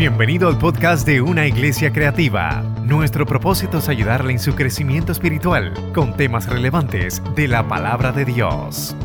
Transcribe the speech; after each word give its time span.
Bienvenido 0.00 0.48
al 0.48 0.56
podcast 0.56 1.06
de 1.06 1.20
Una 1.20 1.46
Iglesia 1.46 1.92
Creativa. 1.92 2.62
Nuestro 2.86 3.26
propósito 3.26 3.76
es 3.76 3.88
ayudarle 3.90 4.32
en 4.32 4.38
su 4.38 4.54
crecimiento 4.54 5.12
espiritual 5.12 5.92
con 5.92 6.16
temas 6.16 6.46
relevantes 6.46 7.20
de 7.36 7.46
la 7.46 7.68
palabra 7.68 8.10
de 8.10 8.24
Dios. 8.24 8.96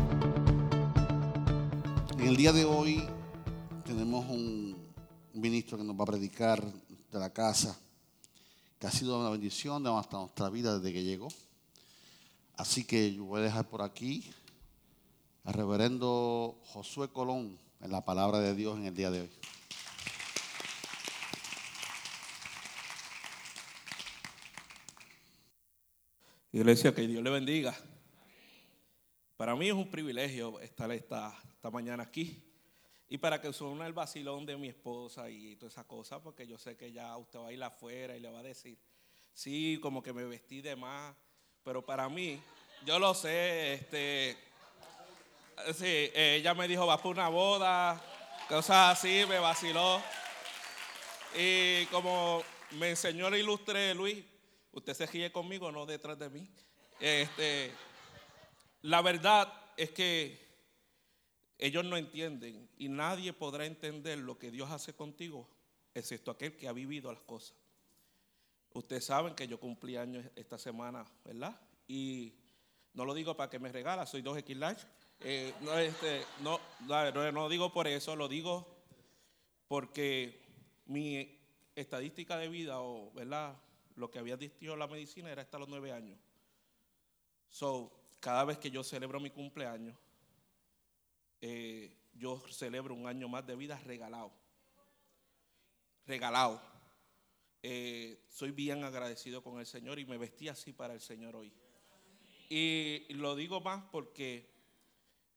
En 2.18 2.28
el 2.28 2.36
día 2.38 2.50
de 2.54 2.64
hoy 2.64 3.06
tenemos 3.84 4.24
un 4.30 4.74
ministro 5.34 5.76
que 5.76 5.84
nos 5.84 6.00
va 6.00 6.04
a 6.04 6.06
predicar 6.06 6.64
de 6.64 7.18
la 7.18 7.28
casa, 7.28 7.78
que 8.78 8.86
ha 8.86 8.90
sido 8.90 9.20
una 9.20 9.28
bendición 9.28 9.84
de 9.84 9.94
hasta 9.94 10.16
nuestra 10.16 10.48
vida 10.48 10.78
desde 10.78 10.94
que 10.94 11.04
llegó. 11.04 11.28
Así 12.56 12.84
que 12.84 13.12
yo 13.12 13.24
voy 13.24 13.42
a 13.42 13.44
dejar 13.44 13.68
por 13.68 13.82
aquí 13.82 14.30
al 15.44 15.52
reverendo 15.52 16.58
Josué 16.72 17.08
Colón 17.08 17.58
en 17.82 17.92
la 17.92 18.02
palabra 18.02 18.38
de 18.38 18.54
Dios 18.54 18.78
en 18.78 18.86
el 18.86 18.94
día 18.94 19.10
de 19.10 19.20
hoy. 19.20 19.30
Iglesia, 26.56 26.94
que 26.94 27.02
Dios 27.02 27.22
le 27.22 27.28
bendiga. 27.28 27.76
Para 29.36 29.54
mí 29.54 29.68
es 29.68 29.74
un 29.74 29.90
privilegio 29.90 30.58
estar 30.60 30.90
esta, 30.90 31.38
esta 31.50 31.70
mañana 31.70 32.04
aquí. 32.04 32.42
Y 33.10 33.18
para 33.18 33.42
que 33.42 33.52
suene 33.52 33.84
el 33.84 33.92
vacilón 33.92 34.46
de 34.46 34.56
mi 34.56 34.68
esposa 34.68 35.28
y 35.28 35.56
toda 35.56 35.68
esa 35.68 35.84
cosa, 35.84 36.22
porque 36.22 36.46
yo 36.46 36.56
sé 36.56 36.74
que 36.74 36.90
ya 36.92 37.14
usted 37.18 37.40
va 37.40 37.48
a 37.48 37.52
ir 37.52 37.62
afuera 37.62 38.16
y 38.16 38.20
le 38.20 38.30
va 38.30 38.38
a 38.38 38.42
decir, 38.42 38.78
sí, 39.34 39.78
como 39.82 40.02
que 40.02 40.14
me 40.14 40.24
vestí 40.24 40.62
de 40.62 40.76
más. 40.76 41.14
Pero 41.62 41.84
para 41.84 42.08
mí, 42.08 42.40
yo 42.86 42.98
lo 42.98 43.12
sé, 43.12 43.74
este, 43.74 44.38
sí, 45.74 46.10
ella 46.14 46.54
me 46.54 46.66
dijo, 46.66 46.86
va 46.86 46.96
por 46.96 47.14
una 47.14 47.28
boda, 47.28 48.02
cosas 48.48 48.96
así, 48.96 49.24
me 49.28 49.38
vaciló. 49.38 50.00
Y 51.38 51.84
como 51.86 52.42
me 52.70 52.88
enseñó 52.88 53.28
el 53.28 53.34
ilustre 53.34 53.94
Luis, 53.94 54.24
Usted 54.76 54.92
se 54.92 55.06
ríe 55.06 55.32
conmigo, 55.32 55.72
no 55.72 55.86
detrás 55.86 56.18
de 56.18 56.28
mí. 56.28 56.46
Este, 57.00 57.72
la 58.82 59.00
verdad 59.00 59.50
es 59.74 59.90
que 59.90 60.38
ellos 61.56 61.82
no 61.86 61.96
entienden 61.96 62.68
y 62.76 62.90
nadie 62.90 63.32
podrá 63.32 63.64
entender 63.64 64.18
lo 64.18 64.38
que 64.38 64.50
Dios 64.50 64.70
hace 64.70 64.92
contigo, 64.92 65.48
excepto 65.94 66.30
aquel 66.30 66.58
que 66.58 66.68
ha 66.68 66.72
vivido 66.72 67.10
las 67.10 67.22
cosas. 67.22 67.56
Ustedes 68.74 69.06
saben 69.06 69.34
que 69.34 69.48
yo 69.48 69.58
cumplí 69.58 69.96
años 69.96 70.26
esta 70.36 70.58
semana, 70.58 71.06
¿verdad? 71.24 71.58
Y 71.88 72.34
no 72.92 73.06
lo 73.06 73.14
digo 73.14 73.34
para 73.34 73.48
que 73.48 73.58
me 73.58 73.72
regala, 73.72 74.04
soy 74.04 74.20
2X 74.20 74.56
large. 74.56 74.86
Eh, 75.20 75.54
no, 75.62 75.78
este, 75.78 76.22
no, 76.42 76.60
no 77.32 77.48
digo 77.48 77.72
por 77.72 77.88
eso, 77.88 78.14
lo 78.14 78.28
digo 78.28 78.76
porque 79.68 80.38
mi 80.84 81.40
estadística 81.74 82.36
de 82.36 82.50
vida, 82.50 82.82
o, 82.82 83.10
¿verdad? 83.14 83.56
Lo 83.96 84.10
que 84.10 84.18
había 84.18 84.36
dicho 84.36 84.76
la 84.76 84.86
medicina 84.86 85.30
era 85.30 85.42
hasta 85.42 85.58
los 85.58 85.68
nueve 85.68 85.92
años. 85.92 86.18
So, 87.48 87.90
cada 88.20 88.44
vez 88.44 88.58
que 88.58 88.70
yo 88.70 88.84
celebro 88.84 89.20
mi 89.20 89.30
cumpleaños, 89.30 89.96
eh, 91.40 91.96
yo 92.14 92.40
celebro 92.50 92.94
un 92.94 93.06
año 93.06 93.28
más 93.28 93.46
de 93.46 93.56
vida 93.56 93.78
regalado. 93.84 94.32
Regalado. 96.06 96.62
Eh, 97.62 98.24
soy 98.28 98.52
bien 98.52 98.84
agradecido 98.84 99.42
con 99.42 99.58
el 99.58 99.66
Señor 99.66 99.98
y 99.98 100.04
me 100.04 100.18
vestí 100.18 100.48
así 100.48 100.72
para 100.72 100.94
el 100.94 101.00
Señor 101.00 101.36
hoy. 101.36 101.52
Y 102.48 103.12
lo 103.14 103.34
digo 103.34 103.60
más 103.60 103.84
porque 103.90 104.48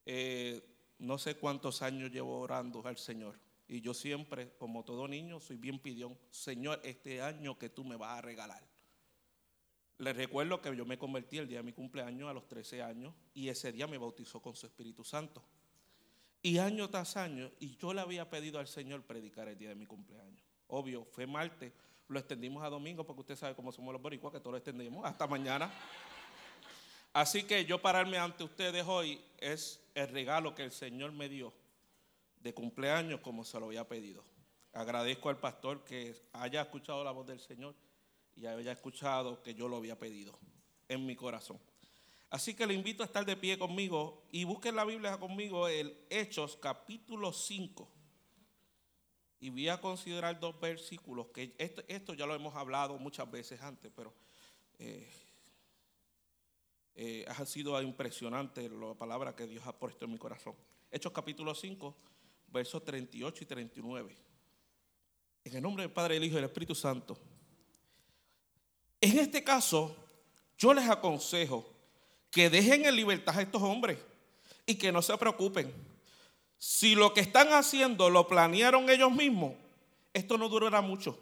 eh, 0.06 0.62
no 1.00 1.18
sé 1.18 1.36
cuántos 1.36 1.82
años 1.82 2.12
llevo 2.12 2.40
orando 2.40 2.86
al 2.86 2.98
Señor. 2.98 3.40
Y 3.70 3.82
yo 3.82 3.94
siempre, 3.94 4.52
como 4.58 4.84
todo 4.84 5.08
niño, 5.08 5.40
soy 5.40 5.58
bien 5.58 5.78
pidión. 5.78 6.18
Señor, 6.32 6.82
este 6.84 7.22
año 7.22 7.58
que 7.60 7.70
tú 7.70 7.86
me 7.86 7.96
vas 7.96 8.18
a 8.18 8.22
regalar. 8.22 8.68
Les 10.00 10.16
recuerdo 10.18 10.60
que 10.60 10.76
yo 10.76 10.86
me 10.86 10.98
convertí 10.98 11.38
el 11.38 11.48
día 11.48 11.60
de 11.60 11.64
mi 11.64 11.74
cumpleaños 11.74 12.28
a 12.28 12.34
los 12.34 12.48
13 12.48 12.82
años 12.82 13.14
y 13.36 13.48
ese 13.48 13.72
día 13.72 13.86
me 13.86 14.00
bautizó 14.00 14.42
con 14.42 14.56
su 14.56 14.66
Espíritu 14.66 15.04
Santo. 15.04 15.44
Y 16.42 16.58
año 16.58 16.90
tras 16.90 17.16
año, 17.16 17.52
y 17.60 17.76
yo 17.76 17.94
le 17.94 18.02
había 18.02 18.28
pedido 18.28 18.60
al 18.60 18.68
Señor 18.68 19.04
predicar 19.04 19.48
el 19.48 19.58
día 19.58 19.70
de 19.70 19.76
mi 19.76 19.86
cumpleaños. 19.86 20.42
Obvio, 20.68 21.06
fue 21.06 21.28
martes, 21.28 21.72
lo 22.08 22.18
extendimos 22.18 22.64
a 22.64 22.70
domingo 22.70 23.06
porque 23.06 23.22
usted 23.22 23.36
sabe 23.36 23.56
cómo 23.56 23.72
somos 23.72 23.94
los 23.94 24.02
boricuas, 24.02 24.34
que 24.34 24.40
todo 24.40 24.54
lo 24.54 24.58
extendimos 24.58 25.06
hasta 25.06 25.28
mañana. 25.28 25.72
Así 27.14 27.44
que 27.44 27.66
yo 27.66 27.80
pararme 27.80 28.18
ante 28.18 28.44
ustedes 28.44 28.84
hoy 28.88 29.22
es 29.38 29.80
el 29.94 30.08
regalo 30.08 30.56
que 30.56 30.64
el 30.64 30.72
Señor 30.72 31.12
me 31.12 31.30
dio 31.30 31.54
de 32.40 32.54
cumpleaños 32.54 33.20
como 33.22 33.44
se 33.44 33.60
lo 33.60 33.68
había 33.68 33.88
pedido. 33.88 34.24
Agradezco 34.74 35.30
al 35.30 35.38
pastor 35.38 35.84
que 35.84 36.16
haya 36.34 36.62
escuchado 36.62 37.04
la 37.04 37.12
voz 37.12 37.28
del 37.28 37.40
Señor 37.40 37.76
y 38.36 38.46
haya 38.46 38.72
escuchado 38.72 39.42
que 39.42 39.54
yo 39.54 39.68
lo 39.68 39.78
había 39.78 39.98
pedido 39.98 40.38
en 40.88 41.06
mi 41.06 41.16
corazón. 41.16 41.60
Así 42.30 42.54
que 42.54 42.68
le 42.68 42.76
invito 42.76 43.02
a 43.02 43.08
estar 43.08 43.26
de 43.26 43.36
pie 43.36 43.58
conmigo 43.58 44.24
y 44.32 44.44
busquen 44.44 44.76
la 44.76 44.86
Biblia 44.86 45.18
conmigo 45.18 45.68
el 45.68 45.98
Hechos 46.10 46.58
capítulo 46.58 47.34
5. 47.34 47.90
Y 49.42 49.50
voy 49.50 49.70
a 49.70 49.82
considerar 49.82 50.40
dos 50.40 50.60
versículos, 50.60 51.28
que 51.28 51.56
esto, 51.58 52.14
ya 52.14 52.26
lo 52.26 52.36
hemos 52.36 52.56
hablado 52.56 52.98
muchas 53.00 53.30
veces 53.32 53.62
antes, 53.62 53.92
pero 53.96 54.14
eh, 54.78 55.10
eh, 56.96 57.26
ha 57.28 57.46
sido 57.46 57.82
impresionante 57.82 58.70
la 58.70 58.94
palabra 58.94 59.36
que 59.36 59.48
Dios 59.48 59.66
ha 59.66 59.78
puesto 59.78 60.06
en 60.06 60.12
mi 60.12 60.18
corazón. 60.18 60.56
Hechos 60.92 61.14
capítulo 61.14 61.56
5, 61.56 61.96
versos 62.52 62.84
38 62.84 63.44
y 63.44 63.48
39. 63.48 64.16
En 65.44 65.56
el 65.56 65.62
nombre 65.62 65.84
del 65.84 65.92
Padre, 65.92 66.16
del 66.16 66.24
Hijo 66.26 66.34
y 66.34 66.36
del 66.36 66.46
Espíritu 66.46 66.76
Santo. 66.76 67.18
En 69.02 69.18
este 69.18 69.44
caso, 69.44 69.96
yo 70.58 70.74
les 70.74 70.90
aconsejo 70.90 71.66
que 72.30 72.50
dejen 72.50 72.86
en 72.86 72.96
libertad 72.96 73.38
a 73.38 73.42
estos 73.42 73.62
hombres 73.62 73.98
y 74.66 74.76
que 74.76 74.92
no 74.92 75.02
se 75.02 75.18
preocupen. 75.18 75.74
Si 76.58 76.94
lo 76.96 77.14
que 77.14 77.22
están 77.22 77.50
haciendo 77.54 78.10
lo 78.10 78.28
planearon 78.28 78.90
ellos 78.90 79.12
mismos, 79.12 79.54
esto 80.14 80.38
no 80.38 80.50
durará 80.50 80.82
mucho. 80.82 81.18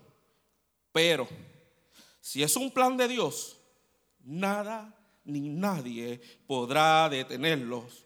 Pero 0.91 1.27
si 2.19 2.41
es 2.41 2.55
un 2.55 2.71
plan 2.71 2.97
de 2.97 3.07
Dios, 3.07 3.57
nada 4.23 4.93
ni 5.23 5.49
nadie 5.49 6.19
podrá 6.47 7.07
detenerlos 7.09 8.05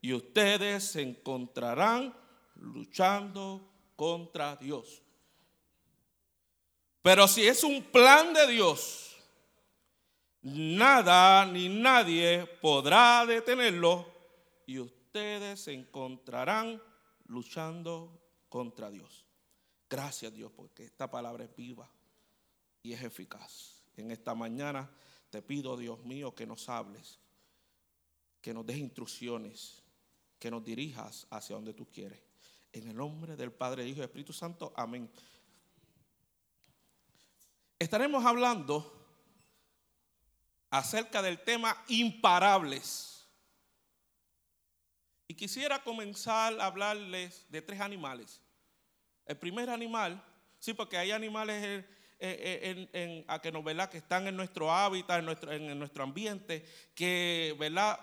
y 0.00 0.14
ustedes 0.14 0.84
se 0.84 1.02
encontrarán 1.02 2.14
luchando 2.60 3.68
contra 3.96 4.56
Dios. 4.56 5.02
Pero 7.02 7.26
si 7.26 7.46
es 7.46 7.64
un 7.64 7.82
plan 7.82 8.32
de 8.34 8.46
Dios, 8.46 9.16
nada 10.42 11.46
ni 11.46 11.68
nadie 11.68 12.46
podrá 12.60 13.24
detenerlo 13.26 14.06
y 14.66 14.78
ustedes 14.78 15.60
se 15.60 15.72
encontrarán 15.72 16.80
luchando 17.26 18.20
contra 18.48 18.90
Dios. 18.90 19.24
Gracias 19.88 20.32
Dios 20.32 20.52
porque 20.54 20.84
esta 20.84 21.10
palabra 21.10 21.44
es 21.44 21.56
viva 21.56 21.90
y 22.82 22.92
es 22.92 23.02
eficaz. 23.02 23.82
En 23.96 24.10
esta 24.10 24.34
mañana 24.34 24.90
te 25.30 25.42
pido, 25.42 25.76
Dios 25.76 26.04
mío, 26.04 26.34
que 26.34 26.46
nos 26.46 26.68
hables, 26.68 27.18
que 28.40 28.52
nos 28.52 28.66
des 28.66 28.78
instrucciones, 28.78 29.82
que 30.38 30.50
nos 30.50 30.64
dirijas 30.64 31.26
hacia 31.30 31.56
donde 31.56 31.74
tú 31.74 31.86
quieres. 31.90 32.29
En 32.72 32.88
el 32.88 32.96
nombre 32.96 33.36
del 33.36 33.52
Padre, 33.52 33.86
Hijo 33.86 34.00
y 34.00 34.04
Espíritu 34.04 34.32
Santo. 34.32 34.72
Amén. 34.76 35.10
Estaremos 37.78 38.24
hablando 38.24 39.00
acerca 40.70 41.20
del 41.20 41.40
tema 41.40 41.76
imparables. 41.88 43.28
Y 45.26 45.34
quisiera 45.34 45.82
comenzar 45.82 46.60
a 46.60 46.66
hablarles 46.66 47.46
de 47.48 47.62
tres 47.62 47.80
animales. 47.80 48.40
El 49.26 49.36
primer 49.36 49.70
animal, 49.70 50.22
sí, 50.58 50.74
porque 50.74 50.96
hay 50.96 51.10
animales 51.10 51.84
en, 52.18 53.24
a 53.28 53.40
que, 53.40 53.50
nos, 53.50 53.64
que 53.88 53.98
están 53.98 54.26
en 54.26 54.36
nuestro 54.36 54.70
hábitat, 54.70 55.20
en 55.20 55.24
nuestro, 55.24 55.52
en 55.52 55.78
nuestro 55.78 56.04
ambiente, 56.04 56.64
que, 56.94 57.56
¿verdad? 57.58 57.98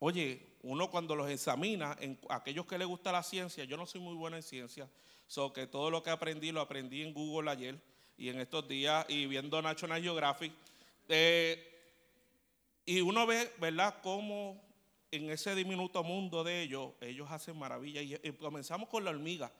Oye, 0.00 0.46
uno 0.62 0.90
cuando 0.90 1.16
los 1.16 1.28
examina, 1.30 1.96
aquellos 2.28 2.66
que 2.66 2.78
les 2.78 2.86
gusta 2.86 3.10
la 3.10 3.22
ciencia, 3.22 3.64
yo 3.64 3.76
no 3.76 3.86
soy 3.86 4.00
muy 4.00 4.14
bueno 4.14 4.36
en 4.36 4.42
ciencia, 4.42 4.88
so 5.26 5.52
que 5.52 5.66
todo 5.66 5.90
lo 5.90 6.02
que 6.02 6.10
aprendí 6.10 6.52
lo 6.52 6.60
aprendí 6.60 7.02
en 7.02 7.12
Google 7.12 7.50
ayer 7.50 7.80
y 8.16 8.28
en 8.28 8.40
estos 8.40 8.66
días 8.68 9.06
y 9.08 9.26
viendo 9.26 9.60
National 9.60 10.02
Geographic. 10.02 10.52
Eh, 11.08 11.64
y 12.86 13.00
uno 13.00 13.26
ve, 13.26 13.52
¿verdad?, 13.58 13.96
cómo 14.02 14.60
en 15.10 15.30
ese 15.30 15.54
diminuto 15.54 16.02
mundo 16.02 16.44
de 16.44 16.62
ellos, 16.62 16.92
ellos 17.00 17.30
hacen 17.30 17.58
maravillas. 17.58 18.20
Y, 18.22 18.32
comenzamos 18.32 18.88
con 18.88 19.04
la 19.04 19.10
hormiga. 19.10 19.50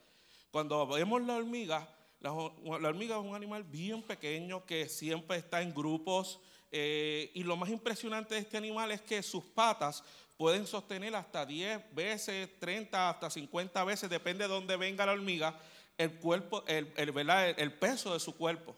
Cuando 0.50 0.86
vemos 0.86 1.22
la 1.22 1.36
hormiga, 1.36 1.88
la, 2.20 2.32
hormiga 2.32 3.18
es 3.18 3.24
un 3.24 3.34
animal 3.34 3.64
bien 3.64 4.02
pequeño 4.02 4.64
que 4.64 4.88
siempre 4.88 5.38
está 5.38 5.62
en 5.62 5.74
grupos. 5.74 6.40
Eh, 6.70 7.30
y 7.34 7.42
lo 7.44 7.56
más 7.56 7.70
impresionante 7.70 8.34
de 8.34 8.42
este 8.42 8.56
animal 8.56 8.90
es 8.92 9.00
que 9.00 9.22
sus 9.22 9.44
patas 9.44 10.04
pueden 10.38 10.66
sostener 10.66 11.14
hasta 11.16 11.44
10 11.44 11.94
veces, 11.94 12.48
30, 12.60 13.10
hasta 13.10 13.28
50 13.28 13.84
veces, 13.84 14.08
depende 14.08 14.44
de 14.44 14.48
dónde 14.48 14.76
venga 14.76 15.04
la 15.04 15.12
hormiga, 15.12 15.58
el 15.98 16.12
cuerpo, 16.12 16.64
el, 16.66 16.92
el 16.96 17.72
peso 17.74 18.14
de 18.14 18.20
su 18.20 18.36
cuerpo. 18.36 18.74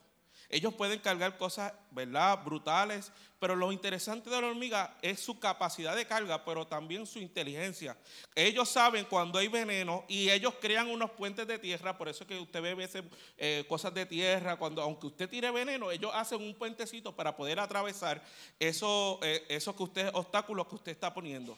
Ellos 0.50 0.74
pueden 0.74 0.98
cargar 0.98 1.38
cosas, 1.38 1.72
¿verdad? 1.92 2.44
Brutales, 2.44 3.12
pero 3.38 3.54
lo 3.54 3.70
interesante 3.72 4.28
de 4.28 4.40
la 4.40 4.48
hormiga 4.48 4.96
es 5.00 5.20
su 5.20 5.38
capacidad 5.38 5.94
de 5.94 6.06
carga, 6.06 6.44
pero 6.44 6.66
también 6.66 7.06
su 7.06 7.20
inteligencia. 7.20 7.96
Ellos 8.34 8.68
saben 8.68 9.04
cuando 9.04 9.38
hay 9.38 9.48
veneno 9.48 10.04
y 10.08 10.28
ellos 10.28 10.54
crean 10.60 10.88
unos 10.90 11.12
puentes 11.12 11.46
de 11.46 11.58
tierra, 11.58 11.96
por 11.96 12.08
eso 12.08 12.24
es 12.24 12.28
que 12.28 12.38
usted 12.38 12.60
ve 12.60 12.74
veces 12.74 13.04
eh, 13.38 13.64
cosas 13.68 13.94
de 13.94 14.06
tierra, 14.06 14.56
cuando 14.56 14.82
aunque 14.82 15.06
usted 15.06 15.30
tire 15.30 15.50
veneno, 15.50 15.90
ellos 15.90 16.10
hacen 16.14 16.42
un 16.42 16.54
puentecito 16.54 17.14
para 17.14 17.36
poder 17.36 17.60
atravesar 17.60 18.22
esos 18.58 19.18
eh, 19.22 19.46
eso 19.48 19.74
que 19.74 19.84
usted, 19.84 20.10
obstáculos 20.12 20.66
que 20.66 20.74
usted 20.74 20.92
está 20.92 21.14
poniendo. 21.14 21.56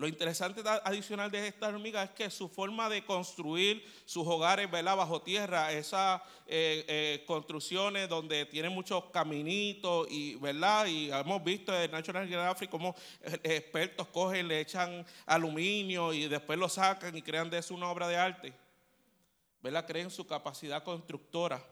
Lo 0.00 0.08
interesante 0.08 0.62
adicional 0.84 1.30
de 1.30 1.48
esta 1.48 1.68
hormiga 1.68 2.02
es 2.02 2.10
que 2.12 2.30
su 2.30 2.48
forma 2.48 2.88
de 2.88 3.04
construir 3.04 3.84
sus 4.06 4.26
hogares 4.26 4.70
bajo 4.70 5.20
tierra, 5.20 5.70
esas 5.72 6.22
eh, 6.46 6.86
eh, 6.88 7.24
construcciones 7.26 8.08
donde 8.08 8.46
tienen 8.46 8.72
muchos 8.72 9.10
caminitos 9.10 10.06
y, 10.10 10.36
¿verdad? 10.36 10.86
y 10.86 11.12
hemos 11.12 11.44
visto 11.44 11.78
en 11.78 11.90
National 11.90 12.26
Geographic 12.26 12.70
cómo 12.70 12.94
eh, 13.20 13.40
expertos 13.44 14.06
cogen, 14.06 14.48
le 14.48 14.60
echan 14.60 15.04
aluminio 15.26 16.14
y 16.14 16.28
después 16.28 16.58
lo 16.58 16.70
sacan 16.70 17.14
y 17.14 17.20
crean 17.20 17.50
de 17.50 17.58
eso 17.58 17.74
una 17.74 17.90
obra 17.90 18.08
de 18.08 18.16
arte. 18.16 18.54
¿verdad? 19.60 19.86
Creen 19.86 20.10
su 20.10 20.26
capacidad 20.26 20.82
constructora. 20.82 21.62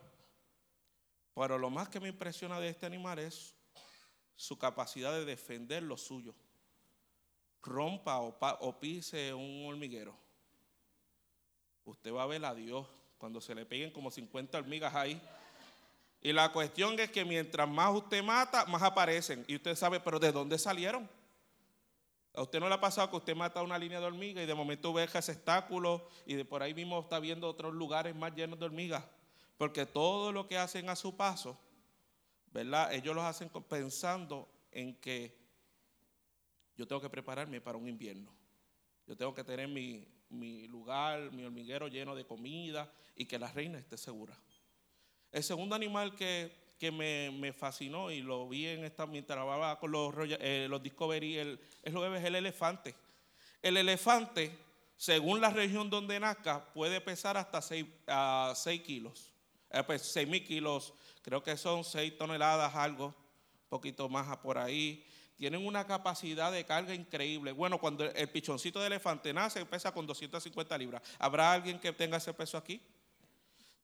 Pero 1.33 1.57
lo 1.57 1.71
más 1.71 1.89
que 1.89 1.99
me 1.99 2.09
impresiona 2.09 2.59
de 2.59 2.69
este 2.69 2.85
animal 2.85 3.17
es 3.17 3.55
su 4.35 4.55
capacidad 4.55 5.13
de 5.13 5.25
defender 5.25 5.81
lo 5.81 5.97
suyo 5.97 6.35
rompa 7.61 8.19
o, 8.19 8.79
pise 8.79 9.33
un 9.33 9.65
hormiguero, 9.67 10.15
usted 11.85 12.13
va 12.13 12.23
a 12.23 12.27
ver 12.27 12.43
a 12.45 12.53
Dios 12.53 12.87
cuando 13.17 13.41
se 13.41 13.53
le 13.53 13.65
peguen 13.65 13.91
como 13.91 14.11
50 14.11 14.57
hormigas 14.57 14.95
ahí. 14.95 15.21
Y 16.21 16.33
la 16.33 16.51
cuestión 16.51 16.99
es 16.99 17.11
que 17.11 17.23
mientras 17.23 17.67
más 17.67 17.95
usted 17.95 18.23
mata, 18.23 18.65
más 18.65 18.81
aparecen. 18.81 19.45
Y 19.47 19.55
usted 19.55 19.75
sabe, 19.75 19.99
pero 19.99 20.19
¿de 20.19 20.31
dónde 20.31 20.57
salieron? 20.57 21.09
¿A 22.33 22.41
usted 22.41 22.59
no 22.59 22.69
le 22.69 22.75
ha 22.75 22.79
pasado 22.79 23.09
que 23.09 23.17
usted 23.17 23.35
mata 23.35 23.61
una 23.61 23.77
línea 23.77 23.99
de 23.99 24.05
hormigas 24.05 24.43
y 24.43 24.47
de 24.47 24.53
momento 24.53 24.93
ve 24.93 25.09
ese 25.11 25.31
estáculo 25.31 26.07
y 26.25 26.35
de 26.35 26.45
por 26.45 26.61
ahí 26.61 26.73
mismo 26.73 26.99
está 26.99 27.19
viendo 27.19 27.47
otros 27.47 27.73
lugares 27.73 28.15
más 28.15 28.33
llenos 28.35 28.59
de 28.59 28.65
hormigas? 28.65 29.03
Porque 29.57 29.85
todo 29.85 30.31
lo 30.31 30.47
que 30.47 30.57
hacen 30.57 30.89
a 30.89 30.95
su 30.95 31.15
paso, 31.17 31.59
¿verdad? 32.51 32.93
Ellos 32.93 33.15
lo 33.15 33.23
hacen 33.23 33.49
pensando 33.67 34.47
en 34.71 34.95
que 34.95 35.38
yo 36.79 36.87
tengo 36.87 37.01
que 37.01 37.09
prepararme 37.09 37.59
para 37.59 37.77
un 37.77 37.89
invierno. 37.89 38.33
Yo 39.05 39.17
tengo 39.17 39.33
que 39.33 39.43
tener 39.43 39.67
mi, 39.67 40.07
lugar, 40.67 41.29
mi 41.33 41.43
hormiguero 41.43 41.89
lleno 41.89 42.15
de 42.15 42.25
comida 42.25 42.89
y 43.17 43.25
que 43.25 43.37
la 43.37 43.51
reina 43.51 43.77
esté 43.77 43.97
segura. 43.97 44.33
El 45.29 45.43
segundo 45.43 45.75
animal 45.75 46.15
que, 46.15 46.53
me, 46.89 47.51
fascinó 47.51 48.11
y 48.11 48.21
lo 48.21 48.47
vi 48.47 48.67
en 48.67 48.85
esta, 48.85 49.05
mientras 49.05 49.35
trabajaba 49.35 49.77
con 49.77 49.91
los, 49.91 50.13
eh, 50.39 50.67
los 50.69 50.81
Discovery, 50.81 51.39
el, 51.39 51.59
es 51.83 51.91
lo 51.91 52.01
que 52.01 52.17
es 52.17 52.23
el 52.23 52.35
elefante. 52.35 52.95
El 53.61 53.75
elefante, 53.75 54.57
según 54.95 55.41
la 55.41 55.49
región 55.49 55.89
donde 55.89 56.17
nazca, 56.17 56.71
puede 56.73 57.01
pesar 57.01 57.35
hasta 57.35 57.61
6, 57.61 57.85
a 58.07 58.53
6 58.55 58.81
kilos. 58.83 59.33
Eh, 59.69 59.83
pues 59.85 60.03
6 60.03 60.29
mil 60.29 60.45
kilos, 60.45 60.93
creo 61.23 61.43
que 61.43 61.57
son 61.57 61.83
6 61.83 62.17
toneladas, 62.17 62.73
algo, 62.73 63.07
un 63.07 63.67
poquito 63.67 64.07
más 64.07 64.37
por 64.37 64.57
ahí 64.57 65.05
tienen 65.39 65.65
una 65.65 65.87
capacidad 65.87 66.51
de 66.51 66.65
carga 66.65 66.93
increíble. 66.93 67.53
Bueno, 67.53 67.79
cuando 67.79 68.03
el 68.03 68.27
pichoncito 68.27 68.81
de 68.81 68.87
elefante 68.87 69.31
nace, 69.31 69.65
pesa 69.65 69.93
con 69.93 70.05
250 70.05 70.77
libras. 70.77 71.01
¿Habrá 71.17 71.53
alguien 71.53 71.79
que 71.79 71.93
tenga 71.93 72.17
ese 72.17 72.33
peso 72.33 72.57
aquí? 72.57 72.81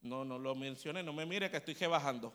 No, 0.01 0.25
no 0.25 0.37
lo 0.37 0.53
mencioné, 0.53 1.01
no 1.01 1.13
me 1.13 1.25
mire 1.25 1.49
que 1.49 1.55
estoy 1.55 1.73
bajando. 1.87 2.33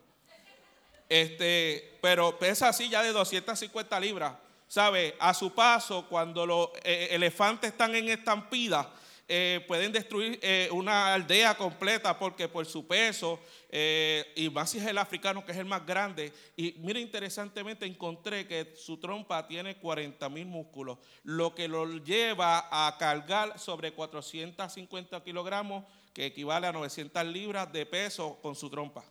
Este, 1.07 1.99
pero 2.01 2.39
pesa 2.39 2.71
así 2.71 2.89
ya 2.89 3.03
de 3.03 3.13
250 3.13 4.01
libras. 4.01 4.37
¿Sabe? 4.67 5.15
A 5.19 5.35
su 5.35 5.53
paso, 5.53 6.07
cuando 6.09 6.47
los 6.47 6.71
eh, 6.83 7.09
elefantes 7.11 7.73
están 7.73 7.95
en 7.95 8.09
estampida, 8.09 8.91
eh, 9.32 9.65
pueden 9.69 9.93
destruir 9.93 10.41
eh, 10.43 10.69
una 10.73 11.15
aldea 11.15 11.56
completa 11.56 12.19
porque 12.19 12.49
por 12.49 12.67
su 12.67 12.85
peso, 12.85 13.38
eh, 13.69 14.32
y 14.35 14.50
más 14.50 14.71
si 14.71 14.79
es 14.79 14.87
el 14.87 14.99
africano 14.99 15.44
que 15.47 15.53
es 15.53 15.59
el 15.59 15.67
más 15.67 15.87
grande. 15.87 16.32
Y 16.56 16.73
mira, 16.79 16.99
interesantemente 16.99 17.87
encontré 17.87 18.49
que 18.49 18.75
su 18.75 18.97
trompa 18.97 19.47
tiene 19.47 19.77
40 19.77 20.29
mil 20.31 20.47
músculos, 20.47 20.99
lo 21.23 21.55
que 21.55 21.69
lo 21.69 21.87
lleva 21.99 22.67
a 22.73 22.99
cargar 22.99 23.56
sobre 23.61 23.93
450 23.93 25.23
kilogramos, 25.23 25.85
que 26.12 26.26
equivale 26.26 26.67
a 26.67 26.73
900 26.73 27.25
libras 27.26 27.73
de 27.73 27.87
peso 27.87 28.37
con 28.43 28.56
su 28.56 28.69
trompa. 28.69 29.03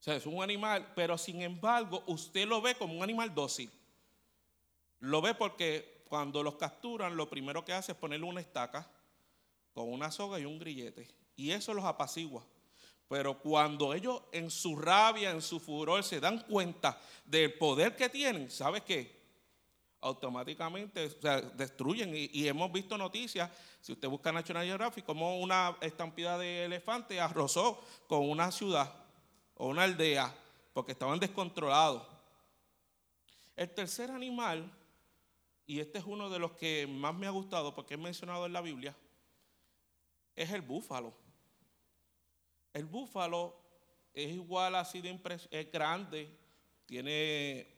O 0.00 0.02
sea, 0.02 0.16
es 0.16 0.26
un 0.26 0.42
animal, 0.42 0.92
pero 0.96 1.16
sin 1.16 1.40
embargo, 1.40 2.02
usted 2.08 2.48
lo 2.48 2.60
ve 2.60 2.74
como 2.74 2.94
un 2.94 3.04
animal 3.04 3.32
dócil. 3.32 3.70
Lo 4.98 5.22
ve 5.22 5.34
porque 5.34 5.99
cuando 6.10 6.42
los 6.42 6.56
capturan, 6.56 7.16
lo 7.16 7.30
primero 7.30 7.64
que 7.64 7.72
hace 7.72 7.92
es 7.92 7.98
ponerle 7.98 8.26
una 8.26 8.40
estaca 8.40 8.84
con 9.72 9.92
una 9.92 10.10
soga 10.10 10.40
y 10.40 10.44
un 10.44 10.58
grillete. 10.58 11.06
Y 11.36 11.52
eso 11.52 11.72
los 11.72 11.84
apacigua. 11.84 12.44
Pero 13.06 13.38
cuando 13.38 13.94
ellos 13.94 14.20
en 14.32 14.50
su 14.50 14.74
rabia, 14.74 15.30
en 15.30 15.40
su 15.40 15.60
furor, 15.60 16.02
se 16.02 16.18
dan 16.18 16.40
cuenta 16.40 17.00
del 17.24 17.54
poder 17.54 17.94
que 17.94 18.08
tienen, 18.08 18.50
¿sabes 18.50 18.82
qué? 18.82 19.20
Automáticamente 20.00 21.10
destruyen. 21.54 22.10
Y, 22.12 22.48
hemos 22.48 22.72
visto 22.72 22.98
noticias, 22.98 23.48
si 23.80 23.92
usted 23.92 24.08
busca 24.08 24.32
National 24.32 24.66
Geographic, 24.66 25.04
como 25.04 25.38
una 25.38 25.76
estampida 25.80 26.36
de 26.38 26.64
elefantes 26.64 27.20
arrozó 27.20 27.80
con 28.08 28.28
una 28.28 28.50
ciudad 28.50 28.92
o 29.54 29.68
una 29.68 29.84
aldea 29.84 30.34
porque 30.72 30.90
estaban 30.90 31.20
descontrolados. 31.20 32.02
El 33.54 33.70
tercer 33.70 34.10
animal 34.10 34.68
y 35.70 35.78
este 35.78 36.00
es 36.00 36.04
uno 36.04 36.28
de 36.28 36.40
los 36.40 36.50
que 36.54 36.88
más 36.88 37.14
me 37.14 37.28
ha 37.28 37.30
gustado 37.30 37.72
porque 37.72 37.94
es 37.94 38.00
mencionado 38.00 38.44
en 38.44 38.52
la 38.52 38.60
Biblia, 38.60 38.92
es 40.34 40.50
el 40.50 40.62
búfalo. 40.62 41.14
El 42.72 42.86
búfalo 42.86 43.54
es 44.12 44.32
igual 44.32 44.74
así 44.74 45.00
de 45.00 45.16
es 45.52 45.70
grande, 45.70 46.28
tiene 46.86 47.68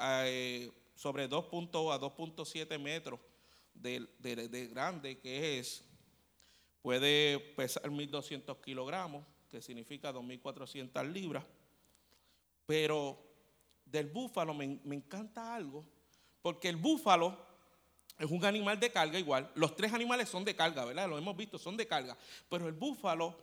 eh, 0.00 0.72
sobre 0.96 1.28
2. 1.28 1.44
a 1.44 1.48
2.7 2.00 2.80
metros 2.80 3.20
de, 3.74 4.68
grande 4.72 5.20
que 5.20 5.60
es, 5.60 5.84
puede 6.82 7.38
pesar 7.38 7.84
1.200 7.84 8.60
kilogramos, 8.60 9.24
que 9.48 9.62
significa 9.62 10.12
2.400 10.12 11.12
libras, 11.12 11.44
pero 12.66 13.16
del 13.84 14.08
búfalo 14.08 14.52
me, 14.52 14.80
me 14.82 14.96
encanta 14.96 15.54
algo 15.54 15.84
porque 16.46 16.68
el 16.68 16.76
búfalo 16.76 17.36
es 18.16 18.30
un 18.30 18.44
animal 18.44 18.78
de 18.78 18.92
carga 18.92 19.18
igual. 19.18 19.50
Los 19.56 19.74
tres 19.74 19.92
animales 19.92 20.28
son 20.28 20.44
de 20.44 20.54
carga, 20.54 20.84
¿verdad? 20.84 21.08
Lo 21.08 21.18
hemos 21.18 21.36
visto, 21.36 21.58
son 21.58 21.76
de 21.76 21.88
carga. 21.88 22.16
Pero 22.48 22.68
el 22.68 22.72
búfalo, 22.72 23.36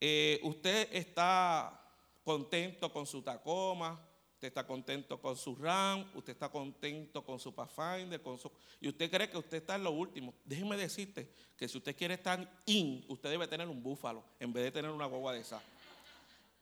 eh, 0.00 0.38
usted 0.44 0.88
está 0.92 1.82
contento 2.22 2.92
con 2.92 3.06
su 3.06 3.22
Tacoma, 3.22 4.00
usted 4.34 4.46
está 4.46 4.64
contento 4.64 5.20
con 5.20 5.36
su 5.36 5.56
RAM, 5.56 6.08
usted 6.14 6.34
está 6.34 6.48
contento 6.48 7.24
con 7.24 7.40
su 7.40 7.52
Pathfinder, 7.52 8.22
con 8.22 8.38
su, 8.38 8.52
y 8.80 8.86
usted 8.86 9.10
cree 9.10 9.28
que 9.28 9.38
usted 9.38 9.56
está 9.56 9.74
en 9.74 9.82
lo 9.82 9.90
último. 9.90 10.32
Déjeme 10.44 10.76
decirte 10.76 11.32
que 11.56 11.66
si 11.66 11.78
usted 11.78 11.96
quiere 11.96 12.14
estar 12.14 12.48
in, 12.66 13.04
usted 13.08 13.30
debe 13.30 13.48
tener 13.48 13.66
un 13.66 13.82
búfalo 13.82 14.22
en 14.38 14.52
vez 14.52 14.62
de 14.62 14.70
tener 14.70 14.92
una 14.92 15.06
guagua 15.06 15.32
de 15.32 15.40
esa. 15.40 15.60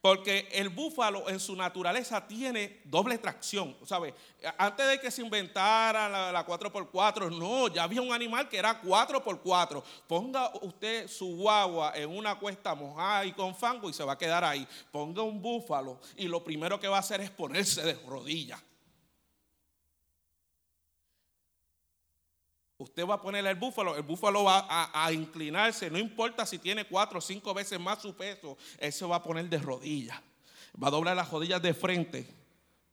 Porque 0.07 0.47
el 0.53 0.69
búfalo 0.69 1.27
en 1.27 1.37
su 1.37 1.53
naturaleza 1.53 2.25
tiene 2.25 2.79
doble 2.85 3.17
tracción. 3.17 3.75
¿sabe? 3.83 4.13
Antes 4.57 4.87
de 4.87 5.01
que 5.01 5.11
se 5.11 5.21
inventara 5.21 6.31
la, 6.31 6.47
4x4, 6.47 7.29
no, 7.37 7.67
ya 7.67 7.83
había 7.83 8.01
un 8.01 8.13
animal 8.13 8.47
que 8.47 8.57
era 8.57 8.81
4x4. 8.81 9.83
Ponga 10.07 10.49
usted 10.61 11.09
su 11.09 11.35
guagua 11.35 11.91
en 11.93 12.09
una 12.09 12.35
cuesta 12.39 12.73
mojada 12.73 13.25
y 13.25 13.33
con 13.33 13.53
fango 13.53 13.89
y 13.89 13.93
se 13.93 14.05
va 14.05 14.13
a 14.13 14.17
quedar 14.17 14.45
ahí. 14.45 14.65
Ponga 14.93 15.23
un 15.23 15.41
búfalo 15.41 15.99
y 16.15 16.29
lo 16.29 16.41
primero 16.41 16.79
que 16.79 16.87
va 16.87 16.95
a 16.95 17.01
hacer 17.01 17.19
es 17.19 17.29
ponerse 17.29 17.81
de 17.81 17.95
rodillas. 18.07 18.61
Usted 22.79 23.07
va 23.07 23.15
a 23.15 23.21
ponerle 23.21 23.49
el 23.49 23.55
búfalo, 23.55 23.95
el 23.95 24.03
búfalo 24.03 24.43
va 24.43 24.67
a, 24.93 25.11
inclinarse, 25.11 25.89
no 25.89 25.97
importa 25.97 26.45
si 26.45 26.59
tiene 26.59 26.85
cuatro 26.85 27.17
o 27.17 27.21
cinco 27.21 27.51
veces 27.51 27.79
más 27.79 28.01
su 28.01 28.15
peso, 28.15 28.55
él 28.77 28.93
se 28.93 29.03
va 29.05 29.15
a 29.15 29.23
poner 29.23 29.49
de 29.49 29.57
rodillas. 29.57 30.19
Va 30.81 30.89
a 30.89 30.91
doblar 30.91 31.15
las 31.15 31.31
rodillas 31.31 31.59
de 31.59 31.73
frente. 31.73 32.27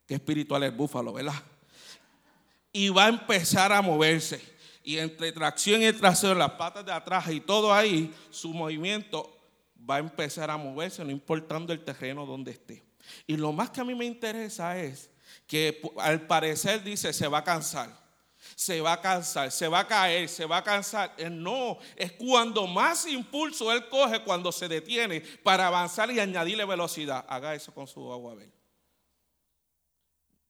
Qué 0.06 0.14
espiritual 0.14 0.62
es 0.62 0.70
el 0.70 0.76
búfalo, 0.76 1.12
¿verdad? 1.12 1.34
Y 2.72 2.88
va 2.88 3.04
a 3.04 3.08
empezar 3.08 3.72
a 3.72 3.82
moverse. 3.82 4.40
Y 4.82 4.96
entre 4.96 5.32
tracción 5.32 5.82
y 5.82 5.92
trasero, 5.92 6.34
las 6.34 6.52
patas 6.52 6.84
de 6.86 6.92
atrás 6.92 7.28
y 7.28 7.40
todo 7.40 7.72
ahí, 7.72 8.14
su 8.30 8.54
movimiento 8.54 9.38
va 9.88 9.96
a 9.96 9.98
empezar 9.98 10.50
a 10.50 10.56
moverse, 10.56 11.04
no 11.04 11.10
importando 11.10 11.74
el 11.74 11.84
terreno 11.84 12.24
donde 12.24 12.52
esté. 12.52 12.82
Y 13.26 13.36
lo 13.36 13.52
más 13.52 13.68
que 13.68 13.82
a 13.82 13.84
mí 13.84 13.94
me 13.94 14.06
interesa 14.06 14.78
es 14.78 15.10
que 15.46 15.82
al 15.98 16.26
parecer 16.26 16.82
dice, 16.82 17.12
se 17.12 17.28
va 17.28 17.38
a 17.38 17.44
cansar 17.44 18.03
se 18.54 18.80
va 18.80 18.94
a 18.94 19.00
cansar, 19.00 19.50
se 19.50 19.68
va 19.68 19.80
a 19.80 19.86
caer, 19.86 20.28
se 20.28 20.46
va 20.46 20.58
a 20.58 20.64
cansar. 20.64 21.14
Eh, 21.16 21.28
no, 21.30 21.78
es 21.96 22.12
cuando 22.12 22.66
más 22.66 23.06
impulso 23.06 23.72
él 23.72 23.88
coge 23.88 24.22
cuando 24.22 24.52
se 24.52 24.68
detiene 24.68 25.20
para 25.42 25.66
avanzar 25.66 26.10
y 26.10 26.20
añadirle 26.20 26.64
velocidad. 26.64 27.24
Haga 27.28 27.54
eso 27.54 27.74
con 27.74 27.86
su 27.86 28.00
guagua. 28.00 28.36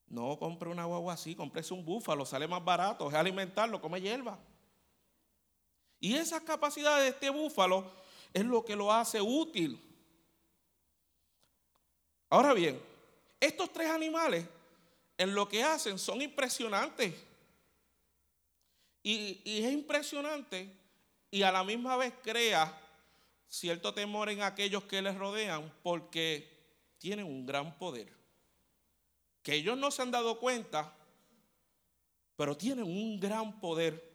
No 0.07 0.39
compre 0.39 0.69
una 0.69 0.85
guagua 0.85 1.15
así, 1.15 1.35
cómprese 1.35 1.75
un 1.75 1.85
búfalo, 1.85 2.25
sale 2.25 2.47
más 2.47 2.65
barato, 2.65 3.09
es 3.09 3.15
alimentarlo, 3.15 3.81
come 3.81 4.01
hierba. 4.01 4.39
Y 5.99 6.15
esa 6.15 6.41
capacidad 6.41 7.01
de 7.01 7.09
este 7.09 7.31
búfalo 7.31 7.91
es 8.33 8.45
lo 8.45 8.65
que 8.65 8.77
lo 8.77 8.93
hace 8.93 9.21
útil. 9.21 9.81
Ahora 12.29 12.53
bien, 12.53 12.81
estos 13.41 13.73
tres 13.73 13.91
animales 13.91 14.47
en 15.17 15.35
lo 15.35 15.49
que 15.49 15.63
hacen 15.63 15.99
son 15.99 16.21
impresionantes. 16.21 17.15
Y, 19.07 19.43
es 19.45 19.71
impresionante 19.71 20.75
y 21.31 21.43
a 21.43 21.53
la 21.53 21.63
misma 21.63 21.97
vez 21.99 22.15
crea 22.23 22.81
cierto 23.47 23.93
temor 23.93 24.31
en 24.31 24.41
aquellos 24.41 24.85
que 24.85 25.03
les 25.03 25.15
rodean 25.15 25.71
porque 25.83 26.51
tienen 26.99 27.27
un 27.27 27.45
gran 27.45 27.77
poder. 27.79 28.11
Que 29.43 29.57
ellos 29.57 29.77
no 29.77 29.91
se 29.91 30.01
han 30.01 30.11
dado 30.11 30.41
cuenta, 30.41 30.97
pero 32.35 32.57
tienen 32.57 32.85
un 32.85 33.21
gran 33.21 33.61
poder. 33.61 34.11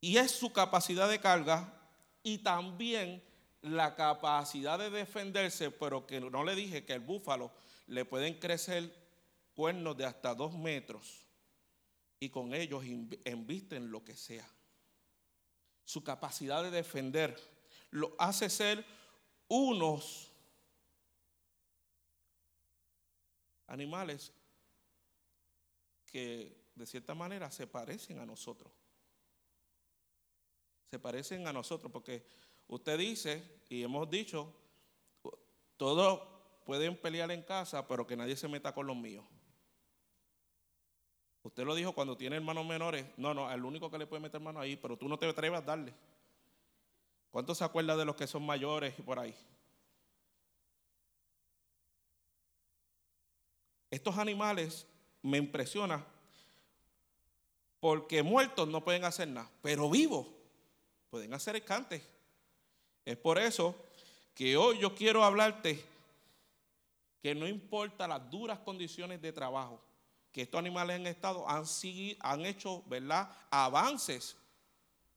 Y 0.00 0.16
es 0.16 0.30
su 0.30 0.52
capacidad 0.52 1.08
de 1.08 1.18
carga 1.18 1.74
y 2.22 2.38
también 2.38 3.20
la 3.62 3.96
capacidad 3.96 4.78
de 4.78 4.90
defenderse, 4.90 5.72
pero 5.72 6.06
que 6.06 6.20
no 6.20 6.44
le 6.44 6.54
dije 6.54 6.84
que 6.84 6.92
el 6.92 7.00
búfalo 7.00 7.52
le 7.88 8.04
pueden 8.04 8.38
crecer 8.38 8.94
cuernos 9.56 9.96
de 9.96 10.04
hasta 10.04 10.36
dos 10.36 10.52
metros 10.52 11.31
y 12.22 12.30
con 12.30 12.54
ellos 12.54 12.84
embisten 13.24 13.90
lo 13.90 14.04
que 14.04 14.16
sea. 14.16 14.48
Su 15.84 16.04
capacidad 16.04 16.62
de 16.62 16.70
defender 16.70 17.36
lo 17.90 18.14
hace 18.16 18.48
ser 18.48 18.86
unos 19.48 20.30
animales 23.66 24.32
que 26.06 26.70
de 26.76 26.86
cierta 26.86 27.12
manera 27.12 27.50
se 27.50 27.66
parecen 27.66 28.20
a 28.20 28.24
nosotros. 28.24 28.72
Se 30.92 31.00
parecen 31.00 31.48
a 31.48 31.52
nosotros 31.52 31.90
porque 31.90 32.24
usted 32.68 32.98
dice, 32.98 33.64
y 33.68 33.82
hemos 33.82 34.08
dicho, 34.08 34.54
todos 35.76 36.22
pueden 36.64 36.96
pelear 36.96 37.32
en 37.32 37.42
casa, 37.42 37.88
pero 37.88 38.06
que 38.06 38.16
nadie 38.16 38.36
se 38.36 38.46
meta 38.46 38.72
con 38.72 38.86
los 38.86 38.96
míos. 38.96 39.26
Usted 41.42 41.64
lo 41.64 41.74
dijo 41.74 41.92
cuando 41.92 42.16
tiene 42.16 42.36
hermanos 42.36 42.66
menores. 42.66 43.04
No, 43.16 43.34
no, 43.34 43.50
el 43.50 43.64
único 43.64 43.90
que 43.90 43.98
le 43.98 44.06
puede 44.06 44.22
meter 44.22 44.40
mano 44.40 44.60
ahí, 44.60 44.76
pero 44.76 44.96
tú 44.96 45.08
no 45.08 45.18
te 45.18 45.28
atreves 45.28 45.58
a 45.58 45.62
darle. 45.62 45.92
¿Cuántos 47.30 47.58
se 47.58 47.64
acuerdan 47.64 47.98
de 47.98 48.04
los 48.04 48.14
que 48.14 48.26
son 48.26 48.44
mayores 48.44 48.94
y 48.98 49.02
por 49.02 49.18
ahí? 49.18 49.34
Estos 53.90 54.16
animales 54.16 54.86
me 55.22 55.38
impresionan 55.38 56.04
porque 57.80 58.22
muertos 58.22 58.68
no 58.68 58.84
pueden 58.84 59.04
hacer 59.04 59.28
nada, 59.28 59.50
pero 59.60 59.90
vivos 59.90 60.26
pueden 61.10 61.34
hacer 61.34 61.56
escantes. 61.56 62.02
Es 63.04 63.16
por 63.16 63.38
eso 63.38 63.74
que 64.34 64.56
hoy 64.56 64.78
yo 64.78 64.94
quiero 64.94 65.24
hablarte 65.24 65.84
que 67.20 67.34
no 67.34 67.46
importa 67.46 68.08
las 68.08 68.30
duras 68.30 68.58
condiciones 68.60 69.20
de 69.20 69.32
trabajo, 69.32 69.80
que 70.32 70.42
estos 70.42 70.58
animales 70.58 70.96
en 70.96 71.06
estado 71.06 71.48
han, 71.48 71.64
han 72.20 72.46
hecho 72.46 72.82
¿verdad? 72.86 73.30
avances. 73.50 74.36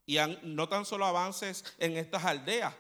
Y 0.06 0.18
no 0.44 0.70
tan 0.70 0.86
solo 0.86 1.06
avances 1.06 1.64
en 1.80 1.98
estas 1.98 2.26
aldeas, 2.26 2.74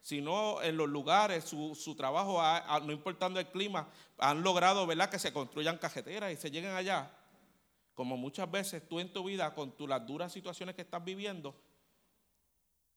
sino 0.00 0.62
en 0.62 0.76
los 0.76 0.88
lugares, 0.88 1.44
su, 1.44 1.94
trabajo, 1.96 2.42
no 2.84 2.92
importando 2.92 3.38
el 3.38 3.48
clima, 3.48 3.88
han 4.18 4.42
logrado 4.42 4.86
¿verdad? 4.86 5.10
que 5.10 5.18
se 5.18 5.32
construyan 5.32 5.78
cajeteras 5.78 6.32
y 6.32 6.36
se 6.36 6.50
lleguen 6.50 6.72
allá. 6.72 7.10
Como 7.94 8.16
muchas 8.16 8.50
veces 8.50 8.88
tú 8.88 8.98
en 8.98 9.12
tu 9.12 9.24
vida, 9.24 9.52
con 9.54 9.76
tu, 9.76 9.86
las 9.86 10.06
duras 10.06 10.32
situaciones 10.32 10.74
que 10.74 10.82
estás 10.82 11.04
viviendo, 11.04 11.54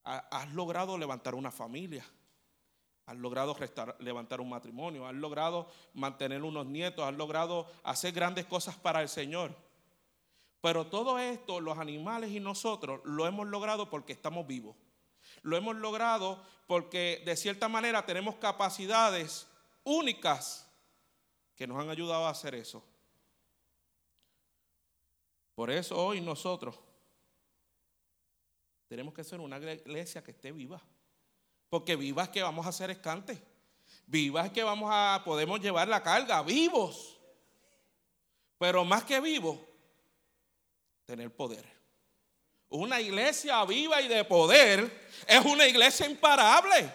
has 0.03 0.51
logrado 0.53 0.97
levantar 0.97 1.35
una 1.35 1.51
familia. 1.51 2.05
Has 3.05 3.17
logrado 3.17 3.55
levantar 4.00 4.39
un 4.39 4.50
matrimonio, 4.50 5.05
has 5.05 5.13
logrado 5.13 5.69
mantener 5.93 6.41
unos 6.43 6.65
nietos, 6.65 7.05
has 7.05 7.13
logrado 7.13 7.69
hacer 7.83 8.13
grandes 8.13 8.45
cosas 8.45 8.75
para 8.75 9.01
el 9.01 9.10
Señor. 9.10 9.53
Pero 10.62 10.88
todo 10.88 11.19
esto, 11.19 11.60
los 11.60 11.77
animales 11.77 12.31
y 12.31 12.39
nosotros, 12.39 13.01
lo 13.03 13.27
hemos 13.27 13.48
logrado 13.48 13.89
porque 13.89 14.13
estamos 14.13 14.48
vivos. 14.48 14.77
Lo 15.41 15.57
hemos 15.57 15.75
logrado 15.75 16.41
porque 16.67 17.22
de 17.25 17.36
cierta 17.36 17.67
manera 17.67 18.05
tenemos 18.05 18.36
capacidades 18.36 19.48
únicas 19.83 20.69
que 21.55 21.67
nos 21.67 21.81
han 21.81 21.89
ayudado 21.89 22.25
a 22.25 22.29
hacer 22.29 22.55
eso. 22.55 22.81
Por 25.55 25.69
eso 25.69 25.98
hoy 25.98 26.22
nosotros 26.22 26.79
tenemos 28.88 29.13
que 29.13 29.24
ser 29.24 29.39
una 29.39 29.57
iglesia 29.57 30.24
que 30.24 30.31
esté 30.31 30.51
viva. 30.51 30.81
Porque 31.74 31.96
vivas 31.96 32.30
que 32.30 32.44
vamos 32.44 32.68
a 32.68 32.70
hacer 32.70 32.92
escante. 32.92 33.44
Vivas 34.06 34.51
que 34.51 34.62
vamos 34.62 34.92
a, 34.94 35.24
podemos 35.25 35.60
llevar 35.60 35.88
la 35.88 36.03
carga, 36.03 36.44
vivos. 36.44 37.18
Pero 38.60 38.86
más 38.86 39.03
que 39.06 39.20
vivos, 39.20 39.58
tener 41.03 41.36
poder. 41.36 41.65
Una 42.70 43.01
iglesia 43.01 43.65
viva 43.65 44.00
y 44.03 44.08
de 44.08 44.24
poder 44.24 45.08
es 45.25 45.44
una 45.46 45.65
iglesia 45.65 46.06
imparable. 46.06 46.94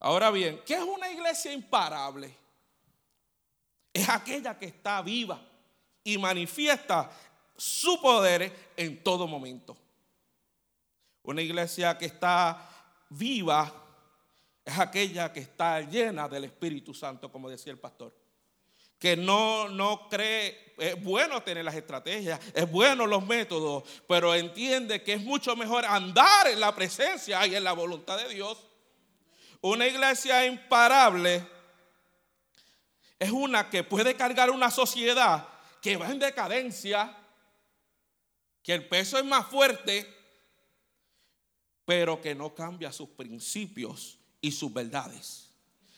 Ahora 0.00 0.32
bien, 0.32 0.60
¿qué 0.66 0.74
es 0.74 0.82
una 0.82 1.08
iglesia 1.12 1.52
imparable? 1.52 2.34
Es 3.92 4.08
aquella 4.08 4.58
que 4.58 4.66
está 4.66 5.00
viva 5.00 5.40
y 6.02 6.18
manifiesta 6.18 7.08
su 7.56 8.00
poder 8.00 8.72
en 8.76 9.00
todo 9.04 9.28
momento. 9.28 9.76
Una 11.28 11.42
iglesia 11.42 11.98
que 11.98 12.06
está 12.06 12.58
viva 13.10 13.70
es 14.64 14.78
aquella 14.78 15.30
que 15.30 15.40
está 15.40 15.82
llena 15.82 16.26
del 16.26 16.44
Espíritu 16.44 16.94
Santo, 16.94 17.30
como 17.30 17.50
decía 17.50 17.70
el 17.70 17.78
pastor. 17.78 18.14
Que 18.98 19.14
no, 19.14 19.68
no 19.68 20.08
cree, 20.08 20.72
es 20.78 21.04
bueno 21.04 21.42
tener 21.42 21.66
las 21.66 21.74
estrategias, 21.74 22.40
es 22.54 22.70
bueno 22.70 23.06
los 23.06 23.26
métodos, 23.26 23.84
pero 24.08 24.34
entiende 24.34 25.02
que 25.02 25.12
es 25.12 25.22
mucho 25.22 25.54
mejor 25.54 25.84
andar 25.84 26.46
en 26.46 26.60
la 26.60 26.74
presencia 26.74 27.46
y 27.46 27.54
en 27.54 27.64
la 27.64 27.74
voluntad 27.74 28.16
de 28.16 28.30
Dios. 28.30 28.66
Una 29.60 29.86
iglesia 29.86 30.46
imparable 30.46 31.46
es 33.18 33.30
una 33.30 33.68
que 33.68 33.84
puede 33.84 34.16
cargar 34.16 34.48
una 34.48 34.70
sociedad 34.70 35.46
que 35.82 35.98
va 35.98 36.08
en 36.08 36.20
decadencia, 36.20 37.14
que 38.62 38.72
el 38.72 38.88
peso 38.88 39.18
es 39.18 39.26
más 39.26 39.46
fuerte, 39.46 40.16
pero 41.88 42.20
que 42.20 42.34
no 42.34 42.54
cambia 42.54 42.92
sus 42.92 43.08
principios 43.08 44.18
y 44.42 44.52
sus 44.52 44.70
verdades. 44.70 45.48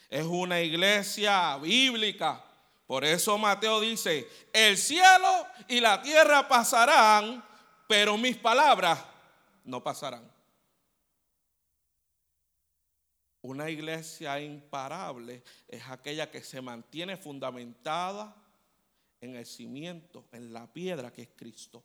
Es 0.08 0.24
una 0.24 0.60
iglesia 0.60 1.56
bíblica. 1.56 2.44
Por 2.86 3.04
eso 3.04 3.36
Mateo 3.36 3.80
dice, 3.80 4.28
el 4.52 4.78
cielo 4.78 5.48
y 5.66 5.80
la 5.80 6.00
tierra 6.00 6.46
pasarán, 6.46 7.44
pero 7.88 8.16
mis 8.16 8.36
palabras 8.36 9.04
no 9.64 9.82
pasarán. 9.82 10.30
Una 13.42 13.68
iglesia 13.68 14.38
imparable 14.38 15.42
es 15.66 15.82
aquella 15.88 16.30
que 16.30 16.44
se 16.44 16.60
mantiene 16.60 17.16
fundamentada 17.16 18.32
en 19.20 19.34
el 19.34 19.44
cimiento, 19.44 20.24
en 20.30 20.52
la 20.52 20.72
piedra 20.72 21.12
que 21.12 21.22
es 21.22 21.30
Cristo. 21.34 21.82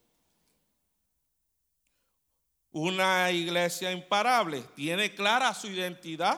Una 2.75 3.31
iglesia 3.31 3.89
imparable 3.89 4.61
tiene 4.75 5.15
clara 5.15 5.53
su 5.53 5.67
identidad 5.67 6.37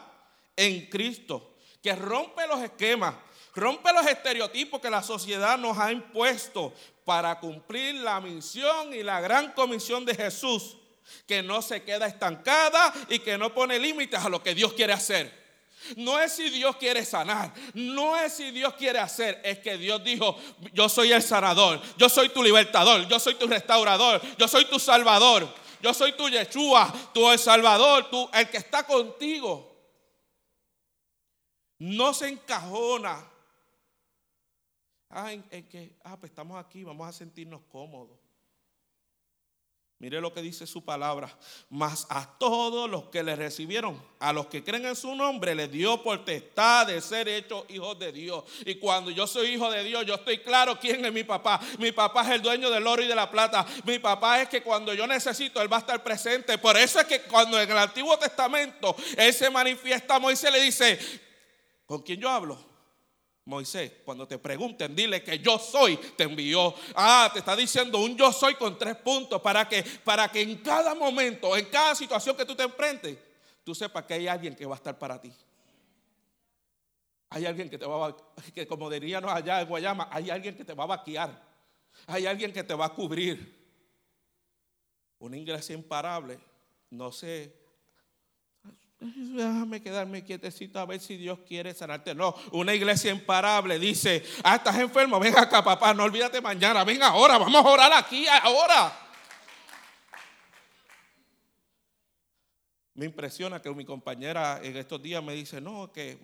en 0.56 0.86
Cristo, 0.86 1.56
que 1.82 1.96
rompe 1.96 2.46
los 2.46 2.62
esquemas, 2.62 3.16
rompe 3.56 3.92
los 3.92 4.06
estereotipos 4.06 4.80
que 4.80 4.92
la 4.92 5.02
sociedad 5.02 5.58
nos 5.58 5.80
ha 5.80 5.92
impuesto 5.92 6.76
para 7.06 7.40
cumplir 7.40 7.96
la 7.96 8.22
misión 8.22 8.94
y 8.94 9.02
la 9.02 9.20
gran 9.20 9.52
comisión 9.54 10.06
de 10.06 10.14
Jesús, 10.14 10.78
que 11.26 11.42
no 11.42 11.64
se 11.64 11.82
queda 11.82 12.06
estancada 12.06 12.94
y 13.10 13.18
que 13.18 13.36
no 13.36 13.52
pone 13.52 13.80
límites 13.80 14.24
a 14.24 14.30
lo 14.30 14.44
que 14.44 14.54
Dios 14.54 14.74
quiere 14.74 14.94
hacer. 14.94 15.48
No 15.96 16.20
es 16.20 16.34
si 16.34 16.52
Dios 16.52 16.76
quiere 16.76 17.04
sanar, 17.04 17.52
no 17.74 18.16
es 18.16 18.34
si 18.34 18.52
Dios 18.52 18.76
quiere 18.76 19.00
hacer, 19.00 19.42
es 19.44 19.58
que 19.58 19.76
Dios 19.76 20.04
dijo, 20.04 20.38
yo 20.72 20.88
soy 20.88 21.14
el 21.14 21.24
sanador, 21.24 21.82
yo 21.98 22.08
soy 22.10 22.30
tu 22.30 22.44
libertador, 22.44 23.08
yo 23.08 23.20
soy 23.20 23.34
tu 23.34 23.48
restaurador, 23.48 24.22
yo 24.38 24.48
soy 24.48 24.66
tu 24.66 24.78
salvador. 24.78 25.66
Yo 25.82 25.94
soy 25.94 26.14
tu 26.14 26.28
Yeshua, 26.30 26.94
tu 27.14 27.30
el 27.30 27.40
Salvador, 27.40 28.10
tú, 28.10 28.30
el 28.34 28.50
que 28.50 28.58
está 28.58 28.86
contigo. 28.86 29.76
No 31.80 32.14
se 32.14 32.30
encajona 32.30 33.32
Ah, 35.10 35.32
en, 35.32 35.44
que, 35.70 35.98
ah, 36.04 36.18
pues 36.20 36.32
estamos 36.32 36.58
aquí, 36.58 36.84
vamos 36.84 37.08
a 37.08 37.14
sentirnos 37.14 37.62
cómodos. 37.72 38.20
Mire 40.00 40.22
lo 40.22 40.32
que 40.32 40.44
dice 40.44 40.68
su 40.68 40.86
palabra. 40.86 41.36
Mas 41.70 42.06
a 42.10 42.38
todos 42.38 42.88
los 42.88 43.06
que 43.06 43.24
le 43.24 43.36
recibieron, 43.36 44.00
a 44.20 44.32
los 44.32 44.46
que 44.46 44.64
creen 44.64 44.86
en 44.86 44.96
su 44.96 45.16
nombre, 45.16 45.56
le 45.56 45.68
dio 45.68 46.04
potestad 46.04 46.86
de 46.86 47.02
ser 47.02 47.28
hechos 47.28 47.66
hijos 47.70 47.98
de 47.98 48.12
Dios. 48.12 48.44
Y 48.64 48.76
cuando 48.76 49.10
yo 49.10 49.26
soy 49.26 49.56
hijo 49.56 49.72
de 49.72 49.84
Dios, 49.84 50.06
yo 50.06 50.14
estoy 50.14 50.38
claro 50.40 50.80
quién 50.80 51.04
es 51.04 51.12
mi 51.12 51.24
papá. 51.24 51.60
Mi 51.80 51.92
papá 51.92 52.22
es 52.22 52.30
el 52.30 52.44
dueño 52.44 52.70
del 52.70 52.86
oro 52.86 53.02
y 53.02 53.08
de 53.08 53.16
la 53.16 53.32
plata. 53.32 53.66
Mi 53.86 53.98
papá 53.98 54.40
es 54.40 54.50
que 54.50 54.62
cuando 54.62 54.94
yo 54.94 55.08
necesito, 55.08 55.60
Él 55.64 55.72
va 55.72 55.78
a 55.78 55.80
estar 55.80 56.04
presente. 56.04 56.60
Por 56.60 56.78
eso 56.78 57.00
es 57.00 57.08
que 57.08 57.24
cuando 57.24 57.60
en 57.60 57.70
el 57.70 57.78
Antiguo 57.78 58.16
Testamento 58.20 58.96
Él 59.18 59.34
se 59.34 59.50
manifiesta 59.50 60.20
Moisés, 60.20 60.52
le 60.52 60.62
dice, 60.62 61.00
¿con 61.88 62.04
quién 62.04 62.20
yo 62.20 62.30
hablo? 62.30 62.67
Moisés, 63.48 63.94
cuando 64.04 64.28
te 64.28 64.38
pregunten, 64.38 64.94
dile 64.94 65.24
que 65.24 65.40
yo 65.40 65.58
soy, 65.58 65.96
te 65.96 66.24
envió. 66.24 66.76
Ah, 66.94 67.30
te 67.32 67.40
está 67.40 67.56
diciendo 67.56 67.98
un 67.98 68.18
yo 68.18 68.34
soy 68.34 68.56
con 68.56 68.78
tres 68.78 68.98
puntos 68.98 69.42
para 69.42 69.68
que, 69.70 69.84
para 70.04 70.28
que 70.28 70.42
en 70.42 70.58
cada 70.58 70.94
momento, 70.94 71.56
en 71.56 71.66
cada 71.68 71.96
situación 71.96 72.36
que 72.36 72.44
tú 72.44 72.56
te 72.56 72.64
enfrentes, 72.64 73.18
tú 73.64 73.74
sepas 73.74 74.04
que 74.04 74.16
hay 74.16 74.28
alguien 74.28 74.54
que 74.54 74.66
va 74.66 74.76
a 74.76 74.78
estar 74.78 75.00
para 75.00 75.22
ti. 75.22 75.32
Hay 77.30 77.46
alguien 77.46 77.70
que 77.70 77.78
te 77.78 77.86
va 77.86 78.08
a, 78.08 78.16
que 78.54 78.68
como 78.68 78.90
diríamos 78.90 79.32
allá 79.32 79.62
en 79.62 79.68
Guayama, 79.70 80.10
hay 80.12 80.30
alguien 80.30 80.58
que 80.58 80.66
te 80.66 80.74
va 80.74 80.84
a 80.84 80.88
vaquear. 80.88 81.42
Hay 82.06 82.26
alguien 82.26 82.52
que 82.52 82.66
te 82.66 82.74
va 82.74 82.88
a 82.88 82.94
cubrir. 82.94 83.56
Una 85.20 85.38
iglesia 85.38 85.74
imparable, 85.74 86.38
no 86.90 87.14
sé 87.14 87.67
Déjame 89.16 89.82
quedarme 89.82 90.24
quietecito 90.24 90.80
a 90.80 90.86
ver 90.86 91.00
si 91.00 91.18
Dios 91.18 91.40
quiere 91.48 91.74
sanarte. 91.74 92.14
No, 92.14 92.36
una 92.52 92.74
iglesia 92.74 93.12
imparable 93.12 93.80
dice, 93.80 94.24
ah, 94.44 94.56
estás 94.56 94.78
enfermo, 94.80 95.20
ven 95.20 95.38
acá 95.38 95.64
papá, 95.64 95.94
no 95.94 96.04
olvídate 96.04 96.42
mañana, 96.42 96.84
ven 96.84 97.02
ahora, 97.04 97.38
vamos 97.38 97.66
a 97.66 97.70
orar 97.70 97.94
aquí, 97.94 98.26
ahora. 98.28 99.08
Me 102.98 103.06
impresiona 103.06 103.62
que 103.62 103.70
mi 103.72 103.86
compañera 103.86 104.60
en 104.64 104.76
estos 104.76 105.00
días 105.04 105.24
me 105.24 105.34
dice, 105.34 105.62
no, 105.62 105.92
que 105.92 106.18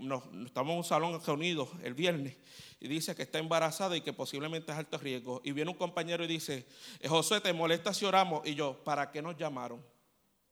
estamos 0.43 0.71
en 0.71 0.77
un 0.77 0.83
salón 0.83 1.21
reunidos 1.23 1.69
el 1.83 1.93
viernes 1.93 2.35
y 2.79 2.87
dice 2.87 3.15
que 3.15 3.21
está 3.21 3.37
embarazada 3.37 3.95
y 3.95 4.01
que 4.01 4.11
posiblemente 4.11 4.71
es 4.71 4.77
alto 4.79 4.97
riesgo. 4.97 5.39
Y 5.43 5.51
viene 5.51 5.69
un 5.69 5.77
compañero 5.77 6.23
y 6.23 6.27
dice, 6.27 6.65
José, 7.07 7.41
¿te 7.41 7.53
molesta 7.53 7.93
si 7.93 8.05
oramos? 8.05 8.41
Y 8.47 8.55
yo, 8.55 8.83
¿para 8.83 9.11
qué 9.11 9.21
nos 9.21 9.37
llamaron? 9.37 9.92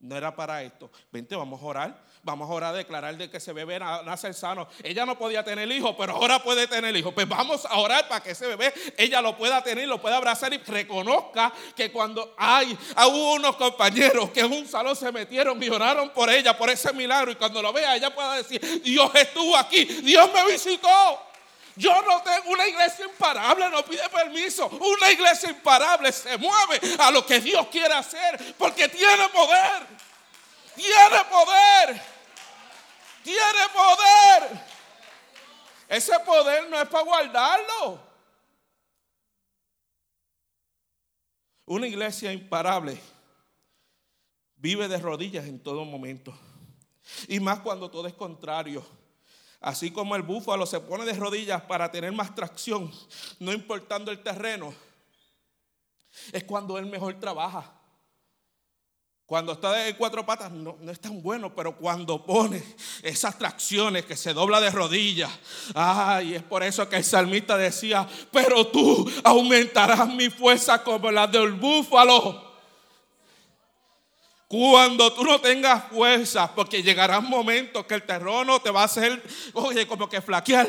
No 0.02 0.18
era 0.18 0.36
para 0.36 0.64
esto. 0.64 0.90
Vente, 1.12 1.36
vamos 1.36 1.62
a 1.62 1.66
orar. 1.66 2.12
Vamos 2.24 2.50
a 2.50 2.54
orar 2.54 2.74
a 2.74 2.78
declarar 2.78 3.18
de 3.18 3.30
que 3.30 3.38
ese 3.38 3.54
bebé 3.54 3.80
nace 3.80 4.34
sano. 4.34 4.68
Ella 4.84 5.06
no 5.06 5.18
podía 5.18 5.44
tener 5.44 5.72
hijo, 5.72 5.96
pero 5.98 6.14
ahora 6.14 6.42
puede 6.44 6.68
tener 6.68 6.96
hijo. 6.96 7.12
Pues 7.12 7.28
vamos 7.28 7.66
a 7.66 7.78
orar 7.78 8.08
para 8.08 8.22
que 8.22 8.32
ese 8.32 8.48
bebé 8.48 8.74
ella 8.98 9.22
lo 9.22 9.38
pueda 9.38 9.64
tener, 9.64 9.88
lo 9.88 10.02
pueda 10.02 10.18
abrazar 10.18 10.54
y 10.54 10.58
reconozca 10.58 11.52
que 11.76 11.92
cuando 11.92 12.36
hay 12.38 12.78
a 12.96 13.08
unos 13.08 13.56
compañeros 13.56 14.32
que 14.32 14.42
en 14.42 14.52
un 14.52 14.68
salón 14.68 14.96
se 14.96 15.12
metieron 15.12 15.62
y 15.62 15.70
oraron 15.70 16.10
por 16.12 16.30
ella, 16.30 16.58
por 16.58 16.70
ese 16.70 16.94
milagro, 16.94 17.32
y 17.32 17.36
cuando 17.36 17.62
lo 17.62 17.74
vea, 17.74 17.96
ella 17.96 18.14
pueda 18.14 18.36
decir: 18.36 18.82
Dios 18.84 19.10
estuvo 19.16 19.56
aquí, 19.58 19.86
Dios 19.86 20.30
me 20.34 20.52
visitó. 20.52 21.31
Yo 21.82 22.00
no 22.04 22.22
tengo 22.22 22.52
una 22.52 22.68
iglesia 22.68 23.06
imparable, 23.06 23.68
no 23.72 23.84
pide 23.84 24.08
permiso. 24.10 24.68
Una 24.68 25.12
iglesia 25.12 25.50
imparable 25.50 26.12
se 26.12 26.38
mueve 26.38 26.80
a 27.00 27.10
lo 27.10 27.26
que 27.26 27.40
Dios 27.40 27.66
quiere 27.72 27.92
hacer 27.92 28.56
porque 28.56 28.88
tiene 28.88 29.28
poder. 29.30 29.88
Tiene 30.76 31.24
poder. 31.28 32.02
Tiene 33.24 33.70
poder. 33.74 34.66
Ese 35.88 36.20
poder 36.20 36.70
no 36.70 36.80
es 36.80 36.88
para 36.88 37.04
guardarlo. 37.04 38.00
Una 41.66 41.88
iglesia 41.88 42.32
imparable 42.32 43.02
vive 44.56 44.88
de 44.88 45.00
rodillas 45.00 45.46
en 45.46 45.58
todo 45.64 45.84
momento. 45.84 46.32
Y 47.28 47.40
más 47.40 47.62
cuando 47.62 47.90
todo 47.90 48.06
es 48.06 48.14
contrario. 48.14 48.86
Así 49.62 49.92
como 49.92 50.16
el 50.16 50.24
búfalo 50.24 50.66
se 50.66 50.80
pone 50.80 51.06
de 51.06 51.14
rodillas 51.14 51.62
para 51.62 51.92
tener 51.92 52.12
más 52.12 52.34
tracción, 52.34 52.92
no 53.40 53.54
importando 53.54 54.12
el 54.12 54.24
terreno, 54.24 54.74
es 56.32 56.44
cuando 56.44 56.80
él 56.80 56.88
mejor 56.88 57.20
trabaja. 57.20 57.72
Cuando 59.28 59.54
está 59.54 59.72
de 59.72 59.96
cuatro 59.96 60.26
patas 60.26 60.52
no, 60.52 60.78
es 60.92 61.00
tan 61.00 61.22
bueno, 61.22 61.56
pero 61.56 61.78
cuando 61.78 62.26
pone 62.26 62.62
esas 63.02 63.38
tracciones 63.38 64.04
que 64.06 64.18
se 64.18 64.34
dobla 64.34 64.60
de 64.60 64.72
rodillas, 64.72 65.32
ay, 65.74 66.36
es 66.36 66.44
por 66.44 66.64
eso 66.64 66.90
que 66.90 66.98
el 66.98 67.04
salmista 67.06 67.56
decía, 67.56 68.06
pero 68.30 68.68
tú 68.68 69.10
aumentarás 69.24 70.06
mi 70.14 70.30
fuerza 70.30 70.84
como 70.84 71.10
la 71.12 71.28
del 71.28 71.54
búfalo. 71.54 72.51
Cuando 74.52 75.14
tú 75.14 75.24
no 75.24 75.40
tengas 75.40 75.86
fuerza, 75.90 76.54
porque 76.54 76.84
llegarán 76.84 77.24
momentos 77.24 77.86
que 77.86 77.94
el 77.94 78.04
terreno 78.04 78.60
te 78.60 78.70
va 78.70 78.82
a 78.82 78.84
hacer, 78.84 79.24
oye, 79.54 79.88
como 79.88 80.10
que 80.10 80.20
flaquear. 80.20 80.68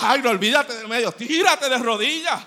Ay, 0.00 0.22
no 0.22 0.30
olvídate 0.30 0.74
del 0.74 0.88
medio, 0.88 1.12
tírate 1.12 1.68
de 1.68 1.76
rodillas. 1.76 2.46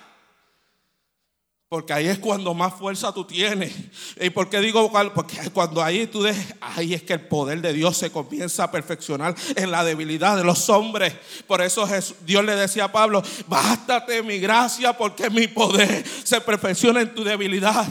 Porque 1.70 1.94
ahí 1.94 2.08
es 2.08 2.18
cuando 2.18 2.56
más 2.56 2.74
fuerza 2.74 3.14
tú 3.14 3.26
tienes. 3.26 3.72
¿Y 4.20 4.32
por 4.32 4.50
qué 4.50 4.60
digo? 4.60 4.92
Porque 5.14 5.52
cuando 5.54 5.84
ahí 5.84 6.08
tú 6.08 6.24
dejes, 6.24 6.56
ahí 6.60 6.96
es 6.96 7.04
que 7.04 7.14
el 7.14 7.28
poder 7.28 7.62
de 7.62 7.74
Dios 7.74 7.96
se 7.96 8.12
comienza 8.12 8.64
a 8.64 8.72
perfeccionar 8.72 9.36
en 9.56 9.70
la 9.70 9.84
debilidad 9.84 10.36
de 10.36 10.44
los 10.44 10.68
hombres. 10.70 11.14
Por 11.46 11.62
eso 11.62 11.88
Dios 12.26 12.44
le 12.44 12.56
decía 12.56 12.86
a 12.86 12.92
Pablo, 12.92 13.22
bástate 13.46 14.24
mi 14.24 14.40
gracia 14.40 14.98
porque 14.98 15.30
mi 15.30 15.48
poder 15.48 16.04
se 16.24 16.42
perfecciona 16.42 17.02
en 17.02 17.14
tu 17.14 17.24
debilidad. 17.24 17.86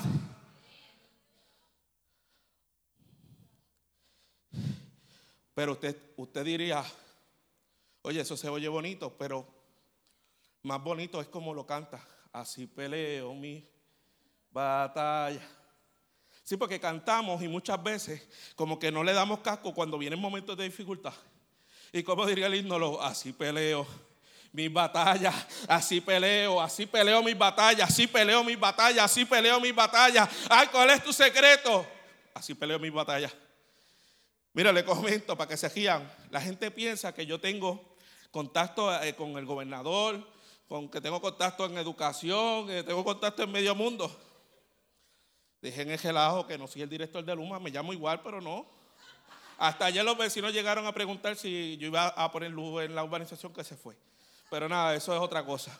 Pero 5.61 5.73
usted, 5.73 5.95
usted 6.17 6.43
diría, 6.43 6.83
oye, 8.01 8.23
eso 8.23 8.35
se 8.35 8.49
oye 8.49 8.67
bonito, 8.67 9.15
pero 9.19 9.47
más 10.63 10.83
bonito 10.83 11.21
es 11.21 11.29
como 11.29 11.53
lo 11.53 11.67
canta. 11.67 12.03
Así 12.33 12.67
peleo 12.67 13.35
mi 13.35 13.69
batalla. 14.51 15.47
Sí, 16.43 16.57
porque 16.57 16.81
cantamos 16.81 17.43
y 17.43 17.49
muchas 17.49 17.83
veces 17.83 18.27
como 18.55 18.79
que 18.79 18.91
no 18.91 19.05
le 19.05 19.13
damos 19.13 19.41
casco 19.41 19.75
cuando 19.75 19.99
vienen 19.99 20.19
momentos 20.19 20.57
de 20.57 20.65
dificultad. 20.65 21.13
Y 21.93 22.03
como 22.05 22.25
diría 22.25 22.47
el 22.47 22.55
himno, 22.55 22.99
así 22.99 23.35
peleo 23.35 23.87
mis 24.53 24.73
batallas, 24.73 25.47
así 25.69 26.01
peleo, 26.01 26.59
así 26.59 26.87
peleo 26.87 27.23
mis 27.23 27.37
batallas, 27.37 27.91
así 27.91 28.07
peleo 28.07 28.43
mis 28.43 28.59
batallas, 28.59 29.05
así 29.05 29.27
peleo 29.27 29.61
mis 29.61 29.75
batallas. 29.75 30.27
Ay, 30.49 30.69
¿cuál 30.69 30.89
es 30.89 31.05
tu 31.05 31.13
secreto? 31.13 31.87
Así 32.33 32.55
peleo 32.55 32.79
mis 32.79 32.95
batallas. 32.95 33.37
Mira, 34.53 34.73
le 34.73 34.85
comento 34.85 35.37
para 35.37 35.49
que 35.49 35.57
se 35.57 35.69
guían. 35.69 36.11
La 36.31 36.41
gente 36.41 36.71
piensa 36.71 37.15
que 37.15 37.25
yo 37.25 37.41
tengo 37.41 37.95
contacto 38.31 38.93
eh, 39.03 39.15
con 39.15 39.37
el 39.39 39.47
gobernador, 39.47 40.27
con 40.69 40.89
que 40.89 41.01
tengo 41.01 41.21
contacto 41.21 41.67
en 41.67 41.79
educación, 41.79 42.67
que 42.67 42.83
tengo 42.83 43.05
contacto 43.05 43.45
en 43.45 43.53
medio 43.53 43.75
mundo. 43.75 44.11
Dejen 45.63 45.91
el 45.91 45.99
relajo 45.99 46.47
que 46.47 46.59
no 46.59 46.67
soy 46.67 46.83
el 46.83 46.89
director 46.89 47.25
de 47.25 47.35
Luma, 47.35 47.61
me 47.61 47.71
llamo 47.71 47.93
igual, 47.93 48.23
pero 48.23 48.41
no. 48.41 48.67
Hasta 49.59 49.85
ayer 49.85 50.05
los 50.05 50.17
vecinos 50.17 50.53
llegaron 50.53 50.87
a 50.87 50.93
preguntar 50.93 51.37
si 51.37 51.77
yo 51.77 51.89
iba 51.89 52.09
a 52.09 52.33
poner 52.33 52.51
luz 52.51 52.83
en 52.83 52.95
la 52.95 53.05
urbanización 53.05 53.53
que 53.53 53.63
se 53.63 53.77
fue. 53.77 53.97
Pero 54.49 54.69
nada, 54.69 54.95
eso 54.97 55.15
es 55.15 55.21
otra 55.21 55.45
cosa. 55.45 55.79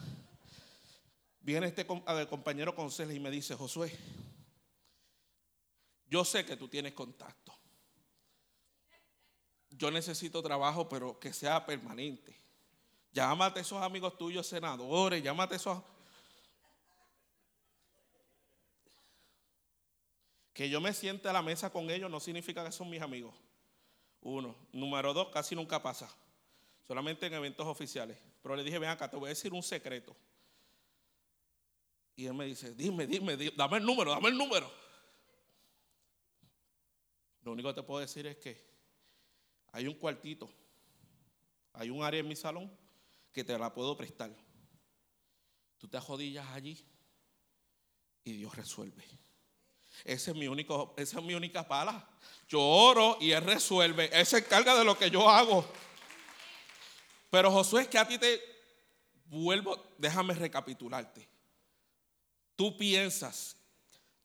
Viene 1.41 1.67
este 1.67 1.87
compañero 1.87 2.75
consejo 2.77 3.11
y 3.11 3.19
me 3.19 3.31
dice, 3.31 3.57
Josué, 3.57 3.91
yo 6.09 6.25
sé 6.25 6.45
que 6.45 6.57
tú 6.57 6.69
tienes 6.69 6.93
contacto 6.93 7.50
yo 9.81 9.91
necesito 9.91 10.43
trabajo, 10.43 10.87
pero 10.91 11.19
que 11.19 11.33
sea 11.33 11.65
permanente. 11.65 12.39
Llámate 13.15 13.61
a 13.61 13.63
esos 13.63 13.83
amigos 13.83 14.19
tuyos 14.19 14.47
senadores, 14.47 15.23
llámate 15.23 15.55
a 15.55 15.57
esos... 15.57 15.83
Que 20.53 20.69
yo 20.69 20.83
me 20.83 20.93
siente 20.93 21.31
a 21.31 21.33
la 21.33 21.41
mesa 21.41 21.71
con 21.71 21.89
ellos 21.91 22.11
no 22.11 22.21
significa 22.21 22.63
que 22.63 22.73
son 22.73 22.91
mis 22.91 23.01
amigos. 23.01 23.35
Uno. 24.21 24.55
Número 24.71 25.15
dos, 25.15 25.29
casi 25.31 25.57
nunca 25.57 25.83
pasa. 25.83 26.15
Solamente 26.87 27.25
en 27.25 27.33
eventos 27.33 27.67
oficiales. 27.67 28.19
Pero 28.43 28.57
le 28.57 28.63
dije, 28.63 28.79
ven 28.79 28.91
acá, 28.91 29.09
te 29.09 29.17
voy 29.17 29.29
a 29.29 29.31
decir 29.31 29.55
un 29.55 29.63
secreto. 29.63 30.15
Y 32.17 32.27
él 32.27 32.35
me 32.35 32.45
dice, 32.45 32.75
dime, 32.75 33.07
dime, 33.07 33.35
dame 33.57 33.79
el 33.79 33.87
número, 33.87 34.11
dame 34.11 34.29
el 34.29 34.37
número. 34.37 34.71
Lo 37.45 37.53
único 37.53 37.71
que 37.71 37.81
te 37.81 37.83
puedo 37.83 38.01
decir 38.01 38.27
es 38.27 38.37
que 38.37 38.71
hay 39.73 39.87
un 39.87 39.95
cuartito, 39.95 40.51
hay 41.73 41.91
un 41.91 42.03
área 42.03 42.21
en 42.21 42.29
mi 42.29 42.37
salón 42.37 42.71
que 43.33 43.45
te 43.45 43.59
la 43.59 43.73
puedo 43.73 43.97
prestar. 43.97 44.31
Tú 45.79 45.89
te 45.89 45.97
ajodillas 45.97 46.47
allí 46.49 46.85
y 48.25 48.33
Dios 48.33 48.55
resuelve. 48.55 49.05
Ese 50.05 50.31
es 50.31 50.37
mi 50.37 50.47
único, 50.47 50.95
esa 50.97 51.19
es 51.19 51.25
mi 51.25 51.35
única 51.35 51.67
pala. 51.67 52.09
Yo 52.49 52.61
oro 52.61 53.17
y 53.21 53.33
Él 53.33 53.43
resuelve. 53.45 54.11
Él 54.13 54.27
se 54.27 54.39
encarga 54.39 54.75
de 54.77 54.85
lo 54.85 54.97
que 54.97 55.11
yo 55.11 55.29
hago. 55.29 55.65
Pero 57.31 57.51
Josué, 57.51 57.83
es 57.83 57.89
que 57.89 57.99
a 57.99 58.07
ti 58.07 58.19
te. 58.19 58.41
vuelvo, 59.27 59.95
déjame 59.99 60.35
recapitularte. 60.35 61.29
Tú 62.57 62.77
piensas, 62.77 63.57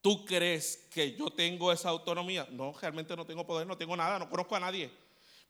tú 0.01 0.25
crees 0.25 0.87
que 0.91 1.15
yo 1.15 1.29
tengo 1.29 1.71
esa 1.71 1.89
autonomía. 1.89 2.47
No, 2.51 2.73
realmente 2.73 3.15
no 3.15 3.25
tengo 3.25 3.45
poder, 3.45 3.67
no 3.67 3.77
tengo 3.77 3.95
nada, 3.95 4.19
no 4.19 4.29
conozco 4.29 4.55
a 4.55 4.59
nadie. 4.59 5.04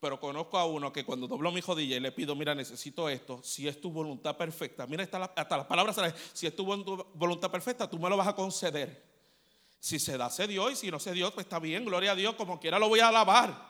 Pero 0.06 0.20
conozco 0.20 0.60
a 0.60 0.66
uno 0.66 0.94
que 0.94 1.04
cuando 1.04 1.26
doblo 1.26 1.52
mi 1.52 1.62
jodilla 1.62 1.98
y 1.98 2.00
le 2.00 2.12
pido, 2.12 2.36
mira, 2.36 2.54
necesito 2.54 3.10
esto, 3.10 3.42
si 3.42 3.68
es 3.68 3.82
tu 3.82 3.90
voluntad 3.90 4.38
perfecta, 4.38 4.86
mira, 4.86 5.02
hasta, 5.02 5.58
las 5.58 5.66
palabras, 5.66 6.14
si 6.32 6.46
es 6.46 6.56
tu 6.56 6.64
voluntad 6.64 7.50
perfecta, 7.50 7.90
tú 7.90 7.98
me 7.98 8.08
lo 8.08 8.16
vas 8.16 8.28
a 8.28 8.36
conceder. 8.36 9.04
Si 9.80 9.98
se 9.98 10.16
da, 10.16 10.30
se 10.30 10.46
dio, 10.46 10.70
y 10.70 10.76
si 10.76 10.92
no 10.92 11.00
se 11.00 11.12
dio, 11.12 11.34
pues 11.34 11.48
está 11.48 11.58
bien, 11.58 11.86
gloria 11.86 12.12
a 12.12 12.16
Dios, 12.16 12.36
como 12.36 12.60
quiera 12.60 12.78
lo 12.78 12.88
voy 12.88 13.00
a 13.00 13.08
alabar. 13.08 13.68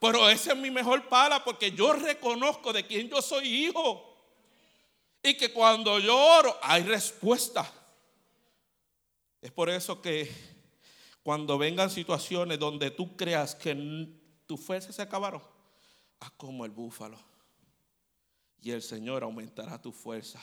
Pero 0.00 0.28
ese 0.28 0.54
es 0.54 0.56
mi 0.56 0.72
mejor 0.72 1.08
pala 1.08 1.44
porque 1.44 1.70
yo 1.70 1.92
reconozco 1.92 2.72
de 2.72 2.84
quién 2.84 3.08
yo 3.08 3.22
soy 3.22 3.46
hijo. 3.46 4.12
Y 5.22 5.34
que 5.36 5.52
cuando 5.52 6.00
yo 6.00 6.18
oro 6.18 6.58
hay 6.62 6.82
respuesta. 6.82 7.72
Es 9.40 9.52
por 9.52 9.70
eso 9.70 10.02
que 10.02 10.28
cuando 11.22 11.56
vengan 11.58 11.90
situaciones 11.90 12.58
donde 12.58 12.90
tú 12.90 13.16
creas 13.16 13.54
que 13.54 14.08
tu 14.48 14.56
fuerza 14.56 14.92
se 14.92 15.02
acabaron, 15.02 15.40
haz 16.20 16.30
como 16.32 16.64
el 16.64 16.70
búfalo. 16.70 17.18
Y 18.60 18.70
el 18.70 18.82
Señor 18.82 19.22
aumentará 19.22 19.80
tu 19.80 19.92
fuerza. 19.92 20.40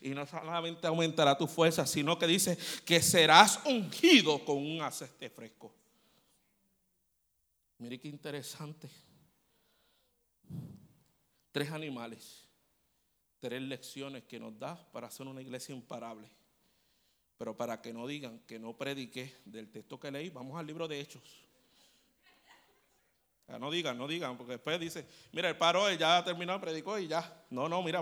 Y 0.00 0.10
no 0.10 0.26
solamente 0.26 0.86
aumentará 0.86 1.36
tu 1.36 1.46
fuerza, 1.46 1.86
sino 1.86 2.18
que 2.18 2.26
dice 2.26 2.58
que 2.84 3.00
serás 3.02 3.60
ungido 3.64 4.44
con 4.44 4.58
un 4.58 4.82
aceite 4.82 5.30
fresco. 5.30 5.74
Mire 7.78 7.98
qué 7.98 8.08
interesante. 8.08 8.88
Tres 11.52 11.70
animales, 11.70 12.44
tres 13.40 13.62
lecciones 13.62 14.24
que 14.24 14.40
nos 14.40 14.58
da 14.58 14.76
para 14.92 15.06
hacer 15.06 15.26
una 15.26 15.42
iglesia 15.42 15.74
imparable. 15.74 16.28
Pero 17.36 17.56
para 17.56 17.80
que 17.80 17.92
no 17.92 18.06
digan 18.06 18.38
que 18.40 18.58
no 18.58 18.76
prediqué 18.76 19.34
del 19.44 19.70
texto 19.70 19.98
que 19.98 20.10
leí, 20.10 20.30
vamos 20.30 20.58
al 20.58 20.66
libro 20.66 20.88
de 20.88 21.00
Hechos. 21.00 21.43
No 23.46 23.70
digan, 23.70 23.98
no 23.98 24.08
digan, 24.08 24.36
porque 24.36 24.52
después 24.52 24.80
dice, 24.80 25.06
mira, 25.32 25.48
el 25.48 25.56
paro 25.56 25.90
ya 25.92 26.24
terminó, 26.24 26.60
predicó 26.60 26.98
y 26.98 27.06
ya. 27.06 27.44
No, 27.50 27.68
no, 27.68 27.82
mira, 27.82 28.00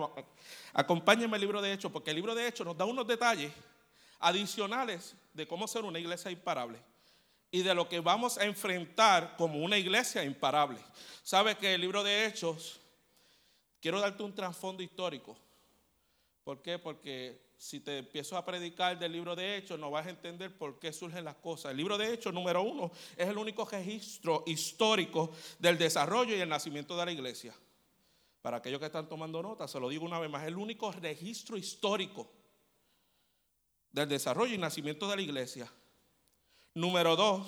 acompáñenme 0.73 1.35
al 1.35 1.41
libro 1.41 1.61
de 1.61 1.73
Hechos, 1.73 1.91
porque 1.91 2.11
el 2.11 2.17
libro 2.17 2.35
de 2.35 2.47
Hechos 2.47 2.67
nos 2.67 2.77
da 2.77 2.85
unos 2.85 3.07
detalles 3.07 3.53
adicionales 4.21 5.17
de 5.35 5.47
cómo 5.47 5.67
ser 5.67 5.85
una 5.85 5.99
iglesia 5.99 6.31
imparable 6.31 6.79
y 7.51 7.63
de 7.63 7.75
lo 7.75 7.89
que 7.89 8.01
vamos 8.01 8.39
a 8.39 8.45
enfrentar 8.45 9.37
como 9.37 9.59
una 9.59 9.77
iglesia 9.77 10.25
imparable. 10.25 10.79
Sabe 11.23 11.57
que 11.57 11.75
el 11.75 11.81
libro 11.81 12.03
de 12.03 12.27
Hechos, 12.27 12.81
quiero 13.81 14.01
darte 14.01 14.23
un 14.23 14.35
trasfondo 14.35 14.83
histórico. 14.83 15.37
¿Por 16.45 16.63
qué? 16.63 16.79
Porque 16.79 17.52
si 17.63 17.79
te 17.79 17.99
empiezo 17.99 18.37
a 18.37 18.45
predicar 18.45 18.99
del 18.99 19.13
libro 19.13 19.37
de 19.37 19.57
Hechos, 19.57 19.79
no 19.79 19.89
vas 19.89 20.05
a 20.09 20.11
entender 20.11 20.59
por 20.59 20.81
qué 20.81 20.93
surgen 20.93 21.25
las 21.25 21.37
cosas. 21.37 21.71
El 21.71 21.77
libro 21.77 21.97
de 21.97 22.13
Hechos, 22.13 22.35
número 22.35 22.61
uno, 22.61 22.91
es 23.17 23.29
el 23.29 23.39
único 23.39 23.65
registro 23.65 24.43
histórico 24.49 25.31
del 25.61 25.79
desarrollo 25.79 26.35
y 26.35 26.41
el 26.41 26.49
nacimiento 26.49 26.97
de 26.97 27.05
la 27.05 27.13
iglesia. 27.13 27.55
Para 28.41 28.57
aquellos 28.57 28.81
que 28.81 28.87
están 28.87 29.09
tomando 29.09 29.41
nota, 29.41 29.69
se 29.69 29.79
lo 29.79 29.89
digo 29.89 30.05
una 30.05 30.19
vez 30.19 30.29
más, 30.29 30.45
el 30.45 30.57
único 30.57 30.91
registro 30.91 31.57
histórico 31.57 32.33
del 33.93 34.09
desarrollo 34.09 34.53
y 34.53 34.59
nacimiento 34.59 35.09
de 35.09 35.15
la 35.15 35.23
iglesia. 35.23 35.73
Número 36.75 37.15
dos, 37.15 37.47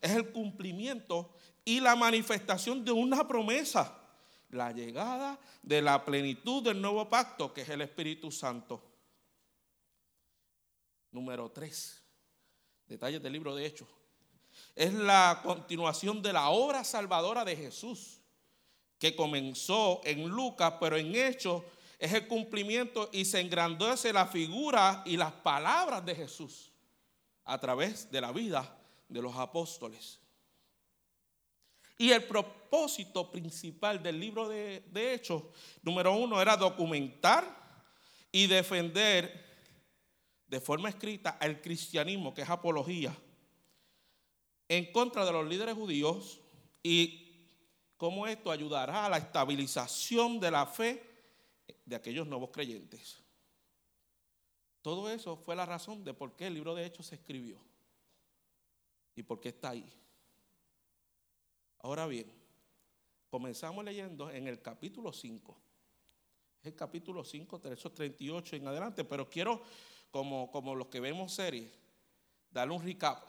es 0.00 0.10
el 0.10 0.32
cumplimiento 0.32 1.32
y 1.64 1.78
la 1.78 1.94
manifestación 1.94 2.84
de 2.84 2.90
una 2.90 3.28
promesa, 3.28 4.02
la 4.50 4.72
llegada 4.72 5.38
de 5.62 5.80
la 5.80 6.04
plenitud 6.04 6.60
del 6.60 6.82
nuevo 6.82 7.08
pacto, 7.08 7.54
que 7.54 7.60
es 7.60 7.68
el 7.68 7.82
Espíritu 7.82 8.32
Santo. 8.32 8.93
Número 11.14 11.48
tres, 11.48 12.02
detalles 12.88 13.22
del 13.22 13.34
libro 13.34 13.54
de 13.54 13.64
Hechos, 13.64 13.86
es 14.74 14.92
la 14.92 15.42
continuación 15.44 16.20
de 16.20 16.32
la 16.32 16.48
obra 16.48 16.82
salvadora 16.82 17.44
de 17.44 17.54
Jesús, 17.54 18.18
que 18.98 19.14
comenzó 19.14 20.00
en 20.02 20.28
Lucas, 20.28 20.74
pero 20.80 20.96
en 20.96 21.14
Hechos 21.14 21.62
es 22.00 22.12
el 22.12 22.26
cumplimiento 22.26 23.10
y 23.12 23.24
se 23.26 23.38
engrandece 23.38 24.12
la 24.12 24.26
figura 24.26 25.04
y 25.06 25.16
las 25.16 25.30
palabras 25.30 26.04
de 26.04 26.16
Jesús 26.16 26.72
a 27.44 27.60
través 27.60 28.10
de 28.10 28.20
la 28.20 28.32
vida 28.32 28.76
de 29.08 29.22
los 29.22 29.36
apóstoles. 29.36 30.18
Y 31.96 32.10
el 32.10 32.24
propósito 32.24 33.30
principal 33.30 34.02
del 34.02 34.18
libro 34.18 34.48
de, 34.48 34.82
Hechos, 34.92 35.44
número 35.80 36.12
uno, 36.16 36.42
era 36.42 36.56
documentar 36.56 37.46
y 38.32 38.48
defender 38.48 39.53
de 40.54 40.60
forma 40.60 40.88
escrita 40.88 41.36
el 41.40 41.60
cristianismo, 41.60 42.32
que 42.32 42.42
es 42.42 42.48
apología, 42.48 43.12
en 44.68 44.92
contra 44.92 45.24
de 45.24 45.32
los 45.32 45.44
líderes 45.48 45.74
judíos 45.74 46.40
y 46.80 47.48
cómo 47.96 48.28
esto 48.28 48.52
ayudará 48.52 49.06
a 49.06 49.08
la 49.08 49.18
estabilización 49.18 50.38
de 50.38 50.52
la 50.52 50.64
fe 50.66 51.02
de 51.84 51.96
aquellos 51.96 52.28
nuevos 52.28 52.50
creyentes. 52.50 53.18
Todo 54.80 55.10
eso 55.10 55.36
fue 55.36 55.56
la 55.56 55.66
razón 55.66 56.04
de 56.04 56.14
por 56.14 56.36
qué 56.36 56.46
el 56.46 56.54
libro 56.54 56.72
de 56.76 56.86
Hechos 56.86 57.06
se 57.06 57.16
escribió 57.16 57.58
y 59.16 59.24
por 59.24 59.40
qué 59.40 59.48
está 59.48 59.70
ahí. 59.70 59.92
Ahora 61.80 62.06
bien, 62.06 62.32
comenzamos 63.28 63.84
leyendo 63.84 64.30
en 64.30 64.46
el 64.46 64.62
capítulo 64.62 65.12
5. 65.12 65.60
Es 66.60 66.66
el 66.68 66.76
capítulo 66.76 67.24
5, 67.24 67.60
38 67.60 68.54
en 68.54 68.68
adelante, 68.68 69.02
pero 69.02 69.28
quiero, 69.28 69.64
como, 70.14 70.76
los 70.76 70.86
que 70.86 71.00
vemos 71.00 71.32
series, 71.32 71.72
darle 72.48 72.72
un 72.72 72.84
recap 72.84 73.26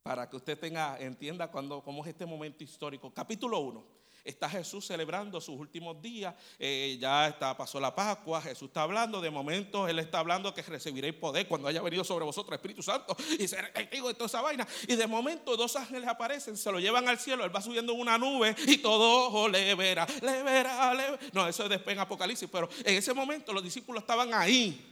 para 0.00 0.30
que 0.30 0.36
usted 0.36 0.56
tenga, 0.56 0.96
entienda 1.00 1.50
cuando, 1.50 1.82
cómo 1.82 2.04
es 2.04 2.10
este 2.10 2.24
momento 2.24 2.62
histórico. 2.62 3.12
Capítulo 3.12 3.58
1 3.58 3.98
está 4.22 4.48
Jesús 4.48 4.86
celebrando 4.86 5.40
sus 5.40 5.58
últimos 5.58 6.00
días, 6.00 6.34
eh, 6.58 6.98
ya 7.00 7.28
está, 7.28 7.56
pasó 7.56 7.80
la 7.80 7.94
Pascua, 7.94 8.40
Jesús 8.42 8.68
está 8.68 8.82
hablando, 8.82 9.20
de 9.20 9.30
momento 9.30 9.88
Él 9.88 9.98
está 9.98 10.20
hablando 10.20 10.54
que 10.54 10.62
recibiréis 10.62 11.14
poder 11.14 11.48
cuando 11.48 11.66
haya 11.66 11.82
venido 11.82 12.04
sobre 12.04 12.24
vosotros 12.24 12.52
el 12.52 12.56
Espíritu 12.56 12.82
Santo 12.82 13.16
y 13.38 13.48
ser 13.48 13.72
testigo 13.72 14.08
de 14.08 14.14
toda 14.14 14.26
esa 14.26 14.40
vaina. 14.40 14.68
Y 14.86 14.96
de 14.96 15.06
momento 15.06 15.56
dos 15.56 15.74
ángeles 15.76 16.08
aparecen, 16.08 16.56
se 16.56 16.70
lo 16.70 16.78
llevan 16.78 17.08
al 17.08 17.18
cielo, 17.18 17.44
Él 17.44 17.54
va 17.54 17.60
subiendo 17.60 17.92
en 17.92 18.00
una 18.00 18.18
nube 18.18 18.54
y 18.66 18.78
todo 18.78 19.26
ojo 19.26 19.48
le 19.48 19.74
verá, 19.74 20.06
le 20.20 20.42
verá, 20.42 20.94
le 20.94 21.10
verá. 21.10 21.18
No, 21.32 21.48
eso 21.48 21.64
es 21.64 21.70
después 21.70 21.94
en 21.94 22.00
Apocalipsis, 22.00 22.48
pero 22.52 22.68
en 22.84 22.94
ese 22.94 23.12
momento 23.14 23.52
los 23.52 23.64
discípulos 23.64 24.02
estaban 24.02 24.32
ahí 24.32 24.87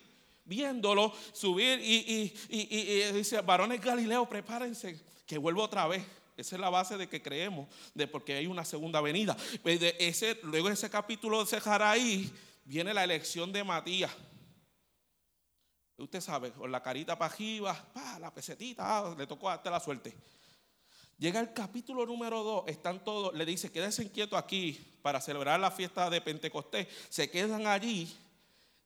viéndolo 0.46 1.12
subir 1.32 1.80
y, 1.82 2.32
dice, 3.12 3.40
varones 3.42 3.80
Galileo, 3.80 4.28
prepárense, 4.28 5.00
que 5.26 5.38
vuelvo 5.38 5.62
otra 5.62 5.86
vez. 5.86 6.04
Esa 6.36 6.56
es 6.56 6.60
la 6.60 6.68
base 6.68 6.98
de 6.98 7.08
que 7.08 7.22
creemos, 7.22 7.66
de 7.94 8.06
porque 8.06 8.34
hay 8.34 8.46
una 8.46 8.64
segunda 8.64 9.00
venida. 9.00 9.36
Pues 9.62 9.80
de 9.80 9.96
ese, 9.98 10.38
luego 10.42 10.68
ese 10.68 10.90
capítulo 10.90 11.44
de 11.44 11.60
ahí 11.80 12.30
viene 12.64 12.92
la 12.92 13.04
elección 13.04 13.52
de 13.52 13.64
Matías. 13.64 14.10
Usted 15.98 16.20
sabe, 16.20 16.52
con 16.52 16.70
la 16.70 16.82
carita 16.82 17.16
para 17.16 17.32
arriba, 17.32 17.88
la 18.20 18.32
pesetita, 18.32 18.98
ah, 18.98 19.14
le 19.16 19.26
tocó 19.26 19.48
hasta 19.48 19.70
la 19.70 19.80
suerte. 19.80 20.14
Llega 21.16 21.40
el 21.40 21.54
capítulo 21.54 22.04
número 22.04 22.42
2, 22.42 22.64
están 22.66 23.02
todos, 23.02 23.34
le 23.34 23.46
dice, 23.46 23.72
quédense 23.72 24.02
inquietos 24.02 24.38
aquí 24.38 24.78
para 25.00 25.22
celebrar 25.22 25.58
la 25.58 25.70
fiesta 25.70 26.10
de 26.10 26.20
Pentecostés. 26.20 26.88
Se 27.08 27.30
quedan 27.30 27.66
allí 27.66 28.14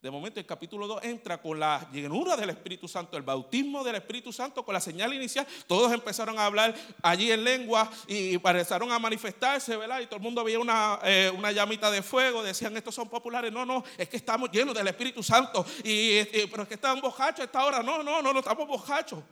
de 0.03 0.11
momento 0.11 0.41
el 0.41 0.47
capítulo 0.47 0.87
2 0.87 1.05
entra 1.05 1.43
con 1.43 1.61
la 1.61 1.87
llenura 1.93 2.35
del 2.35 2.49
Espíritu 2.49 2.89
Santo, 2.89 3.19
el 3.19 3.23
bautismo 3.23 3.85
del 3.85 3.97
Espíritu 3.97 4.33
Santo, 4.33 4.65
con 4.65 4.73
la 4.73 4.81
señal 4.81 5.13
inicial. 5.13 5.47
Todos 5.67 5.93
empezaron 5.93 6.39
a 6.39 6.47
hablar 6.47 6.75
allí 7.03 7.31
en 7.31 7.45
lengua 7.45 7.91
y 8.09 8.35
empezaron 8.35 8.91
a 8.93 8.99
manifestarse, 8.99 9.77
¿verdad? 9.77 10.01
Y 10.01 10.07
todo 10.07 10.17
el 10.17 10.23
mundo 10.23 10.43
veía 10.43 10.59
una, 10.59 11.01
eh, 11.05 11.31
una 11.37 11.53
llamita 11.53 11.91
de 11.91 12.03
fuego, 12.03 12.43
decían, 12.43 12.75
estos 12.79 12.95
son 12.95 13.11
populares. 13.11 13.53
No, 13.53 13.67
no, 13.67 13.85
es 13.99 14.09
que 14.09 14.17
estamos 14.17 14.51
llenos 14.51 14.75
del 14.75 14.89
Espíritu 14.89 15.23
Santo. 15.23 15.67
Y, 15.85 16.25
pero 16.51 16.63
es 16.63 16.69
que 16.69 16.75
están 16.75 16.99
borrachos 16.99 17.41
a 17.41 17.45
esta 17.45 17.63
hora. 17.63 17.83
No, 17.83 18.03
no, 18.03 18.23
no, 18.23 18.33
no 18.33 18.39
estamos 18.39 18.67
borrachos. 18.67 19.23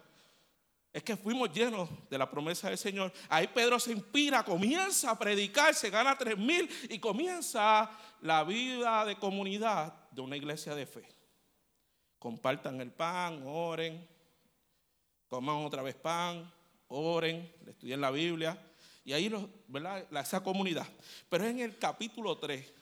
Es 0.93 1.03
que 1.03 1.17
fuimos 1.17 1.51
llenos 1.51 1.89
de 2.11 2.19
la 2.19 2.31
promesa 2.31 2.69
del 2.69 2.77
Señor. 2.77 3.11
Ahí 3.31 3.47
Pedro 3.47 3.79
se 3.81 3.93
inspira, 3.93 4.43
comienza 4.43 5.13
a 5.13 5.19
predicar, 5.19 5.75
se 5.75 5.89
gana 5.89 6.19
tres 6.19 6.37
mil 6.37 6.69
y 6.91 6.99
comienza 6.99 7.91
la 8.21 8.45
vida 8.45 9.07
de 9.07 9.17
comunidad 9.17 9.95
de 10.11 10.21
una 10.21 10.37
iglesia 10.37 10.75
de 10.75 10.87
fe. 10.87 11.09
Compartan 12.19 12.81
el 12.81 12.91
pan, 12.91 13.43
oren, 13.47 14.07
coman 15.29 15.57
otra 15.65 15.83
vez 15.83 15.95
pan, 15.95 16.51
oren, 16.89 17.53
estudien 17.67 18.01
la 18.01 18.11
Biblia. 18.11 18.59
Y 19.05 19.13
ahí, 19.13 19.33
¿verdad? 19.69 20.07
Esa 20.21 20.43
comunidad. 20.43 20.87
Pero 21.29 21.45
es 21.45 21.51
en 21.51 21.61
el 21.61 21.79
capítulo 21.79 22.37
3, 22.37 22.75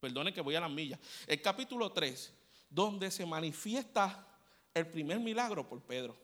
perdone 0.00 0.32
que 0.32 0.40
voy 0.40 0.54
a 0.54 0.60
las 0.60 0.70
millas, 0.70 1.00
el 1.26 1.40
capítulo 1.40 1.92
3, 1.92 2.34
donde 2.68 3.10
se 3.10 3.24
manifiesta 3.24 4.26
el 4.74 4.86
primer 4.86 5.18
milagro 5.18 5.66
por 5.66 5.80
Pedro. 5.82 6.16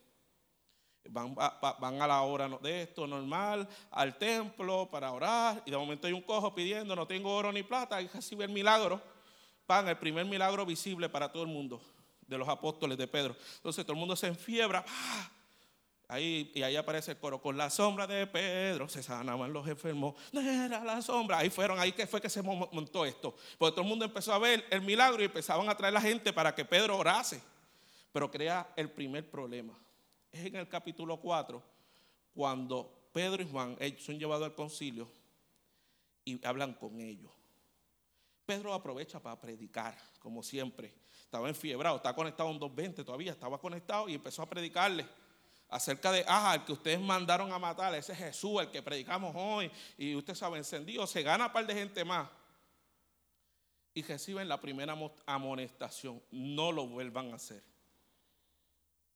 Van, 1.09 1.35
van, 1.35 2.01
a 2.01 2.07
la 2.07 2.23
hora 2.23 2.49
de 2.63 2.83
esto 2.83 3.07
normal, 3.07 3.69
al 3.91 4.17
templo 4.17 4.89
para 4.91 5.13
orar, 5.13 5.63
y 5.67 5.71
de 5.71 5.77
momento 5.77 6.07
hay 6.07 6.15
un 6.15 6.23
cojo 6.23 6.55
pidiendo, 6.55 6.97
no 6.97 7.07
tengo 7.07 7.35
oro 7.35 7.53
ni 7.53 7.63
plata, 7.63 8.01
y 8.01 8.09
recibe 8.09 8.45
el 8.45 8.51
milagro 8.51 9.01
pan, 9.67 9.89
el 9.89 9.99
primer 9.99 10.25
milagro 10.27 10.65
visible 10.67 11.09
para 11.09 11.31
todo 11.31 11.43
el 11.43 11.49
mundo 11.49 11.81
de 12.27 12.39
los 12.39 12.49
apóstoles 12.49 12.99
de 12.99 13.07
Pedro. 13.07 13.37
Entonces 13.57 13.85
todo 13.85 13.95
el 13.95 13.99
mundo 13.99 14.17
se 14.17 14.27
enfiebra. 14.27 14.85
¡ah! 14.87 15.31
Ahí, 16.07 16.53
y 16.55 16.63
ahí 16.63 16.77
aparece 16.77 17.13
el 17.13 17.19
coro, 17.19 17.41
con 17.41 17.57
la 17.57 17.71
sombra 17.71 18.07
de 18.07 18.27
Pedro 18.27 18.89
se 18.89 19.03
sanaban 19.03 19.53
los 19.53 19.67
enfermos. 19.67 20.15
No 20.33 20.41
era 20.41 20.85
la 20.85 21.01
sombra. 21.01 21.39
Ahí 21.39 21.49
fueron, 21.49 21.79
ahí 21.81 21.93
que 21.93 22.07
fue 22.07 22.21
que 22.21 22.29
se 22.29 22.43
montó 22.43 23.07
esto. 23.07 23.35
Porque 23.59 23.73
todo 23.73 23.83
el 23.83 23.89
mundo 23.89 24.05
empezó 24.05 24.33
a 24.35 24.39
ver 24.39 24.65
el 24.71 24.83
milagro 24.83 25.23
y 25.23 25.27
empezaban 25.27 25.69
a 25.69 25.77
traer 25.77 25.95
la 25.95 26.01
gente 26.01 26.33
para 26.33 26.55
que 26.55 26.65
Pedro 26.65 26.99
orase. 26.99 27.41
Pero 28.13 28.31
crea 28.31 28.71
el 28.77 28.91
primer 28.91 29.29
problema. 29.31 29.73
Es 30.31 30.45
en 30.45 30.57
el 30.57 30.69
capítulo 30.69 31.17
4, 31.17 31.63
cuando 32.35 33.09
Pedro 33.13 33.43
y 33.43 33.49
Juan 33.49 33.77
son 33.99 34.19
llevados 34.19 34.45
al 34.45 34.55
concilio 34.55 35.09
y 36.25 36.45
hablan 36.45 36.75
con 36.75 37.01
ellos. 37.01 37.31
Pedro 38.47 38.75
aprovecha 38.75 39.21
para 39.21 39.41
predicar, 39.41 39.97
como 40.19 40.43
siempre. 40.43 40.95
Estaba 41.23 41.49
enfiebrado, 41.49 41.97
está 41.97 42.15
conectado 42.15 42.51
en 42.51 42.59
220 42.59 43.05
todavía, 43.05 43.33
estaba 43.33 43.59
conectado 43.59 44.09
y 44.09 44.15
empezó 44.15 44.43
a 44.43 44.49
predicarle 44.49 45.07
acerca 45.69 46.13
de, 46.13 46.25
ah, 46.29 46.55
el 46.55 46.65
que 46.65 46.73
ustedes 46.73 47.01
mandaron 47.01 47.53
a 47.53 47.59
matar, 47.59 47.95
ese 47.95 48.15
Jesús, 48.15 48.61
el 48.61 48.71
que 48.71 48.83
predicamos 48.83 49.35
hoy, 49.37 49.71
y 49.99 50.15
usted 50.15 50.35
sabe, 50.35 50.59
encendido, 50.59 51.07
se 51.07 51.23
gana 51.23 51.47
un 51.47 51.53
par 51.53 51.67
de 51.67 51.75
gente 51.75 52.05
más. 52.05 52.29
Y 53.93 54.03
reciben 54.03 54.49
la 54.49 54.61
primera 54.61 54.97
amonestación, 55.27 56.23
no 56.31 56.71
lo 56.71 56.87
vuelvan 56.87 57.33
a 57.33 57.37
hacer. 57.37 57.63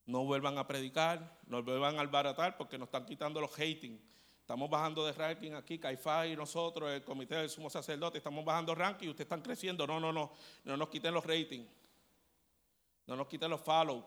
No 0.06 0.24
vuelvan 0.24 0.56
a 0.56 0.66
predicar, 0.66 1.38
no 1.46 1.62
vuelvan 1.62 1.98
a 1.98 2.00
albaratar 2.00 2.56
porque 2.56 2.78
nos 2.78 2.88
están 2.88 3.04
quitando 3.04 3.40
los 3.40 3.52
hating. 3.52 4.00
Estamos 4.48 4.70
bajando 4.70 5.04
de 5.04 5.12
ranking 5.12 5.52
aquí, 5.52 5.78
Caifás 5.78 6.26
y 6.26 6.34
nosotros, 6.34 6.90
el 6.90 7.04
comité 7.04 7.34
del 7.34 7.50
sumo 7.50 7.68
sacerdote, 7.68 8.16
estamos 8.16 8.42
bajando 8.42 8.74
ranking 8.74 9.08
y 9.08 9.10
ustedes 9.10 9.26
están 9.26 9.42
creciendo. 9.42 9.86
No, 9.86 10.00
no, 10.00 10.10
no, 10.10 10.32
no 10.64 10.74
nos 10.74 10.88
quiten 10.88 11.12
los 11.12 11.22
ratings. 11.26 11.68
No 13.06 13.14
nos 13.14 13.26
quiten 13.26 13.50
los 13.50 13.60
follow. 13.60 14.02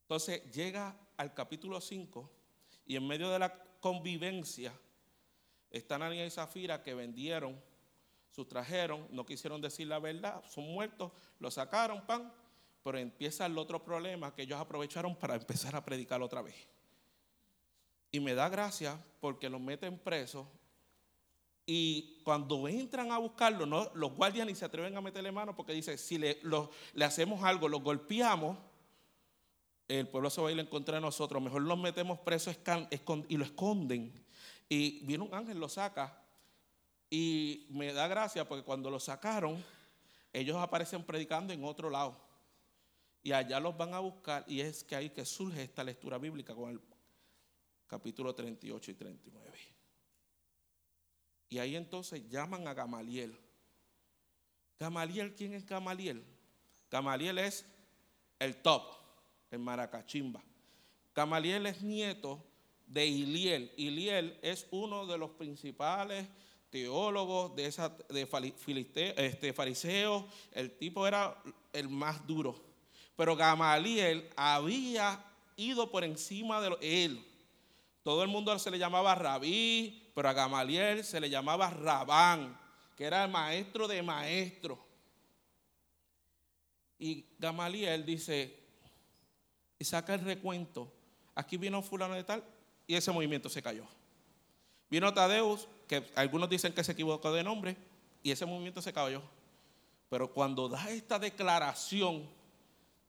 Entonces 0.00 0.50
llega 0.50 0.98
al 1.18 1.34
capítulo 1.34 1.78
5 1.78 2.30
y 2.86 2.96
en 2.96 3.06
medio 3.06 3.28
de 3.28 3.38
la 3.38 3.52
convivencia 3.80 4.72
están 5.70 6.00
Anania 6.00 6.24
y 6.24 6.30
Zafira 6.30 6.82
que 6.82 6.94
vendieron, 6.94 7.62
sustrajeron, 8.30 9.06
no 9.10 9.26
quisieron 9.26 9.60
decir 9.60 9.88
la 9.88 9.98
verdad, 9.98 10.42
son 10.48 10.72
muertos, 10.72 11.12
lo 11.38 11.50
sacaron, 11.50 12.06
pan, 12.06 12.32
pero 12.82 12.96
empieza 12.96 13.44
el 13.44 13.58
otro 13.58 13.84
problema 13.84 14.34
que 14.34 14.40
ellos 14.40 14.58
aprovecharon 14.58 15.14
para 15.16 15.34
empezar 15.34 15.76
a 15.76 15.84
predicar 15.84 16.22
otra 16.22 16.40
vez. 16.40 16.75
Y 18.10 18.20
me 18.20 18.34
da 18.34 18.48
gracia 18.48 18.98
porque 19.20 19.48
los 19.48 19.60
meten 19.60 19.98
presos. 19.98 20.46
Y 21.66 22.20
cuando 22.22 22.68
entran 22.68 23.10
a 23.10 23.18
buscarlo, 23.18 23.66
no, 23.66 23.90
los 23.94 24.14
guardias 24.14 24.46
ni 24.46 24.54
se 24.54 24.64
atreven 24.64 24.96
a 24.96 25.00
meterle 25.00 25.32
mano 25.32 25.56
porque 25.56 25.72
dice, 25.72 25.98
si 25.98 26.16
le, 26.16 26.38
hacemos 27.02 27.42
algo, 27.42 27.68
los 27.68 27.82
golpeamos, 27.82 28.56
el 29.88 30.06
pueblo 30.06 30.30
se 30.30 30.40
va 30.40 30.48
a 30.48 30.52
ir 30.52 30.58
en 30.60 30.66
contra 30.66 30.94
de 30.94 31.00
nosotros. 31.00 31.42
Mejor 31.42 31.62
los 31.62 31.78
metemos 31.78 32.20
presos 32.20 32.56
y 33.28 33.36
lo 33.36 33.44
esconden. 33.44 34.12
Y 34.68 35.04
viene 35.04 35.24
un 35.24 35.34
ángel, 35.34 35.58
lo 35.58 35.68
saca. 35.68 36.22
Y 37.10 37.66
me 37.70 37.92
da 37.92 38.06
gracia 38.06 38.48
porque 38.48 38.64
cuando 38.64 38.88
lo 38.90 39.00
sacaron, 39.00 39.62
ellos 40.32 40.56
aparecen 40.56 41.02
predicando 41.02 41.52
en 41.52 41.64
otro 41.64 41.90
lado. 41.90 42.16
Y 43.24 43.32
allá 43.32 43.58
los 43.58 43.76
van 43.76 43.92
a 43.92 43.98
buscar. 43.98 44.44
Y 44.46 44.60
es 44.60 44.84
que 44.84 44.94
ahí 44.94 45.10
que 45.10 45.24
surge 45.24 45.64
esta 45.64 45.82
lectura 45.82 46.18
bíblica 46.18 46.54
con 46.54 46.70
el 46.70 46.80
capítulo 47.86 48.34
38 48.34 48.90
y 48.90 48.94
39. 48.94 49.58
Y 51.48 51.58
ahí 51.58 51.76
entonces 51.76 52.28
llaman 52.28 52.66
a 52.66 52.74
Gamaliel. 52.74 53.38
Gamaliel, 54.78 55.34
¿quién 55.34 55.54
es 55.54 55.64
Gamaliel? 55.64 56.24
Gamaliel 56.90 57.38
es 57.38 57.64
el 58.38 58.56
top, 58.56 58.82
el 59.50 59.60
maracachimba. 59.60 60.42
Gamaliel 61.14 61.66
es 61.66 61.82
nieto 61.82 62.44
de 62.86 63.06
Iliel. 63.06 63.72
Iliel 63.76 64.38
es 64.42 64.66
uno 64.70 65.06
de 65.06 65.18
los 65.18 65.30
principales 65.30 66.26
teólogos 66.70 67.54
de 67.56 67.66
esa 67.66 67.88
de 67.88 68.28
este, 69.16 69.52
fariseos. 69.52 70.24
El 70.52 70.76
tipo 70.76 71.06
era 71.06 71.42
el 71.72 71.88
más 71.88 72.26
duro. 72.26 72.62
Pero 73.16 73.34
Gamaliel 73.34 74.28
había 74.36 75.24
ido 75.56 75.90
por 75.90 76.04
encima 76.04 76.60
de 76.60 77.04
él. 77.04 77.35
Todo 78.06 78.22
el 78.22 78.28
mundo 78.28 78.56
se 78.60 78.70
le 78.70 78.78
llamaba 78.78 79.16
rabí, 79.16 80.12
pero 80.14 80.28
a 80.28 80.32
Gamaliel 80.32 81.02
se 81.02 81.18
le 81.18 81.28
llamaba 81.28 81.70
rabán, 81.70 82.56
que 82.94 83.02
era 83.02 83.24
el 83.24 83.30
maestro 83.32 83.88
de 83.88 84.00
maestros. 84.00 84.78
Y 87.00 87.24
Gamaliel 87.36 88.06
dice, 88.06 88.60
y 89.76 89.84
saca 89.84 90.14
el 90.14 90.20
recuento, 90.20 90.88
aquí 91.34 91.56
vino 91.56 91.82
fulano 91.82 92.14
de 92.14 92.22
tal, 92.22 92.44
y 92.86 92.94
ese 92.94 93.10
movimiento 93.10 93.48
se 93.48 93.60
cayó. 93.60 93.88
Vino 94.88 95.12
Tadeus, 95.12 95.66
que 95.88 96.08
algunos 96.14 96.48
dicen 96.48 96.72
que 96.72 96.84
se 96.84 96.92
equivocó 96.92 97.32
de 97.32 97.42
nombre, 97.42 97.76
y 98.22 98.30
ese 98.30 98.46
movimiento 98.46 98.80
se 98.80 98.92
cayó. 98.92 99.20
Pero 100.08 100.32
cuando 100.32 100.68
da 100.68 100.88
esta 100.90 101.18
declaración, 101.18 102.24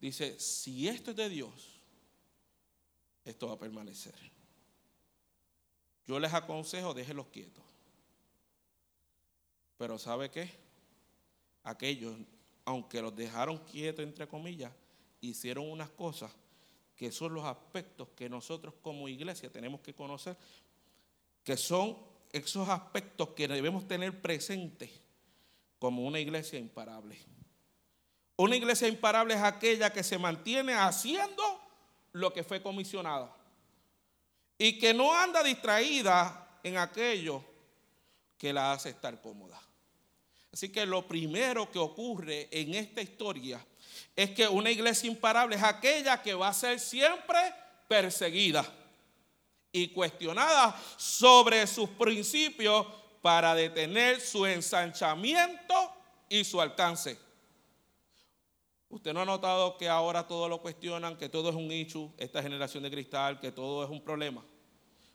dice, 0.00 0.40
si 0.40 0.88
esto 0.88 1.12
es 1.12 1.16
de 1.16 1.28
Dios, 1.28 1.80
esto 3.24 3.46
va 3.46 3.54
a 3.54 3.58
permanecer. 3.60 4.37
Yo 6.08 6.18
les 6.18 6.32
aconsejo, 6.32 6.94
déjenlos 6.94 7.26
quietos. 7.26 7.62
Pero 9.76 9.98
¿sabe 9.98 10.30
qué? 10.30 10.50
Aquellos, 11.62 12.16
aunque 12.64 13.02
los 13.02 13.14
dejaron 13.14 13.58
quietos, 13.58 14.02
entre 14.02 14.26
comillas, 14.26 14.72
hicieron 15.20 15.70
unas 15.70 15.90
cosas 15.90 16.32
que 16.96 17.12
son 17.12 17.34
los 17.34 17.44
aspectos 17.44 18.08
que 18.16 18.30
nosotros 18.30 18.72
como 18.80 19.06
iglesia 19.06 19.52
tenemos 19.52 19.82
que 19.82 19.94
conocer, 19.94 20.34
que 21.44 21.58
son 21.58 21.98
esos 22.32 22.68
aspectos 22.70 23.28
que 23.30 23.46
debemos 23.46 23.86
tener 23.86 24.22
presentes 24.22 24.90
como 25.78 26.06
una 26.06 26.18
iglesia 26.18 26.58
imparable. 26.58 27.18
Una 28.36 28.56
iglesia 28.56 28.88
imparable 28.88 29.34
es 29.34 29.42
aquella 29.42 29.92
que 29.92 30.02
se 30.02 30.16
mantiene 30.16 30.72
haciendo 30.72 31.42
lo 32.12 32.32
que 32.32 32.44
fue 32.44 32.62
comisionada 32.62 33.37
y 34.58 34.78
que 34.78 34.92
no 34.92 35.14
anda 35.14 35.42
distraída 35.42 36.58
en 36.62 36.76
aquello 36.76 37.42
que 38.36 38.52
la 38.52 38.72
hace 38.72 38.90
estar 38.90 39.20
cómoda. 39.22 39.60
Así 40.52 40.70
que 40.70 40.84
lo 40.84 41.06
primero 41.06 41.70
que 41.70 41.78
ocurre 41.78 42.48
en 42.50 42.74
esta 42.74 43.00
historia 43.00 43.64
es 44.16 44.30
que 44.30 44.48
una 44.48 44.70
iglesia 44.70 45.08
imparable 45.08 45.56
es 45.56 45.62
aquella 45.62 46.20
que 46.20 46.34
va 46.34 46.48
a 46.48 46.54
ser 46.54 46.80
siempre 46.80 47.38
perseguida 47.86 48.66
y 49.70 49.88
cuestionada 49.88 50.76
sobre 50.96 51.66
sus 51.66 51.88
principios 51.90 52.86
para 53.22 53.54
detener 53.54 54.20
su 54.20 54.46
ensanchamiento 54.46 55.92
y 56.28 56.44
su 56.44 56.60
alcance. 56.60 57.27
Usted 58.90 59.12
no 59.12 59.20
ha 59.20 59.24
notado 59.24 59.76
que 59.76 59.88
ahora 59.88 60.26
todo 60.26 60.48
lo 60.48 60.62
cuestionan, 60.62 61.16
que 61.16 61.28
todo 61.28 61.50
es 61.50 61.54
un 61.54 61.70
issue, 61.70 62.10
esta 62.16 62.42
generación 62.42 62.82
de 62.82 62.90
cristal, 62.90 63.38
que 63.38 63.52
todo 63.52 63.84
es 63.84 63.90
un 63.90 64.02
problema. 64.02 64.42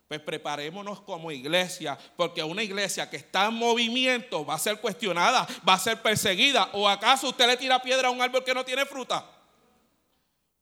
Pues 0.06 0.20
preparémonos 0.20 1.00
como 1.00 1.32
iglesia, 1.32 1.98
porque 2.16 2.42
una 2.44 2.62
iglesia 2.62 3.10
que 3.10 3.16
está 3.16 3.46
en 3.46 3.54
movimiento 3.54 4.46
va 4.46 4.54
a 4.54 4.58
ser 4.58 4.80
cuestionada, 4.80 5.46
va 5.68 5.74
a 5.74 5.78
ser 5.78 6.00
perseguida. 6.00 6.70
¿O 6.74 6.88
acaso 6.88 7.30
usted 7.30 7.46
le 7.48 7.56
tira 7.56 7.82
piedra 7.82 8.08
a 8.08 8.10
un 8.10 8.22
árbol 8.22 8.44
que 8.44 8.54
no 8.54 8.64
tiene 8.64 8.84
fruta? 8.84 9.33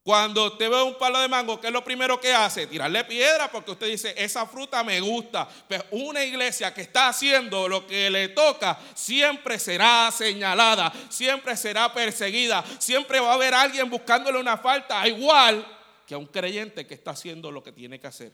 Cuando 0.03 0.47
usted 0.47 0.69
ve 0.69 0.83
un 0.83 0.99
palo 0.99 1.21
de 1.21 1.29
mango, 1.29 1.61
¿qué 1.61 1.69
es 1.69 1.73
lo 1.73 1.85
primero 1.85 2.21
que 2.21 2.35
hace? 2.35 2.67
Tirarle 2.67 3.05
piedra 3.05 3.49
porque 3.49 3.71
usted 3.71 3.87
dice, 3.87 4.12
esa 4.17 4.47
fruta 4.47 4.83
me 4.83 5.01
gusta. 5.01 5.49
Pero 5.69 5.85
una 5.93 6.25
iglesia 6.25 6.75
que 6.75 6.81
está 6.81 7.09
haciendo 7.09 7.69
lo 7.69 7.87
que 7.87 8.11
le 8.11 8.31
toca, 8.31 8.81
siempre 8.95 9.61
será 9.61 10.11
señalada, 10.11 10.93
siempre 11.09 11.57
será 11.57 11.95
perseguida, 11.95 12.65
siempre 12.79 13.21
va 13.21 13.31
a 13.31 13.35
haber 13.35 13.55
alguien 13.55 13.88
buscándole 13.88 14.41
una 14.41 14.57
falta, 14.57 15.07
igual 15.07 15.65
que 16.05 16.15
a 16.15 16.19
un 16.19 16.27
creyente 16.27 16.85
que 16.85 16.95
está 16.95 17.12
haciendo 17.12 17.53
lo 17.53 17.62
que 17.62 17.71
tiene 17.71 18.01
que 18.01 18.09
hacer. 18.09 18.33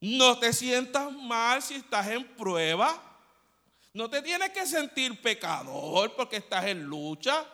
No 0.00 0.36
te 0.40 0.52
sientas 0.52 1.12
mal 1.12 1.62
si 1.62 1.74
estás 1.74 2.08
en 2.08 2.24
prueba. 2.36 3.02
No 3.92 4.10
te 4.10 4.20
tienes 4.20 4.50
que 4.50 4.66
sentir 4.66 5.22
pecador 5.22 6.14
porque 6.16 6.36
estás 6.36 6.66
en 6.66 6.82
lucha. 6.82 7.46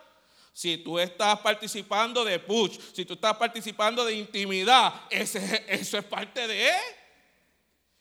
Si 0.53 0.77
tú 0.77 0.99
estás 0.99 1.39
participando 1.39 2.23
de 2.23 2.37
push, 2.37 2.77
si 2.93 3.03
tú 3.03 3.15
estás 3.15 3.35
participando 3.35 4.05
de 4.05 4.13
intimidad, 4.13 4.93
ese, 5.09 5.65
eso 5.67 5.97
es 5.97 6.05
parte 6.05 6.47
de 6.47 6.69
él. 6.69 6.95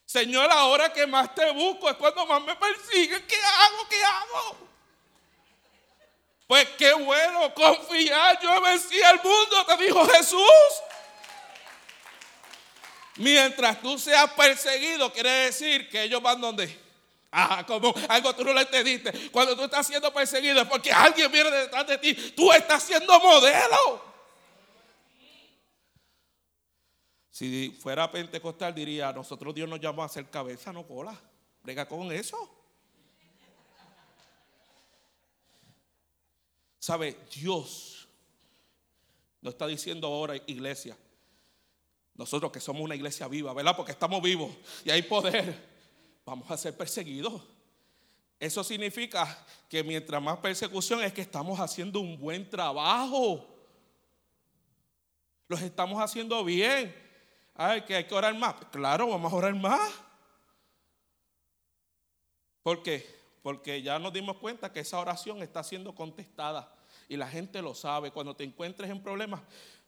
Señor, 0.05 0.51
ahora 0.53 0.93
que 0.93 1.07
más 1.07 1.35
te 1.35 1.51
busco 1.53 1.89
es 1.89 1.97
cuando 1.97 2.27
más 2.27 2.43
me 2.43 2.55
persiguen. 2.55 3.27
¿Qué 3.27 3.37
hago? 3.37 3.89
¿Qué 3.89 4.05
hago? 4.05 4.57
Pues 6.47 6.69
qué 6.77 6.93
bueno, 6.93 7.55
confiar. 7.55 8.39
Yo 8.43 8.61
vencí 8.61 9.03
al 9.03 9.23
mundo, 9.23 9.65
te 9.67 9.85
dijo 9.85 10.05
Jesús. 10.07 10.83
Mientras 13.17 13.81
tú 13.81 13.99
seas 13.99 14.31
perseguido, 14.33 15.11
quiere 15.11 15.31
decir 15.31 15.89
que 15.89 16.03
ellos 16.03 16.21
van 16.21 16.43
donde? 16.43 16.79
Ah, 17.35 17.65
como 17.67 17.95
algo 18.11 18.35
tú 18.35 18.45
no 18.45 18.53
lo 18.53 18.61
entendiste. 18.61 19.31
Cuando 19.31 19.57
tú 19.57 19.65
estás 19.65 19.87
siendo 19.87 20.13
perseguido 20.13 20.61
es 20.61 20.69
porque 20.69 20.93
alguien 20.93 21.33
viene 21.33 21.51
detrás 21.51 21.87
de 21.87 21.97
ti. 21.97 22.15
Tú 22.37 22.53
estás 22.53 22.83
siendo 22.83 23.19
modelo. 23.19 24.13
Si 27.31 27.71
fuera 27.71 28.11
pentecostal 28.11 28.75
diría, 28.75 29.11
nosotros 29.15 29.55
Dios 29.55 29.67
nos 29.67 29.81
llama 29.81 30.03
a 30.03 30.07
hacer 30.07 30.29
cabeza, 30.29 30.75
no 30.75 30.87
cola. 30.87 31.19
Brega 31.63 31.89
con 31.89 32.13
eso. 32.13 32.37
¿Sabe? 36.79 37.17
Dios 37.35 38.07
nos 39.41 39.55
está 39.55 39.67
diciendo 39.67 40.09
ahora, 40.09 40.37
iglesia, 40.47 40.99
nosotros 42.15 42.53
que 42.53 42.61
somos 42.61 42.83
una 42.83 42.95
iglesia 42.95 43.27
viva, 43.27 43.55
¿verdad? 43.55 43.75
Porque 43.75 43.93
estamos 43.93 44.23
vivos 44.23 44.51
y 44.85 44.91
hay 44.91 45.01
poder 45.01 45.72
vamos 46.25 46.51
a 46.51 46.57
ser 46.57 46.77
perseguidos. 46.77 47.43
Eso 48.39 48.65
significa 48.65 49.39
que 49.69 49.85
mientras 49.85 50.21
más 50.21 50.39
persecución 50.39 51.03
es 51.03 51.13
que 51.13 51.21
estamos 51.21 51.61
haciendo 51.61 52.01
un 52.01 52.19
buen 52.19 52.49
trabajo. 52.51 53.47
Los 55.47 55.63
estamos 55.63 56.03
haciendo 56.03 56.43
bien. 56.45 56.93
Ay, 57.55 57.83
que 57.83 57.95
hay 57.95 58.05
que 58.05 58.15
orar 58.15 58.35
más. 58.35 58.57
Claro, 58.73 59.09
vamos 59.09 59.33
a 59.33 59.37
orar 59.37 59.55
más. 59.55 59.93
¿Por 62.63 62.83
qué? 62.83 63.07
Porque 63.43 63.83
ya 63.83 63.99
nos 63.99 64.13
dimos 64.13 64.39
cuenta 64.39 64.73
que 64.73 64.81
esa 64.81 64.99
oración 64.99 65.43
está 65.43 65.63
siendo 65.63 65.95
contestada. 65.95 66.73
Y 67.09 67.17
la 67.17 67.29
gente 67.29 67.61
lo 67.61 67.75
sabe. 67.75 68.11
Cuando 68.11 68.35
te 68.35 68.45
encuentres 68.45 68.91
en 68.91 69.03
problemas, 69.03 69.41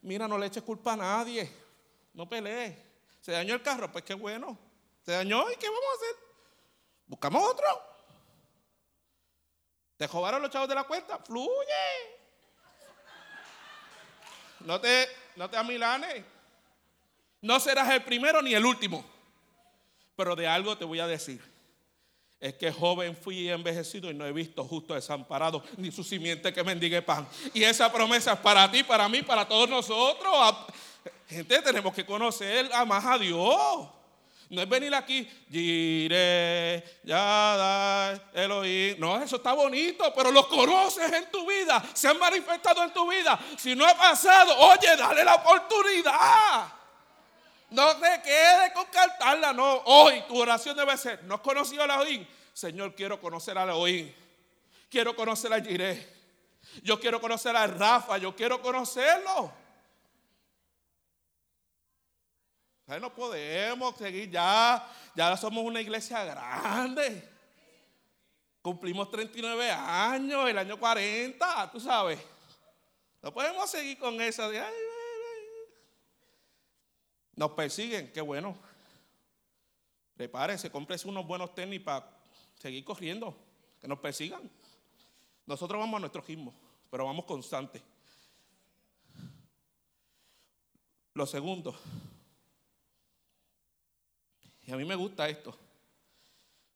mira, 0.02 0.28
no 0.28 0.38
le 0.38 0.46
eches 0.46 0.62
culpa 0.62 0.92
a 0.92 0.96
nadie. 0.96 1.50
No 2.12 2.28
pelees. 2.28 2.76
Se 3.20 3.32
dañó 3.32 3.54
el 3.54 3.62
carro, 3.62 3.90
pues 3.90 4.04
qué 4.04 4.14
bueno. 4.14 4.58
Se 5.04 5.12
dañó 5.12 5.50
y 5.50 5.56
qué 5.56 5.68
vamos 5.68 5.84
a 5.90 5.96
hacer. 5.96 6.24
Buscamos 7.06 7.50
otro. 7.50 7.66
Te 9.96 10.06
robaron 10.06 10.40
los 10.40 10.50
chavos 10.50 10.68
de 10.68 10.74
la 10.74 10.84
cuenta. 10.84 11.18
Fluye. 11.18 11.50
No 14.60 14.80
te, 14.80 15.08
no 15.36 15.48
te 15.50 15.56
amilanes. 15.58 16.24
No 17.42 17.60
serás 17.60 17.90
el 17.92 18.02
primero 18.02 18.40
ni 18.40 18.54
el 18.54 18.64
último. 18.64 19.04
Pero 20.16 20.34
de 20.34 20.48
algo 20.48 20.78
te 20.78 20.86
voy 20.86 21.00
a 21.00 21.06
decir. 21.06 21.52
Es 22.40 22.54
que 22.54 22.72
joven 22.72 23.16
fui 23.16 23.50
envejecido 23.50 24.10
y 24.10 24.14
no 24.14 24.26
he 24.26 24.32
visto 24.32 24.64
justo 24.64 24.94
desamparado 24.94 25.62
ni 25.76 25.90
su 25.92 26.02
simiente 26.02 26.52
que 26.52 26.64
mendigue 26.64 27.02
pan. 27.02 27.28
Y 27.52 27.62
esa 27.62 27.92
promesa 27.92 28.32
es 28.32 28.38
para 28.40 28.70
ti, 28.70 28.82
para 28.82 29.08
mí, 29.08 29.22
para 29.22 29.46
todos 29.46 29.68
nosotros. 29.68 30.56
Gente, 31.28 31.60
tenemos 31.60 31.94
que 31.94 32.04
conocer 32.06 32.70
a 32.72 32.84
más 32.84 33.04
a 33.04 33.18
Dios. 33.18 33.88
No 34.50 34.62
es 34.62 34.68
venir 34.68 34.94
aquí, 34.94 35.28
Gire, 35.50 37.00
Yada, 37.02 38.30
Elohim. 38.34 38.96
No, 38.98 39.20
eso 39.22 39.36
está 39.36 39.52
bonito, 39.52 40.12
pero 40.14 40.30
los 40.30 40.46
conoces 40.46 41.12
en 41.12 41.30
tu 41.30 41.46
vida, 41.46 41.82
se 41.92 42.08
han 42.08 42.18
manifestado 42.18 42.82
en 42.84 42.92
tu 42.92 43.08
vida. 43.08 43.38
Si 43.56 43.74
no 43.74 43.86
ha 43.86 43.94
pasado, 43.94 44.56
oye, 44.58 44.96
dale 44.96 45.24
la 45.24 45.36
oportunidad. 45.36 46.68
No 47.70 47.96
te 47.96 48.22
quedes 48.22 48.72
con 48.72 48.86
cantarla, 48.86 49.52
no. 49.52 49.82
Hoy 49.86 50.22
tu 50.28 50.38
oración 50.38 50.76
debe 50.76 50.96
ser, 50.96 51.24
¿no 51.24 51.36
has 51.36 51.40
conocido 51.40 51.82
a 51.82 51.86
Elohim? 51.86 52.26
Señor, 52.52 52.94
quiero 52.94 53.20
conocer 53.20 53.58
a 53.58 53.64
Elohim. 53.64 54.12
Quiero 54.88 55.16
conocer 55.16 55.52
a 55.52 55.60
Jireh. 55.60 56.14
Yo 56.82 57.00
quiero 57.00 57.20
conocer 57.20 57.56
a 57.56 57.66
Rafa, 57.66 58.18
yo 58.18 58.34
quiero 58.36 58.60
conocerlo. 58.60 59.52
No 62.86 63.14
podemos 63.14 63.96
seguir 63.96 64.30
ya. 64.30 64.86
Ya 65.14 65.36
somos 65.36 65.64
una 65.64 65.80
iglesia 65.80 66.24
grande. 66.24 67.30
Cumplimos 68.60 69.10
39 69.10 69.70
años, 69.70 70.48
el 70.48 70.58
año 70.58 70.78
40, 70.78 71.70
tú 71.70 71.80
sabes. 71.80 72.18
No 73.22 73.32
podemos 73.32 73.70
seguir 73.70 73.98
con 73.98 74.20
esa. 74.20 74.50
Nos 77.36 77.50
persiguen, 77.52 78.12
qué 78.12 78.20
bueno. 78.20 78.56
Prepárese, 80.16 80.70
cómprese 80.70 81.08
unos 81.08 81.26
buenos 81.26 81.54
tenis 81.54 81.80
para 81.80 82.08
seguir 82.54 82.84
corriendo, 82.84 83.36
que 83.80 83.88
nos 83.88 83.98
persigan. 83.98 84.48
Nosotros 85.46 85.78
vamos 85.78 85.98
a 85.98 86.00
nuestro 86.00 86.22
ritmo, 86.22 86.54
pero 86.90 87.04
vamos 87.04 87.24
constantes. 87.24 87.82
Lo 91.14 91.26
segundo, 91.26 91.76
y 94.66 94.72
a 94.72 94.76
mí 94.76 94.84
me 94.84 94.94
gusta 94.94 95.28
esto. 95.28 95.56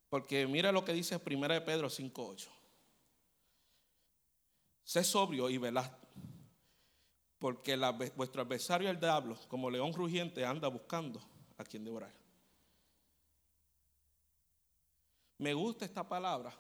Porque 0.09 0.46
mira 0.46 0.72
lo 0.72 0.85
que 0.85 0.92
dice 0.92 1.20
1 1.24 1.48
de 1.48 1.61
Pedro 1.61 1.88
5.8. 1.88 2.48
Sé 4.85 5.05
sobrio 5.05 5.51
y 5.51 5.59
velad. 5.59 5.90
Porque 7.38 7.77
vuestro 8.16 8.42
adversario 8.42 8.90
el 8.90 8.98
diablo, 8.98 9.37
como 9.48 9.70
león 9.70 9.92
rugiente, 9.92 10.44
anda 10.44 10.68
buscando 10.68 11.20
a 11.57 11.64
quien 11.64 11.85
devorar. 11.85 12.12
Me 15.38 15.55
gusta 15.55 15.85
esta 15.85 16.09
palabra 16.09 16.53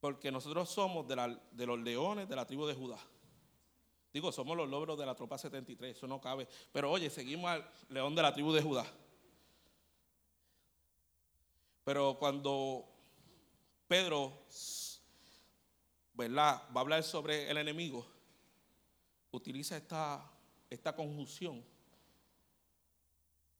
porque 0.00 0.30
nosotros 0.30 0.70
somos 0.70 1.06
de, 1.06 1.36
de, 1.50 1.66
los 1.66 1.78
leones 1.78 2.28
de 2.28 2.36
la 2.36 2.46
tribu 2.46 2.64
de 2.66 2.74
Judá. 2.74 2.98
Digo, 4.12 4.32
somos 4.32 4.56
los 4.56 4.68
logros 4.68 4.98
de 4.98 5.04
la 5.04 5.14
tropa 5.14 5.36
73, 5.36 5.96
eso 5.96 6.06
no 6.06 6.20
cabe. 6.20 6.48
Pero 6.72 6.90
oye, 6.90 7.10
seguimos 7.10 7.50
al 7.50 7.70
león 7.90 8.14
de 8.14 8.22
la 8.22 8.32
tribu 8.32 8.52
de 8.52 8.62
Judá. 8.62 8.86
Pero 11.88 12.18
cuando 12.18 12.86
Pedro 13.86 14.44
¿verdad? 16.12 16.62
va 16.64 16.74
a 16.74 16.80
hablar 16.80 17.02
sobre 17.02 17.50
el 17.50 17.56
enemigo, 17.56 18.06
utiliza 19.30 19.78
esta, 19.78 20.30
esta 20.68 20.94
conjunción 20.94 21.64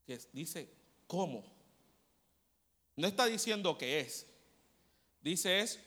que 0.05 0.19
dice 0.31 0.71
cómo. 1.07 1.43
No 2.97 3.07
está 3.07 3.25
diciendo 3.25 3.75
que 3.75 3.99
es, 3.99 4.27
dice 5.23 5.61
es 5.61 5.79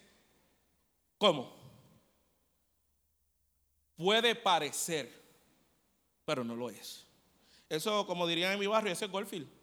cómo. 1.19 1.55
Puede 3.95 4.35
parecer, 4.35 5.13
pero 6.25 6.43
no 6.43 6.57
lo 6.57 6.71
es. 6.71 7.07
Eso, 7.69 8.05
como 8.05 8.27
dirían 8.27 8.55
en 8.55 8.59
mi 8.59 8.67
barrio, 8.67 8.93
ese 8.93 9.05
es 9.05 9.11
Goldfield. 9.13 9.62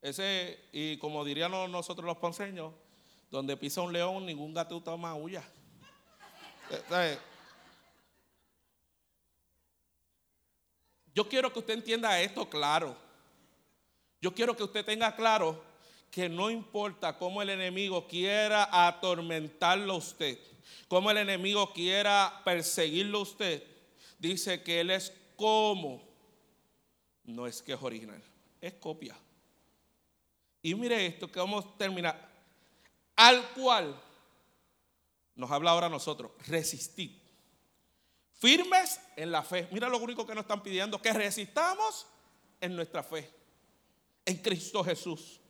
Ese, 0.00 0.58
y 0.72 0.96
como 0.98 1.24
dirían 1.24 1.50
nosotros 1.50 2.06
los 2.06 2.16
ponceños, 2.18 2.72
donde 3.30 3.56
pisa 3.56 3.80
un 3.82 3.92
león, 3.92 4.26
ningún 4.26 4.54
gato 4.54 4.80
toma 4.80 5.14
huya. 5.14 5.42
Eh, 6.90 7.18
Yo 11.18 11.28
quiero 11.28 11.52
que 11.52 11.58
usted 11.58 11.74
entienda 11.74 12.20
esto 12.20 12.48
claro. 12.48 12.96
Yo 14.20 14.32
quiero 14.32 14.56
que 14.56 14.62
usted 14.62 14.84
tenga 14.84 15.16
claro 15.16 15.60
que 16.12 16.28
no 16.28 16.48
importa 16.48 17.18
cómo 17.18 17.42
el 17.42 17.50
enemigo 17.50 18.06
quiera 18.06 18.68
atormentarlo 18.86 19.94
a 19.94 19.96
usted, 19.96 20.38
cómo 20.86 21.10
el 21.10 21.16
enemigo 21.16 21.72
quiera 21.72 22.40
perseguirlo 22.44 23.18
a 23.18 23.22
usted, 23.22 23.64
dice 24.20 24.62
que 24.62 24.78
él 24.78 24.90
es 24.90 25.12
como, 25.34 26.02
no 27.24 27.48
es 27.48 27.62
que 27.62 27.72
es 27.72 27.82
original, 27.82 28.22
es 28.60 28.74
copia. 28.74 29.16
Y 30.68 30.74
mire 30.74 31.06
esto 31.06 31.32
que 31.32 31.40
vamos 31.40 31.64
a 31.64 31.78
terminar. 31.78 32.28
Al 33.16 33.42
cual 33.54 33.98
nos 35.34 35.50
habla 35.50 35.70
ahora 35.70 35.88
nosotros, 35.88 36.30
resistir. 36.46 37.18
Firmes 38.34 39.00
en 39.16 39.32
la 39.32 39.42
fe. 39.42 39.66
Mira 39.70 39.88
lo 39.88 39.96
único 39.96 40.26
que 40.26 40.34
nos 40.34 40.42
están 40.42 40.62
pidiendo, 40.62 41.00
que 41.00 41.10
resistamos 41.14 42.06
en 42.60 42.76
nuestra 42.76 43.02
fe, 43.02 43.30
en 44.26 44.36
Cristo 44.36 44.84
Jesús. 44.84 45.40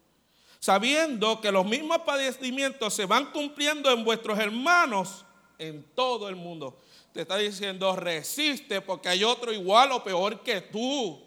Sabiendo 0.60 1.40
que 1.40 1.50
los 1.50 1.66
mismos 1.66 1.98
padecimientos 2.02 2.94
se 2.94 3.04
van 3.04 3.32
cumpliendo 3.32 3.90
en 3.90 4.04
vuestros 4.04 4.38
hermanos 4.38 5.24
en 5.58 5.82
todo 5.96 6.28
el 6.28 6.36
mundo. 6.36 6.80
Te 7.12 7.22
está 7.22 7.38
diciendo, 7.38 7.96
resiste 7.96 8.80
porque 8.80 9.08
hay 9.08 9.24
otro 9.24 9.52
igual 9.52 9.90
o 9.90 10.04
peor 10.04 10.44
que 10.44 10.60
tú. 10.60 11.26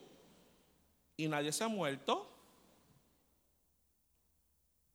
Y 1.17 1.27
nadie 1.27 1.51
se 1.51 1.65
ha 1.65 1.67
muerto. 1.67 2.30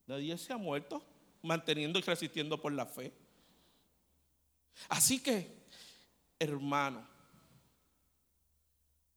Nadie 0.06 0.36
se 0.38 0.52
ha 0.52 0.56
muerto 0.56 1.02
manteniendo 1.42 1.98
y 1.98 2.02
resistiendo 2.02 2.60
por 2.60 2.72
la 2.72 2.86
fe. 2.86 3.12
Así 4.88 5.22
que, 5.22 5.66
hermano, 6.38 7.06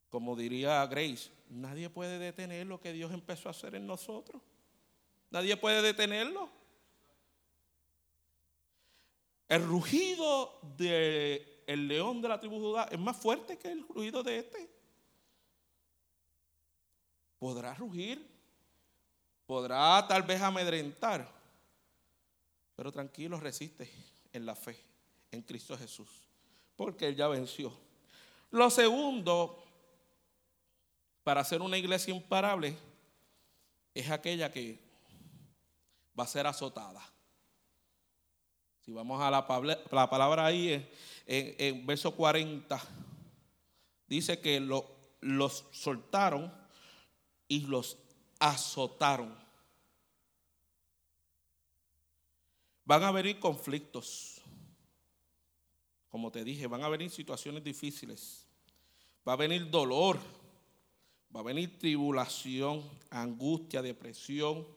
como 0.10 0.36
diría 0.36 0.86
Grace, 0.88 1.30
nadie 1.50 1.90
puede 1.90 2.18
detener 2.18 2.68
lo 2.68 2.80
que 2.80 2.94
Dios 2.94 3.12
empezó 3.12 3.50
a 3.50 3.52
hacer 3.52 3.76
en 3.76 3.86
nosotros. 3.86 4.42
Nadie 5.32 5.58
puede 5.58 5.82
detenerlo. 5.82 6.50
El 9.48 9.64
rugido 9.64 10.60
del 10.78 11.46
el 11.66 11.88
león 11.88 12.22
de 12.22 12.28
la 12.28 12.40
tribu 12.40 12.60
Judá 12.60 12.88
es 12.92 13.00
más 13.00 13.18
fuerte 13.18 13.58
que 13.58 13.72
el 13.72 13.88
rugido 13.88 14.24
de 14.24 14.40
este. 14.40 14.70
Podrá 17.38 17.74
rugir, 17.76 18.28
podrá 19.50 20.06
tal 20.08 20.22
vez 20.22 20.40
amedrentar, 20.44 21.28
Pero 22.76 22.92
tranquilo, 22.92 23.40
resiste 23.40 23.92
en 24.32 24.46
la 24.46 24.54
fe, 24.54 24.80
en 25.32 25.42
Cristo 25.42 25.76
Jesús, 25.76 26.08
porque 26.76 27.08
Él 27.08 27.16
ya 27.16 27.28
venció. 27.28 27.74
Lo 28.52 28.70
segundo, 28.70 29.64
para 31.24 31.44
ser 31.44 31.64
una 31.64 31.80
iglesia 31.80 32.14
imparable, 32.14 32.78
es 33.96 34.12
aquella 34.12 34.52
que 34.52 34.78
va 36.18 36.26
a 36.26 36.28
ser 36.28 36.46
azotada. 36.46 37.02
Si 38.82 38.92
vamos 38.92 39.20
a 39.20 39.32
la, 39.32 39.48
palabra 39.48 40.46
ahí, 40.46 40.74
en, 41.26 41.56
en, 41.58 41.88
verso 41.88 42.16
40, 42.16 42.80
dice 44.06 44.40
que 44.40 44.60
los 44.60 45.66
soltaron 45.72 46.54
y 47.48 47.62
los 47.62 47.98
azotaron. 48.38 49.39
Van 52.90 53.04
a 53.04 53.12
venir 53.12 53.38
conflictos. 53.40 54.42
Como 56.10 56.32
te 56.32 56.44
dije, 56.44 56.66
van 56.66 56.84
a 56.84 56.90
venir 56.90 57.12
situaciones 57.12 57.64
difíciles. 57.64 58.48
Va 59.28 59.34
a 59.34 59.36
venir 59.36 59.70
dolor. 59.70 60.18
Va 61.34 61.42
a 61.42 61.44
venir 61.44 61.78
tribulación, 61.78 62.84
angustia, 63.12 63.84
depresión. 63.84 64.68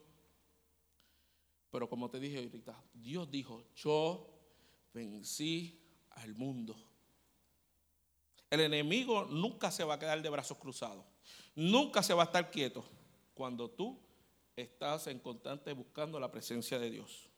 Pero 1.70 1.88
como 1.88 2.10
te 2.10 2.20
dije 2.20 2.36
ahorita, 2.36 2.84
Dios 2.92 3.30
dijo, 3.30 3.64
yo 3.74 4.28
vencí 4.92 5.80
al 6.10 6.34
mundo. 6.34 6.76
El 8.50 8.60
enemigo 8.60 9.24
nunca 9.24 9.70
se 9.70 9.84
va 9.84 9.94
a 9.94 9.98
quedar 9.98 10.20
de 10.20 10.28
brazos 10.28 10.58
cruzados. 10.58 11.06
Nunca 11.54 12.02
se 12.02 12.12
va 12.12 12.24
a 12.24 12.26
estar 12.26 12.50
quieto 12.50 12.84
cuando 13.32 13.70
tú 13.70 13.98
estás 14.54 15.06
en 15.06 15.18
constante 15.18 15.72
buscando 15.72 16.20
la 16.20 16.30
presencia 16.30 16.78
de 16.78 16.90
Dios. 16.90 17.31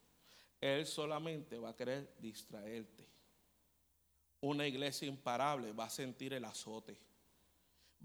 Él 0.65 0.87
solamente 0.87 1.59
va 1.59 1.69
a 1.69 1.77
querer 1.77 2.11
distraerte. 2.19 3.07
Una 4.41 4.67
iglesia 4.67 5.07
imparable 5.07 5.73
va 5.73 5.85
a 5.85 5.91
sentir 5.91 6.33
el 6.33 6.43
azote, 6.43 6.99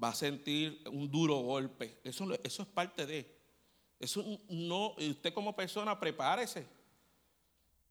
va 0.01 0.09
a 0.09 0.13
sentir 0.13 0.83
un 0.91 1.09
duro 1.09 1.37
golpe. 1.37 2.01
Eso, 2.03 2.27
eso 2.43 2.63
es 2.63 2.67
parte 2.67 3.05
de. 3.05 3.33
Eso 3.97 4.25
no, 4.49 4.93
usted 4.97 5.33
como 5.33 5.55
persona 5.55 5.97
prepárese. 5.97 6.67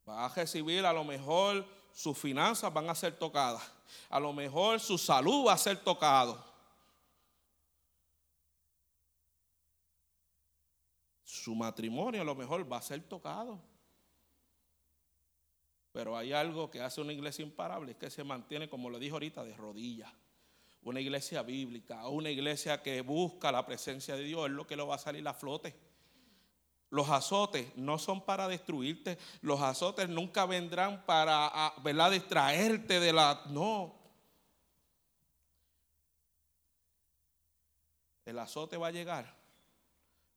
Va 0.07 0.27
a 0.27 0.29
recibir 0.29 0.85
a 0.85 0.93
lo 0.93 1.03
mejor 1.03 1.67
sus 1.91 2.19
finanzas 2.19 2.71
van 2.71 2.91
a 2.91 2.95
ser 2.95 3.19
tocadas. 3.19 3.63
A 4.11 4.21
lo 4.21 4.35
mejor 4.35 4.81
su 4.81 4.99
salud 4.99 5.47
va 5.47 5.55
a 5.55 5.59
ser 5.59 5.83
tocado. 5.83 6.45
Su 11.25 11.55
matrimonio 11.55 12.21
a 12.21 12.25
lo 12.27 12.35
mejor 12.35 12.71
va 12.71 12.77
a 12.77 12.83
ser 12.83 13.03
tocado. 13.03 13.68
Pero 15.99 16.17
hay 16.17 16.33
algo 16.33 16.71
que 16.71 16.81
hace 16.81 17.01
una 17.01 17.13
iglesia 17.13 17.43
imparable, 17.43 17.91
es 17.91 17.99
que 17.99 18.09
se 18.09 18.23
mantiene, 18.23 18.69
como 18.69 18.89
le 18.89 19.01
dijo 19.01 19.17
ahorita, 19.17 19.43
de 19.43 19.57
rodillas. 19.57 20.09
Una 20.85 21.01
iglesia 21.01 21.43
bíblica, 21.43 22.07
una 22.07 22.31
iglesia 22.31 22.81
que 22.81 23.01
busca 23.01 23.51
la 23.51 23.67
presencia 23.67 24.15
de 24.15 24.23
Dios, 24.23 24.47
es 24.47 24.53
lo 24.53 24.65
que 24.65 24.77
lo 24.77 24.87
va 24.87 24.95
a 24.95 24.99
salir 24.99 25.27
a 25.27 25.35
flote. 25.35 25.75
Los 26.91 27.09
azotes 27.09 27.77
no 27.77 27.99
son 27.99 28.25
para 28.25 28.47
destruirte, 28.47 29.19
los 29.41 29.61
azotes 29.61 30.09
nunca 30.09 30.47
vendrán 30.47 31.05
para 31.05 31.75
¿verdad? 31.83 32.13
distraerte 32.13 33.01
de 33.01 33.13
la... 33.13 33.43
No. 33.49 33.99
El 38.25 38.39
azote 38.39 38.77
va 38.77 38.87
a 38.87 38.93
llegar 38.93 39.35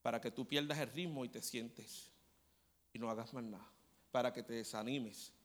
para 0.02 0.20
que 0.20 0.32
tú 0.32 0.48
pierdas 0.48 0.80
el 0.80 0.90
ritmo 0.92 1.24
y 1.24 1.30
te 1.30 1.44
sientes 1.44 2.12
y 2.94 2.98
no 2.98 3.12
hagas 3.12 3.32
más 3.36 3.44
nada, 3.44 3.72
para 4.10 4.34
que 4.34 4.42
te 4.42 4.54
desanimes. 4.54 5.36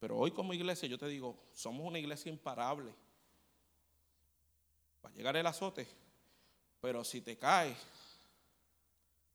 Pero 0.00 0.16
hoy 0.16 0.30
como 0.30 0.54
iglesia 0.54 0.88
yo 0.88 0.98
te 0.98 1.06
digo, 1.06 1.36
somos 1.52 1.86
una 1.86 1.98
iglesia 1.98 2.32
imparable. 2.32 2.92
Va 5.04 5.10
a 5.10 5.12
llegar 5.12 5.36
el 5.36 5.46
azote, 5.46 5.86
pero 6.80 7.04
si 7.04 7.20
te 7.20 7.36
caes, 7.36 7.76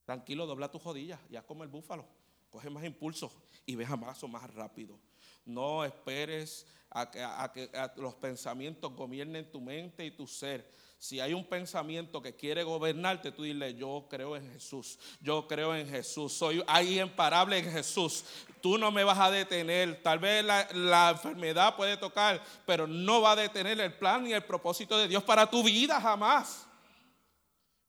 tranquilo, 0.05 0.47
dobla 0.47 0.69
tus 0.69 0.83
rodillas, 0.83 1.19
ya 1.29 1.43
como 1.43 1.63
el 1.63 1.69
búfalo, 1.69 2.05
coge 2.49 2.69
más 2.69 2.83
impulso 2.83 3.31
y 3.65 3.75
ve 3.75 3.85
más 3.85 4.23
o 4.23 4.27
más 4.27 4.51
rápido. 4.53 4.99
No 5.45 5.85
esperes 5.85 6.65
a 6.89 7.11
que, 7.11 7.21
a 7.21 7.51
que 7.53 7.69
los 7.97 8.15
pensamientos 8.15 8.93
gobiernen 8.95 9.51
tu 9.51 9.61
mente 9.61 10.03
y 10.03 10.11
tu 10.11 10.25
ser 10.25 10.71
si 10.97 11.19
hay 11.19 11.33
un 11.33 11.45
pensamiento 11.45 12.21
que 12.21 12.35
quiere 12.35 12.63
gobernarte, 12.63 13.31
tú 13.31 13.43
dile, 13.43 13.75
yo 13.75 14.07
creo 14.09 14.35
en 14.35 14.51
Jesús, 14.51 14.97
yo 15.19 15.47
creo 15.47 15.75
en 15.75 15.87
Jesús, 15.87 16.33
soy 16.33 16.63
ahí 16.67 16.99
imparable 16.99 17.59
en 17.59 17.71
Jesús. 17.71 18.25
Tú 18.61 18.77
no 18.77 18.91
me 18.91 19.03
vas 19.03 19.19
a 19.19 19.29
detener. 19.29 20.01
Tal 20.01 20.17
vez 20.17 20.43
la, 20.43 20.67
la, 20.73 21.11
enfermedad 21.11 21.75
puede 21.75 21.97
tocar, 21.97 22.43
pero 22.65 22.87
no 22.87 23.21
va 23.21 23.33
a 23.33 23.35
detener 23.35 23.79
el 23.79 23.93
plan 23.93 24.23
ni 24.23 24.33
el 24.33 24.43
propósito 24.43 24.97
de 24.97 25.07
Dios 25.07 25.23
para 25.23 25.47
tu 25.49 25.61
vida 25.61 26.01
jamás. 26.01 26.65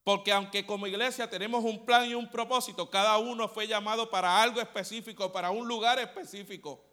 Porque 0.05 0.31
aunque 0.31 0.67
como 0.67 0.87
iglesia 0.87 1.29
tenemos 1.29 1.65
un 1.65 1.85
plan 1.85 2.09
y 2.09 2.15
un 2.15 2.31
propósito, 2.31 2.91
cada 2.91 3.17
uno 3.19 3.49
fue 3.49 3.67
llamado 3.67 4.11
para 4.11 4.43
algo 4.43 4.61
específico, 4.61 5.33
para 5.33 5.51
un 5.51 5.67
lugar 5.67 5.99
específico. 5.99 6.85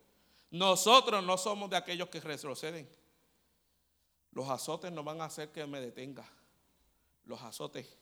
Nosotros 0.49 1.23
no 1.23 1.37
somos 1.37 1.69
de 1.69 1.77
aquellos 1.77 2.09
que 2.09 2.21
retroceden. 2.21 2.89
Los 4.33 4.49
azotes 4.49 4.91
no 4.91 5.03
van 5.03 5.21
a 5.21 5.25
hacer 5.25 5.51
que 5.51 5.65
me 5.67 5.79
detenga. 5.79 6.25
Los 7.25 7.41
azotes 7.41 7.97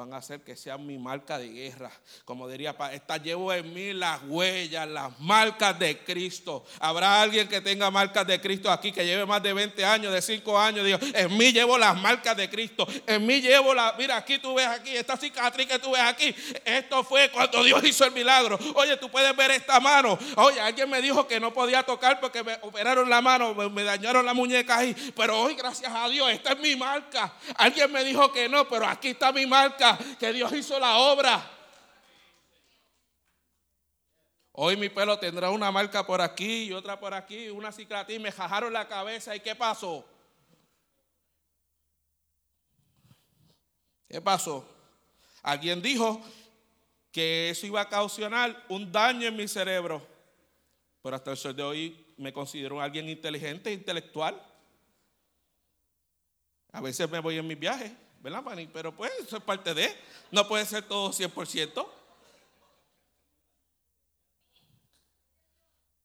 van 0.00 0.14
a 0.14 0.16
hacer 0.16 0.40
que 0.40 0.56
sea 0.56 0.78
mi 0.78 0.96
marca 0.96 1.38
de 1.38 1.48
guerra. 1.48 1.92
Como 2.24 2.48
diría, 2.48 2.74
esta 2.90 3.18
llevo 3.18 3.52
en 3.52 3.74
mí 3.74 3.92
las 3.92 4.22
huellas, 4.26 4.88
las 4.88 5.20
marcas 5.20 5.78
de 5.78 5.98
Cristo. 5.98 6.64
Habrá 6.78 7.20
alguien 7.20 7.46
que 7.46 7.60
tenga 7.60 7.90
marcas 7.90 8.26
de 8.26 8.40
Cristo 8.40 8.70
aquí, 8.70 8.92
que 8.92 9.04
lleve 9.04 9.26
más 9.26 9.42
de 9.42 9.52
20 9.52 9.84
años, 9.84 10.10
de 10.10 10.22
5 10.22 10.58
años. 10.58 10.86
Digo, 10.86 10.98
en 11.12 11.36
mí 11.36 11.52
llevo 11.52 11.76
las 11.76 12.00
marcas 12.00 12.34
de 12.34 12.48
Cristo. 12.48 12.88
En 13.06 13.26
mí 13.26 13.42
llevo 13.42 13.74
la, 13.74 13.94
mira, 13.98 14.16
aquí 14.16 14.38
tú 14.38 14.54
ves 14.54 14.68
aquí, 14.68 14.96
esta 14.96 15.18
cicatriz 15.18 15.66
que 15.66 15.78
tú 15.78 15.90
ves 15.90 16.00
aquí. 16.00 16.34
Esto 16.64 17.04
fue 17.04 17.30
cuando 17.30 17.62
Dios 17.62 17.84
hizo 17.84 18.06
el 18.06 18.12
milagro. 18.12 18.58
Oye, 18.76 18.96
tú 18.96 19.10
puedes 19.10 19.36
ver 19.36 19.50
esta 19.50 19.80
mano. 19.80 20.18
Oye, 20.36 20.62
alguien 20.62 20.88
me 20.88 21.02
dijo 21.02 21.26
que 21.28 21.38
no 21.38 21.52
podía 21.52 21.82
tocar 21.82 22.20
porque 22.20 22.42
me 22.42 22.54
operaron 22.62 23.10
la 23.10 23.20
mano, 23.20 23.54
me 23.54 23.84
dañaron 23.84 24.24
la 24.24 24.32
muñeca 24.32 24.78
ahí. 24.78 24.96
Pero 25.14 25.42
hoy, 25.42 25.56
gracias 25.56 25.92
a 25.94 26.08
Dios, 26.08 26.30
esta 26.30 26.52
es 26.52 26.58
mi 26.58 26.74
marca. 26.74 27.34
Alguien 27.56 27.92
me 27.92 28.02
dijo 28.02 28.32
que 28.32 28.48
no, 28.48 28.66
pero 28.66 28.86
aquí 28.86 29.08
está 29.08 29.30
mi 29.30 29.44
marca 29.44 29.89
que 30.18 30.32
Dios 30.32 30.52
hizo 30.52 30.78
la 30.78 30.98
obra. 30.98 31.58
Hoy 34.52 34.76
mi 34.76 34.88
pelo 34.88 35.18
tendrá 35.18 35.50
una 35.50 35.70
marca 35.70 36.04
por 36.04 36.20
aquí 36.20 36.64
y 36.64 36.72
otra 36.72 36.98
por 36.98 37.14
aquí, 37.14 37.48
una 37.48 37.72
cicatriz, 37.72 38.20
me 38.20 38.32
jajaron 38.32 38.72
la 38.72 38.86
cabeza 38.86 39.34
y 39.34 39.40
¿qué 39.40 39.54
pasó? 39.54 40.04
¿Qué 44.08 44.20
pasó? 44.20 44.68
Alguien 45.42 45.80
dijo 45.80 46.20
que 47.12 47.50
eso 47.50 47.66
iba 47.66 47.80
a 47.80 47.88
causar 47.88 48.66
un 48.68 48.90
daño 48.90 49.28
en 49.28 49.36
mi 49.36 49.48
cerebro, 49.48 50.06
pero 51.02 51.16
hasta 51.16 51.30
el 51.30 51.36
sol 51.36 51.56
de 51.56 51.62
hoy 51.62 52.14
me 52.16 52.32
considero 52.32 52.80
alguien 52.80 53.08
inteligente, 53.08 53.72
intelectual. 53.72 54.46
A 56.72 56.80
veces 56.80 57.08
me 57.08 57.20
voy 57.20 57.38
en 57.38 57.46
mis 57.46 57.58
viajes 57.58 57.92
¿verdad, 58.20 58.42
Manny? 58.42 58.66
Pero 58.66 58.94
pues 58.94 59.10
eso 59.18 59.36
es 59.36 59.42
parte 59.42 59.74
de, 59.74 59.94
no 60.30 60.46
puede 60.46 60.64
ser 60.66 60.86
todo 60.86 61.10
100%. 61.10 61.86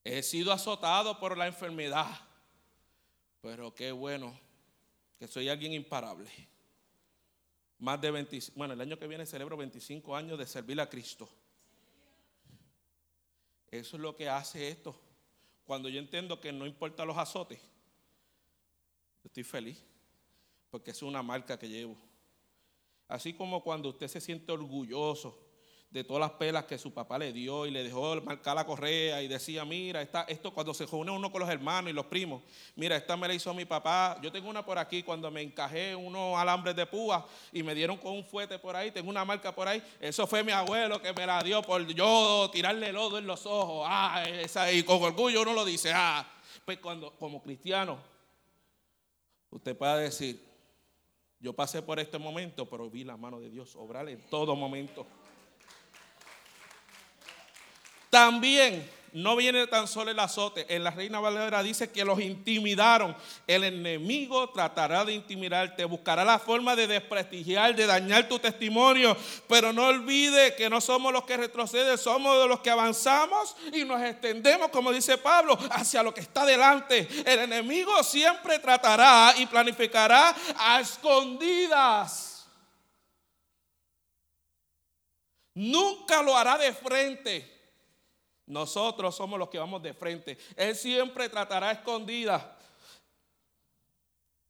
He 0.03 0.23
sido 0.23 0.51
azotado 0.51 1.19
por 1.19 1.37
la 1.37 1.47
enfermedad, 1.47 2.07
pero 3.41 3.73
qué 3.73 3.91
bueno 3.91 4.39
que 5.17 5.27
soy 5.27 5.49
alguien 5.49 5.73
imparable. 5.73 6.29
Más 7.79 7.99
de 7.99 8.11
20, 8.11 8.39
bueno, 8.55 8.73
el 8.73 8.81
año 8.81 8.97
que 8.97 9.07
viene 9.07 9.25
celebro 9.25 9.57
25 9.57 10.15
años 10.15 10.37
de 10.37 10.47
servir 10.47 10.79
a 10.79 10.89
Cristo. 10.89 11.27
Eso 13.69 13.97
es 13.97 14.01
lo 14.01 14.15
que 14.15 14.29
hace 14.29 14.69
esto. 14.69 14.95
Cuando 15.65 15.89
yo 15.89 15.99
entiendo 15.99 16.39
que 16.39 16.53
no 16.53 16.65
importa 16.65 17.03
los 17.03 17.17
azotes, 17.17 17.59
estoy 19.23 19.43
feliz 19.43 19.83
porque 20.75 20.91
es 20.91 21.01
una 21.03 21.23
marca 21.23 21.57
que 21.57 21.69
llevo. 21.69 21.95
Así 23.07 23.31
como 23.31 23.63
cuando 23.63 23.87
usted 23.87 24.09
se 24.09 24.19
siente 24.19 24.51
orgulloso 24.51 25.39
de 25.89 26.03
todas 26.03 26.19
las 26.19 26.31
pelas 26.31 26.65
que 26.65 26.77
su 26.77 26.93
papá 26.93 27.17
le 27.17 27.31
dio 27.31 27.65
y 27.65 27.71
le 27.71 27.81
dejó 27.81 28.21
marcar 28.21 28.57
la 28.57 28.65
correa 28.65 29.23
y 29.23 29.29
decía, 29.29 29.63
mira, 29.63 30.01
esto 30.01 30.53
cuando 30.53 30.73
se 30.73 30.85
reúne 30.85 31.11
uno 31.11 31.31
con 31.31 31.39
los 31.39 31.49
hermanos 31.49 31.91
y 31.91 31.93
los 31.93 32.07
primos, 32.07 32.41
mira, 32.75 32.97
esta 32.97 33.15
me 33.15 33.25
la 33.25 33.33
hizo 33.33 33.53
mi 33.53 33.63
papá, 33.63 34.19
yo 34.21 34.29
tengo 34.33 34.49
una 34.49 34.65
por 34.65 34.77
aquí 34.77 35.01
cuando 35.01 35.31
me 35.31 35.43
encajé 35.43 35.95
unos 35.95 36.37
alambres 36.37 36.75
de 36.75 36.85
púa 36.85 37.25
y 37.53 37.63
me 37.63 37.73
dieron 37.73 37.95
con 37.95 38.11
un 38.11 38.25
fuete 38.25 38.59
por 38.59 38.75
ahí, 38.75 38.91
tengo 38.91 39.09
una 39.09 39.23
marca 39.23 39.55
por 39.55 39.69
ahí, 39.69 39.81
eso 40.01 40.27
fue 40.27 40.43
mi 40.43 40.51
abuelo 40.51 41.01
que 41.01 41.13
me 41.13 41.25
la 41.25 41.41
dio 41.41 41.61
por 41.61 41.87
yo 41.87 42.49
tirarle 42.51 42.91
lodo 42.91 43.17
en 43.17 43.27
los 43.27 43.45
ojos, 43.45 43.87
ah, 43.89 44.25
esa, 44.27 44.69
y 44.73 44.83
con 44.83 45.01
orgullo 45.01 45.41
uno 45.41 45.53
lo 45.53 45.63
dice, 45.63 45.93
ah, 45.95 46.29
pues 46.65 46.79
cuando 46.79 47.11
como 47.11 47.41
cristiano, 47.41 48.13
usted 49.55 49.77
puede 49.77 50.01
decir, 50.03 50.54
yo 51.45 51.53
pasé 51.53 51.83
por 51.83 51.99
este 51.99 52.17
momento, 52.17 52.67
pero 52.67 52.89
vi 52.89 53.03
la 53.03 53.17
mano 53.17 53.39
de 53.39 53.51
Dios 53.51 53.75
obrar 53.75 54.09
en 54.09 54.19
todo 54.31 54.55
momento. 54.55 55.05
También 58.09 58.89
no 59.15 59.37
viene 59.37 59.65
tan 59.67 59.87
solo 59.87 60.11
el 60.11 60.19
azote. 60.19 60.65
En 60.67 60.83
la 60.83 60.91
Reina 60.91 61.21
Valera 61.21 61.63
dice 61.63 61.89
que 61.89 62.03
los 62.03 62.19
intimidaron. 62.19 63.15
El 63.47 63.63
enemigo 63.63 64.49
tratará 64.49 65.05
de 65.05 65.13
intimidarte, 65.13 65.85
buscará 65.85 66.25
la 66.25 66.37
forma 66.37 66.75
de 66.75 66.85
desprestigiar, 66.85 67.73
de 67.73 67.85
dañar 67.85 68.27
tu 68.27 68.39
testimonio. 68.39 69.15
Pero 69.47 69.71
no 69.71 69.87
olvide 69.87 70.53
que 70.55 70.69
no 70.69 70.81
somos 70.81 71.13
los 71.13 71.23
que 71.23 71.37
retroceden, 71.37 71.97
somos 71.97 72.41
de 72.41 72.47
los 72.49 72.59
que 72.59 72.69
avanzamos 72.69 73.55
y 73.71 73.85
nos 73.85 74.01
extendemos, 74.01 74.67
como 74.67 74.91
dice 74.91 75.17
Pablo, 75.17 75.57
hacia 75.71 76.03
lo 76.03 76.13
que 76.13 76.19
está 76.19 76.45
delante. 76.45 77.07
El 77.25 77.39
enemigo 77.39 78.03
siempre 78.03 78.59
tratará 78.59 79.33
y 79.37 79.45
planificará 79.45 80.35
a 80.57 80.81
escondidas. 80.81 82.45
Nunca 85.53 86.21
lo 86.21 86.35
hará 86.35 86.57
de 86.57 86.73
frente. 86.73 87.54
Nosotros 88.47 89.15
somos 89.15 89.39
los 89.39 89.49
que 89.49 89.57
vamos 89.57 89.81
de 89.81 89.93
frente. 89.93 90.37
Él 90.55 90.75
siempre 90.75 91.29
tratará 91.29 91.71
escondida 91.71 92.57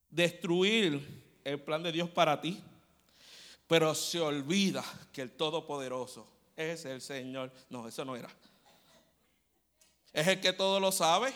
destruir 0.10 1.40
el 1.44 1.62
plan 1.62 1.84
de 1.84 1.92
Dios 1.92 2.10
para 2.10 2.40
ti. 2.40 2.62
Pero 3.68 3.96
se 3.96 4.20
olvida 4.20 4.84
que 5.12 5.22
el 5.22 5.32
Todopoderoso 5.32 6.28
es 6.56 6.86
el 6.86 7.02
Señor. 7.02 7.52
No, 7.70 7.88
eso 7.88 8.06
no 8.06 8.16
era. 8.16 8.30
Es 10.14 10.28
el 10.28 10.40
que 10.40 10.54
todo 10.54 10.80
lo 10.80 10.92
sabe. 10.92 11.34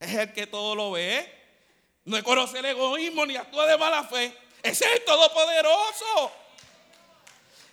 Es 0.00 0.14
el 0.14 0.32
que 0.32 0.46
todo 0.46 0.74
lo 0.74 0.92
ve. 0.92 1.34
No 2.04 2.22
conoce 2.24 2.60
el 2.60 2.64
egoísmo 2.64 3.26
ni 3.26 3.36
actúa 3.36 3.66
de 3.66 3.76
mala 3.76 4.04
fe. 4.04 4.36
Es 4.62 4.80
el 4.80 5.04
Todopoderoso. 5.04 6.32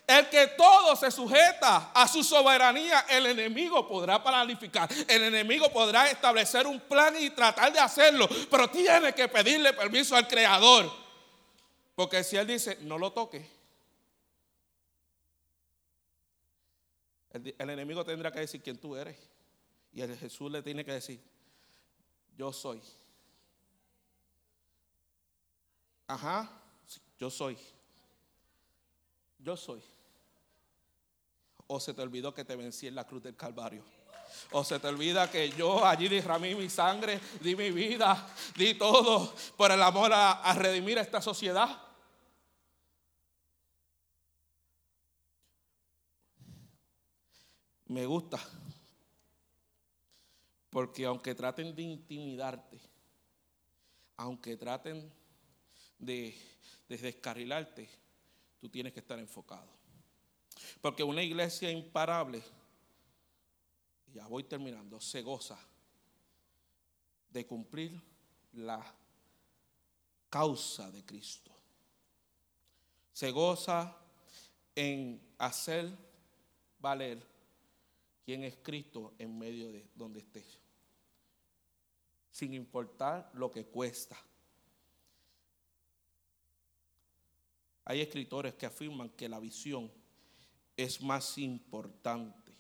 El 0.08 0.30
que 0.30 0.48
todo 0.48 0.96
se 0.96 1.10
sujeta 1.10 1.92
a 1.94 2.08
su 2.08 2.24
soberanía, 2.24 3.06
el 3.10 3.26
enemigo 3.26 3.88
podrá 3.88 4.24
paralificar, 4.24 4.88
el 5.08 5.24
enemigo 5.24 5.72
podrá 5.72 6.10
establecer 6.12 6.68
un 6.68 6.80
plan 6.80 7.16
y 7.20 7.32
tratar 7.32 7.74
de 7.74 7.80
hacerlo, 7.80 8.28
pero 8.52 8.70
tiene 8.70 9.14
que 9.14 9.28
pedirle 9.28 9.74
permiso 9.74 10.16
al 10.16 10.28
Creador. 10.28 10.92
Porque 11.96 12.24
si 12.24 12.38
Él 12.38 12.46
dice, 12.46 12.78
no 12.82 13.00
lo 13.00 13.12
toque, 13.14 13.50
el, 17.32 17.70
enemigo 17.70 18.06
tendrá 18.06 18.32
que 18.32 18.40
decir 18.40 18.62
quién 18.62 18.78
tú 18.78 18.96
eres. 18.96 19.18
Y 19.92 20.02
el 20.02 20.16
Jesús 20.18 20.52
le 20.52 20.62
tiene 20.62 20.86
que 20.86 20.94
decir, 20.94 21.20
yo 22.38 22.54
soy. 22.54 22.82
Ajá, 26.08 26.50
yo 27.18 27.30
soy. 27.30 27.58
Yo 29.40 29.58
soy. 29.58 29.82
O 31.68 31.80
se 31.80 31.94
te 31.94 32.02
olvidó 32.02 32.34
que 32.34 32.46
te 32.46 32.56
vencí 32.56 32.88
en 32.88 32.96
la 32.96 33.06
cruz 33.06 33.24
del 33.24 33.36
Calvario. 33.36 33.84
O 34.52 34.64
se 34.64 34.80
te 34.80 34.88
olvida 34.88 35.30
que 35.30 35.50
yo 35.50 35.86
allí 35.86 36.08
derramé 36.08 36.56
mi 36.56 36.70
sangre, 36.70 37.20
di 37.42 37.56
mi 37.56 37.72
vida, 37.72 38.28
di 38.56 38.76
todo 38.76 39.34
por 39.58 39.72
el 39.72 39.82
amor 39.82 40.12
a, 40.14 40.54
redimir 40.54 41.00
a 41.00 41.02
esta 41.02 41.22
sociedad. 41.22 41.82
Me 47.88 48.06
gusta. 48.06 48.40
Porque 50.70 51.06
aunque 51.06 51.34
traten 51.34 51.74
de 51.76 51.82
intimidarte, 51.82 52.80
aunque 54.18 54.58
traten 54.58 55.12
de, 55.98 56.38
de 56.90 56.98
descarrilarte, 56.98 57.90
tú 58.60 58.70
tienes 58.70 58.94
que 58.94 59.00
estar 59.00 59.18
enfocado. 59.20 59.85
Porque 60.82 61.04
una 61.04 61.24
iglesia 61.24 61.72
imparable, 61.72 62.44
ya 64.14 64.28
voy 64.28 64.44
terminando, 64.44 65.00
se 65.00 65.22
goza 65.22 65.58
de 67.30 67.46
cumplir 67.46 68.02
la 68.54 68.82
causa 70.30 70.90
de 70.92 71.04
Cristo. 71.06 71.52
Se 73.12 73.32
goza 73.32 73.98
en 74.76 75.22
hacer 75.38 75.92
valer 76.80 77.26
quién 78.26 78.44
es 78.44 78.56
Cristo 78.58 79.14
en 79.18 79.38
medio 79.38 79.72
de 79.72 79.88
donde 79.96 80.20
esté. 80.20 80.46
Sin 82.32 82.54
importar 82.54 83.32
lo 83.34 83.50
que 83.50 83.66
cuesta. 83.66 84.18
Hay 87.86 88.02
escritores 88.02 88.56
que 88.56 88.66
afirman 88.66 89.10
que 89.10 89.30
la 89.30 89.40
visión 89.40 89.92
es 90.76 91.02
más 91.02 91.38
importante 91.38 92.54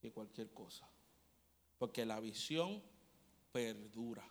que 0.00 0.12
cualquier 0.12 0.52
cosa. 0.52 0.88
Porque 1.78 2.04
la 2.04 2.20
visión 2.20 2.82
perdura. 3.52 4.28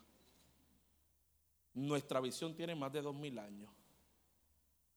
Nuestra 1.74 2.19
visión 2.19 2.55
tiene 2.55 2.76
más 2.76 2.91
de 2.91 3.01
dos 3.01 3.15
mil 3.15 3.39
años. 3.39 3.69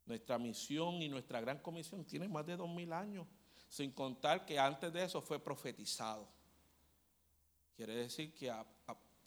Nuestra 0.06 0.38
misión 0.38 1.00
y 1.00 1.08
nuestra 1.08 1.40
gran 1.40 1.58
comisión 1.58 2.04
tiene 2.04 2.28
más 2.28 2.44
de 2.44 2.56
dos 2.56 2.68
mil 2.68 2.92
años. 2.92 3.26
Sin 3.68 3.92
contar 3.92 4.44
que 4.44 4.58
antes 4.58 4.92
de 4.92 5.04
eso 5.04 5.20
fue 5.20 5.38
profetizado. 5.38 6.28
Quiere 7.76 7.94
decir 7.94 8.34
que 8.34 8.52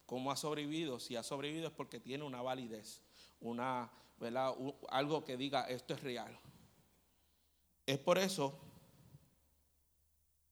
cómo 0.06 0.32
ha 0.32 0.36
sobrevivido, 0.36 1.00
si 1.00 1.16
ha 1.16 1.24
sobrevivido 1.24 1.68
es 1.68 1.74
porque 1.74 2.00
tiene 2.00 2.24
una 2.24 2.42
validez, 2.42 3.02
una, 3.42 3.92
algo 4.90 5.26
que 5.26 5.36
diga 5.36 5.68
esto 5.68 5.94
es 5.94 6.02
real. 6.02 6.40
Es 7.88 7.98
por 8.00 8.18
eso 8.18 8.54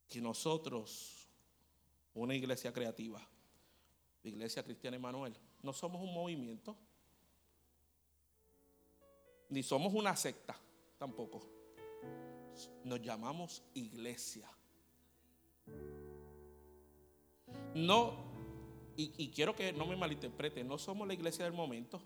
que 0.07 0.21
nosotros, 0.21 1.27
una 2.13 2.33
iglesia 2.33 2.71
creativa, 2.71 3.19
la 4.23 4.29
Iglesia 4.29 4.63
Cristiana 4.63 4.95
Emanuel, 4.95 5.35
no 5.61 5.73
somos 5.73 6.01
un 6.01 6.13
movimiento, 6.13 6.77
ni 9.49 9.61
somos 9.63 9.93
una 9.93 10.15
secta 10.15 10.57
tampoco. 10.97 11.45
Nos 12.85 13.01
llamamos 13.01 13.61
iglesia. 13.73 14.49
No, 17.73 18.13
y, 18.95 19.11
y 19.17 19.29
quiero 19.29 19.53
que 19.53 19.73
no 19.73 19.85
me 19.85 19.97
malinterpreten, 19.97 20.65
no 20.65 20.77
somos 20.77 21.05
la 21.05 21.13
iglesia 21.13 21.43
del 21.43 21.53
momento, 21.53 22.01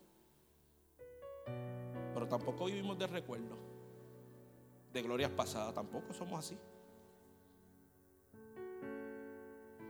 pero 2.15 2.27
tampoco 2.27 2.65
vivimos 2.65 2.97
de 2.97 3.05
recuerdo 3.05 3.78
de 4.91 5.01
glorias 5.01 5.31
pasadas, 5.31 5.73
tampoco 5.73 6.13
somos 6.13 6.39
así. 6.39 6.57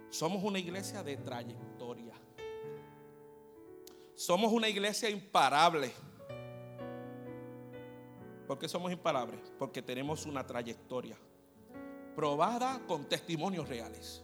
Somos 0.09 0.43
una 0.43 0.59
iglesia 0.59 1.03
de 1.03 1.17
trayectoria. 1.17 2.15
Somos 4.15 4.51
una 4.51 4.67
iglesia 4.67 5.09
imparable. 5.09 5.91
¿Por 8.47 8.57
qué 8.57 8.67
somos 8.67 8.91
imparables? 8.91 9.39
Porque 9.59 9.81
tenemos 9.81 10.25
una 10.25 10.45
trayectoria 10.45 11.15
probada 12.15 12.81
con 12.87 13.07
testimonios 13.07 13.69
reales, 13.69 14.23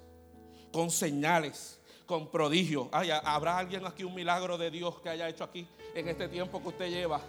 con 0.73 0.89
señales, 0.89 1.79
con 2.05 2.29
prodigios. 2.29 2.89
¿Habrá 2.91 3.57
alguien 3.57 3.85
aquí 3.85 4.03
un 4.03 4.13
milagro 4.13 4.57
de 4.57 4.71
Dios 4.71 4.99
que 4.99 5.09
haya 5.09 5.29
hecho 5.29 5.43
aquí 5.43 5.67
en 5.93 6.09
este 6.09 6.27
tiempo 6.27 6.61
que 6.61 6.67
usted 6.67 6.89
lleva? 6.89 7.21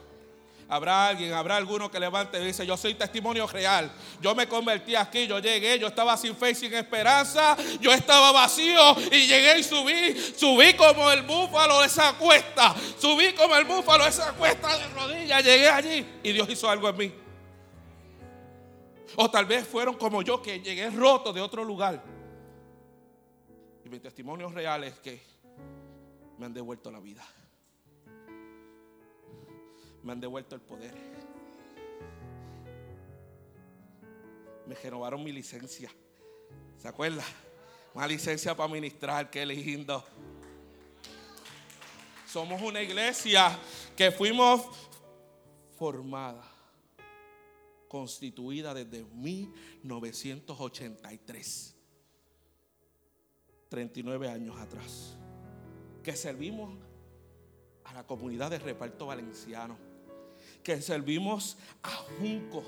Habrá 0.69 1.07
alguien, 1.07 1.33
habrá 1.33 1.57
alguno 1.57 1.89
que 1.89 2.01
levante 2.01 2.43
y 2.43 2.47
dice, 2.47 2.67
yo 2.67 2.77
soy 2.77 2.95
testimonio 2.95 3.47
real. 3.47 3.91
Yo 4.21 4.35
me 4.35 4.49
convertí 4.49 4.97
aquí, 4.97 5.29
yo 5.29 5.39
llegué, 5.39 5.79
yo 5.79 5.87
estaba 5.87 6.17
sin 6.17 6.35
fe 6.35 6.51
y 6.51 6.55
sin 6.57 6.75
esperanza, 6.75 7.57
yo 7.81 7.93
estaba 7.93 8.33
vacío 8.33 8.97
y 9.13 9.29
llegué 9.29 9.61
y 9.61 9.63
subí, 9.63 10.17
subí 10.37 10.75
como 10.75 11.11
el 11.13 11.23
búfalo 11.23 11.81
de 11.81 11.87
esa 11.87 12.15
cuesta, 12.15 12.75
subí 12.99 13.33
como 13.35 13.55
el 13.55 13.65
búfalo 13.65 14.05
de 14.05 14.11
esa 14.11 14.33
cuesta 14.33 14.77
de 14.77 14.89
rodillas, 14.89 15.45
llegué 15.45 15.69
allí 15.69 16.07
y 16.25 16.33
Dios 16.33 16.49
hizo 16.51 16.69
algo 16.69 16.89
en 16.89 16.97
mí. 16.97 17.15
O 19.15 19.31
tal 19.31 19.47
vez 19.47 19.69
fueron 19.69 19.95
como 19.95 20.21
yo 20.23 20.43
que 20.43 20.61
llegué 20.61 20.91
roto 20.91 21.33
de 21.33 21.41
otro 21.41 21.63
lugar. 21.63 22.03
Y 23.85 23.89
mi 23.89 24.01
testimonio 24.01 24.51
real 24.51 24.83
es 24.83 24.99
que 24.99 25.23
me 26.39 26.47
han 26.47 26.53
devuelto 26.53 26.91
la 26.91 26.99
vida 26.99 27.25
me 30.07 30.13
han 30.13 30.21
devuelto 30.21 30.55
el 30.55 30.61
poder. 30.61 30.95
Me 34.65 34.77
renovaron 34.77 35.25
mi 35.25 35.33
licencia. 35.33 35.91
¿Se 36.79 36.87
acuerda? 36.87 37.25
Una 37.93 38.07
licencia 38.07 38.57
para 38.57 38.73
ministrar, 38.73 39.29
qué 39.29 39.45
lindo. 39.45 40.05
Somos 42.25 42.63
una 42.63 42.81
iglesia 42.81 43.59
que 43.97 44.13
fuimos 44.13 44.63
formada, 45.77 46.49
constituida 47.89 48.73
desde 48.75 49.03
1983. 49.03 51.75
39 53.69 54.29
años 54.29 54.57
atrás. 54.57 55.17
Que 56.05 56.15
servimos 56.15 56.79
a 57.83 57.93
la 57.93 58.07
comunidad 58.07 58.53
de 58.53 58.61
reparto 58.61 59.07
valenciano 59.07 59.86
que 60.67 60.83
servimos 60.83 61.57
a 61.81 61.91
Junco, 61.91 62.65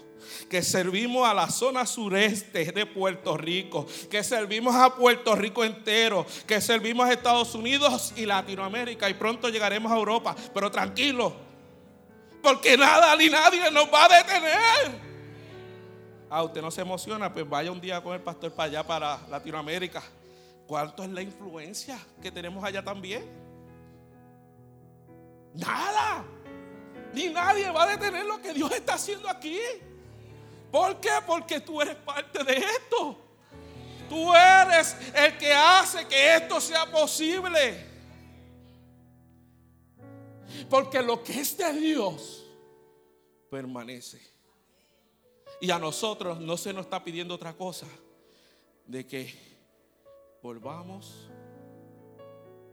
que 0.49 0.62
servimos 0.62 1.28
a 1.28 1.34
la 1.34 1.51
zona 1.51 1.84
sureste 1.84 2.70
de 2.70 2.86
Puerto 2.86 3.36
Rico, 3.36 3.88
que 4.09 4.22
servimos 4.22 4.76
a 4.76 4.94
Puerto 4.94 5.34
Rico 5.34 5.64
entero, 5.64 6.24
que 6.46 6.61
servimos 6.61 7.09
a 7.09 7.12
Estados 7.12 7.57
Unidos 7.57 8.12
y 8.14 8.24
Latinoamérica 8.24 9.11
y 9.11 9.14
pronto 9.14 9.49
llegaremos 9.49 9.90
a 9.90 9.96
Europa. 9.96 10.36
Pero 10.55 10.70
tranquilo, 10.70 11.34
porque 12.40 12.76
nada 12.76 13.16
ni 13.16 13.28
nadie 13.28 13.68
nos 13.72 13.92
va 13.92 14.05
a 14.05 14.18
detener. 14.18 15.01
Ah, 16.30 16.44
usted 16.44 16.62
no 16.62 16.70
se 16.70 16.82
emociona, 16.82 17.34
pues 17.34 17.49
vaya 17.49 17.72
un 17.72 17.80
día 17.80 18.01
con 18.01 18.14
el 18.14 18.20
pastor 18.20 18.53
para 18.53 18.70
allá, 18.70 18.86
para 18.86 19.26
Latinoamérica. 19.28 20.05
¿Cuánto 20.68 21.03
es 21.03 21.11
la 21.11 21.22
influencia 21.22 21.99
que 22.22 22.30
tenemos 22.30 22.62
allá 22.62 22.84
también? 22.84 23.28
Nada. 25.53 26.38
Ni 27.12 27.28
nadie 27.28 27.70
va 27.70 27.84
a 27.84 27.86
detener 27.88 28.26
lo 28.26 28.40
que 28.40 28.52
Dios 28.52 28.70
está 28.72 28.94
haciendo 28.94 29.28
aquí. 29.28 29.59
¿Por 30.70 31.00
qué? 31.00 31.11
Porque 31.26 31.61
tú 31.61 31.80
eres 31.80 31.96
parte 31.96 32.44
de 32.44 32.56
esto. 32.56 33.16
Tú 34.09 34.34
eres 34.34 34.96
el 35.14 35.36
que 35.36 35.52
hace 35.52 36.06
que 36.06 36.36
esto 36.36 36.61
sea 36.61 36.86
posible. 36.90 37.86
Porque 40.68 41.02
lo 41.02 41.22
que 41.22 41.40
es 41.40 41.56
de 41.56 41.72
Dios 41.72 42.46
permanece. 43.50 44.20
Y 45.61 45.70
a 45.70 45.78
nosotros 45.78 46.40
no 46.40 46.56
se 46.56 46.72
nos 46.72 46.84
está 46.86 47.02
pidiendo 47.02 47.34
otra 47.34 47.54
cosa 47.54 47.86
de 48.86 49.06
que 49.06 49.34
volvamos 50.42 51.28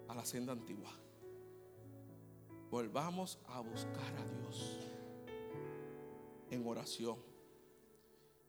a 0.07 0.13
la 0.13 0.25
senda 0.25 0.53
antigua 0.53 0.91
volvamos 2.76 3.39
a 3.47 3.61
buscar 3.61 4.13
a 4.17 4.26
Dios 4.26 4.82
en 6.51 6.67
oración, 6.67 7.15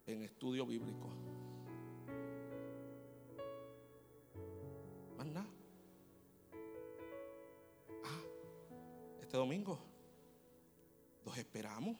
en 0.05 0.21
estudio 0.21 0.65
bíblico. 0.65 1.07
Más. 5.17 5.47
Ah, 8.03 8.21
este 9.21 9.37
domingo 9.37 9.79
los 11.23 11.37
esperamos 11.37 11.95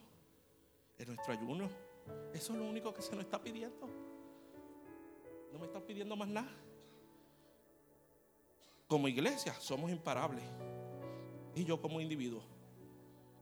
en 0.98 1.08
nuestro 1.08 1.32
ayuno. 1.32 1.70
Eso 2.34 2.52
es 2.52 2.60
lo 2.60 2.66
único 2.66 2.94
que 2.94 3.02
se 3.02 3.16
nos 3.16 3.24
está 3.24 3.42
pidiendo. 3.42 3.88
No 5.54 5.60
me 5.60 5.68
están 5.68 5.84
pidiendo 5.84 6.18
más 6.18 6.28
nada. 6.28 6.52
Como 8.86 9.08
iglesia 9.08 9.54
somos 9.62 9.90
imparables. 9.90 10.44
Y 11.58 11.66
yo 11.66 11.82
como 11.82 12.00
individuo, 12.00 12.44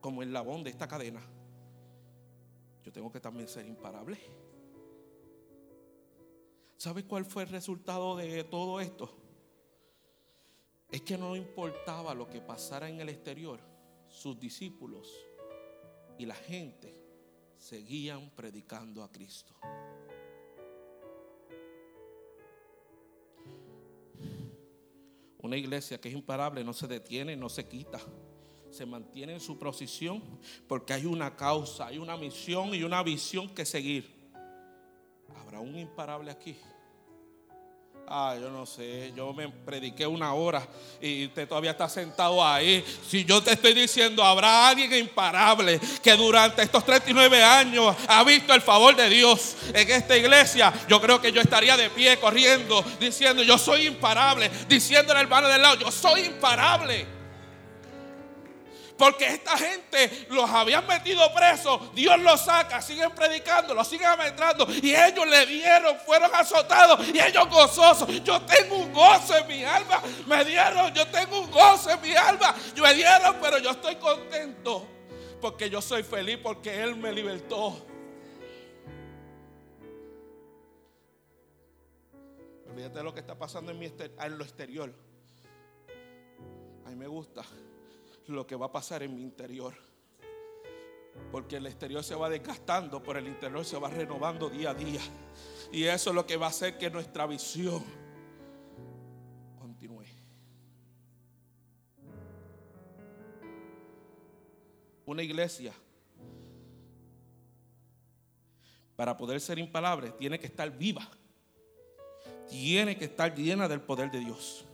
como 0.00 0.22
el 0.22 0.32
labón 0.32 0.64
de 0.64 0.70
esta 0.70 0.88
cadena, 0.88 1.20
yo 2.82 2.90
tengo 2.90 3.12
que 3.12 3.20
también 3.20 3.46
ser 3.46 3.66
imparable. 3.66 4.18
¿Sabe 6.78 7.04
cuál 7.04 7.26
fue 7.26 7.42
el 7.42 7.50
resultado 7.50 8.16
de 8.16 8.42
todo 8.44 8.80
esto? 8.80 9.14
Es 10.90 11.02
que 11.02 11.18
no 11.18 11.36
importaba 11.36 12.14
lo 12.14 12.26
que 12.26 12.40
pasara 12.40 12.88
en 12.88 13.00
el 13.00 13.10
exterior, 13.10 13.60
sus 14.08 14.40
discípulos 14.40 15.12
y 16.16 16.24
la 16.24 16.36
gente 16.36 16.98
seguían 17.58 18.30
predicando 18.30 19.04
a 19.04 19.12
Cristo. 19.12 19.54
Una 25.46 25.56
iglesia 25.56 26.00
que 26.00 26.08
es 26.08 26.14
imparable 26.14 26.64
no 26.64 26.72
se 26.72 26.88
detiene, 26.88 27.36
no 27.36 27.48
se 27.48 27.68
quita. 27.68 28.00
Se 28.68 28.84
mantiene 28.84 29.34
en 29.34 29.40
su 29.40 29.56
posición 29.56 30.20
porque 30.66 30.92
hay 30.92 31.06
una 31.06 31.36
causa, 31.36 31.86
hay 31.86 31.98
una 31.98 32.16
misión 32.16 32.74
y 32.74 32.82
una 32.82 33.00
visión 33.04 33.48
que 33.54 33.64
seguir. 33.64 34.12
¿Habrá 35.36 35.60
un 35.60 35.78
imparable 35.78 36.32
aquí? 36.32 36.56
Ah, 38.08 38.36
yo 38.40 38.50
no 38.50 38.64
sé, 38.66 39.12
yo 39.16 39.32
me 39.32 39.48
prediqué 39.48 40.06
una 40.06 40.32
hora 40.32 40.64
y 41.00 41.26
usted 41.26 41.48
todavía 41.48 41.72
está 41.72 41.88
sentado 41.88 42.44
ahí. 42.44 42.84
Si 43.08 43.24
yo 43.24 43.42
te 43.42 43.52
estoy 43.52 43.74
diciendo, 43.74 44.22
habrá 44.22 44.68
alguien 44.68 44.94
imparable 44.94 45.80
que 46.00 46.12
durante 46.12 46.62
estos 46.62 46.84
39 46.84 47.42
años 47.42 47.96
ha 48.06 48.22
visto 48.22 48.54
el 48.54 48.60
favor 48.60 48.94
de 48.94 49.08
Dios 49.08 49.56
en 49.74 49.90
esta 49.90 50.16
iglesia, 50.16 50.72
yo 50.88 51.00
creo 51.00 51.20
que 51.20 51.32
yo 51.32 51.40
estaría 51.40 51.76
de 51.76 51.90
pie 51.90 52.16
corriendo, 52.20 52.84
diciendo, 53.00 53.42
yo 53.42 53.58
soy 53.58 53.88
imparable, 53.88 54.52
diciendo 54.68 55.12
al 55.12 55.22
hermano 55.22 55.48
del 55.48 55.62
lado, 55.62 55.74
yo 55.80 55.90
soy 55.90 56.26
imparable. 56.26 57.15
Porque 58.96 59.26
esta 59.26 59.56
gente 59.58 60.26
los 60.30 60.48
habían 60.48 60.86
metido 60.86 61.20
presos. 61.34 61.94
Dios 61.94 62.18
los 62.20 62.40
saca, 62.40 62.80
siguen 62.80 63.10
predicando, 63.10 63.74
los 63.74 63.86
siguen 63.86 64.06
ametrando. 64.06 64.66
Y 64.70 64.94
ellos 64.94 65.26
le 65.26 65.44
dieron, 65.44 65.98
fueron 65.98 66.34
azotados. 66.34 67.06
Y 67.08 67.20
ellos 67.20 67.48
gozosos. 67.50 68.08
Yo 68.22 68.40
tengo 68.42 68.76
un 68.76 68.92
gozo 68.92 69.36
en 69.36 69.46
mi 69.48 69.64
alma. 69.64 70.02
Me 70.26 70.44
dieron, 70.44 70.94
yo 70.94 71.06
tengo 71.08 71.40
un 71.40 71.50
gozo 71.50 71.90
en 71.90 72.00
mi 72.00 72.14
alma. 72.16 72.54
Me 72.80 72.94
dieron, 72.94 73.36
pero 73.40 73.58
yo 73.58 73.70
estoy 73.72 73.96
contento. 73.96 74.86
Porque 75.42 75.68
yo 75.68 75.82
soy 75.82 76.02
feliz 76.02 76.38
porque 76.42 76.82
Él 76.82 76.96
me 76.96 77.12
libertó. 77.12 77.86
Olvídate 82.70 82.98
de 82.98 83.04
lo 83.04 83.12
que 83.12 83.20
está 83.20 83.38
pasando 83.38 83.72
en 83.72 84.38
lo 84.38 84.44
exterior. 84.44 84.92
A 86.86 86.88
mí 86.88 86.96
me 86.96 87.06
gusta 87.06 87.42
lo 88.28 88.46
que 88.46 88.56
va 88.56 88.66
a 88.66 88.72
pasar 88.72 89.02
en 89.02 89.14
mi 89.14 89.22
interior. 89.22 89.74
Porque 91.30 91.56
el 91.56 91.66
exterior 91.66 92.04
se 92.04 92.14
va 92.14 92.28
desgastando, 92.28 93.02
pero 93.02 93.18
el 93.18 93.26
interior 93.26 93.64
se 93.64 93.78
va 93.78 93.88
renovando 93.88 94.50
día 94.50 94.70
a 94.70 94.74
día. 94.74 95.00
Y 95.72 95.84
eso 95.84 96.10
es 96.10 96.16
lo 96.16 96.26
que 96.26 96.36
va 96.36 96.46
a 96.46 96.50
hacer 96.50 96.76
que 96.76 96.90
nuestra 96.90 97.26
visión 97.26 97.82
continúe. 99.58 100.04
Una 105.06 105.22
iglesia, 105.22 105.72
para 108.94 109.16
poder 109.16 109.40
ser 109.40 109.58
impalable, 109.58 110.10
tiene 110.12 110.38
que 110.38 110.46
estar 110.46 110.70
viva. 110.76 111.08
Tiene 112.48 112.96
que 112.96 113.06
estar 113.06 113.34
llena 113.34 113.66
del 113.66 113.80
poder 113.80 114.10
de 114.10 114.20
Dios 114.20 114.65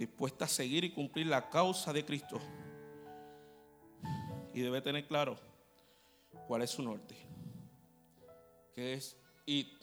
dispuesta 0.00 0.46
a 0.46 0.48
seguir 0.48 0.82
y 0.82 0.94
cumplir 0.94 1.26
la 1.26 1.50
causa 1.50 1.92
de 1.92 2.02
Cristo. 2.06 2.40
Y 4.54 4.62
debe 4.62 4.80
tener 4.80 5.06
claro 5.06 5.36
cuál 6.48 6.62
es 6.62 6.70
su 6.70 6.82
norte, 6.82 7.14
que 8.72 8.94
es 8.94 9.14
ir, 9.44 9.78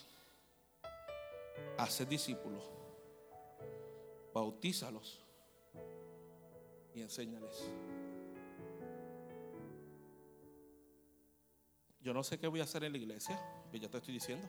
hacer 1.77 2.07
discípulos, 2.07 2.63
bautízalos 4.33 5.23
y 6.95 7.01
enséñales. 7.01 7.69
Yo 12.01 12.11
no 12.11 12.23
sé 12.23 12.39
qué 12.39 12.47
voy 12.47 12.61
a 12.61 12.63
hacer 12.63 12.83
en 12.85 12.93
la 12.93 12.97
iglesia, 12.97 13.39
pero 13.71 13.83
ya 13.83 13.89
te 13.91 13.97
estoy 13.97 14.15
diciendo. 14.15 14.47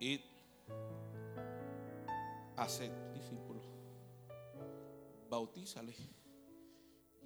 Y 0.00 0.24
hacer 2.56 2.90
discípulos 3.12 3.43
bautízale 5.34 5.92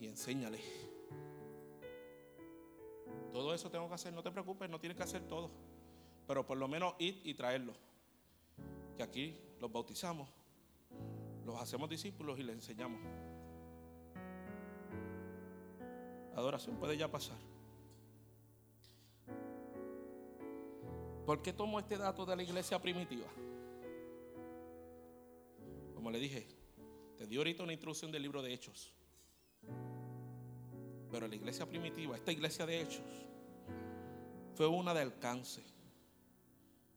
y 0.00 0.06
enséñale. 0.06 0.60
Todo 3.32 3.52
eso 3.52 3.70
tengo 3.70 3.86
que 3.88 3.94
hacer, 3.94 4.14
no 4.14 4.22
te 4.22 4.30
preocupes, 4.30 4.70
no 4.70 4.80
tienes 4.80 4.96
que 4.96 5.02
hacer 5.02 5.26
todo. 5.28 5.50
Pero 6.26 6.46
por 6.46 6.56
lo 6.56 6.68
menos 6.68 6.94
ir 6.98 7.20
y 7.24 7.34
traerlo. 7.34 7.74
Que 8.96 9.02
aquí 9.02 9.38
los 9.60 9.70
bautizamos, 9.70 10.28
los 11.44 11.60
hacemos 11.60 11.88
discípulos 11.90 12.38
y 12.38 12.42
les 12.42 12.56
enseñamos. 12.56 13.00
Adoración 16.34 16.76
puede 16.76 16.96
ya 16.96 17.10
pasar. 17.10 17.36
¿Por 21.26 21.42
qué 21.42 21.52
tomo 21.52 21.78
este 21.78 21.98
dato 21.98 22.24
de 22.24 22.36
la 22.36 22.42
iglesia 22.42 22.80
primitiva? 22.80 23.26
Como 25.94 26.10
le 26.10 26.18
dije, 26.18 26.57
te 27.18 27.26
dio 27.26 27.40
ahorita 27.40 27.64
una 27.64 27.72
introducción 27.72 28.12
del 28.12 28.22
libro 28.22 28.42
de 28.42 28.54
Hechos. 28.54 28.94
Pero 31.10 31.26
la 31.26 31.34
iglesia 31.34 31.66
primitiva, 31.66 32.14
esta 32.14 32.30
iglesia 32.30 32.64
de 32.64 32.80
Hechos, 32.80 33.26
fue 34.54 34.68
una 34.68 34.94
de 34.94 35.00
alcance. 35.00 35.64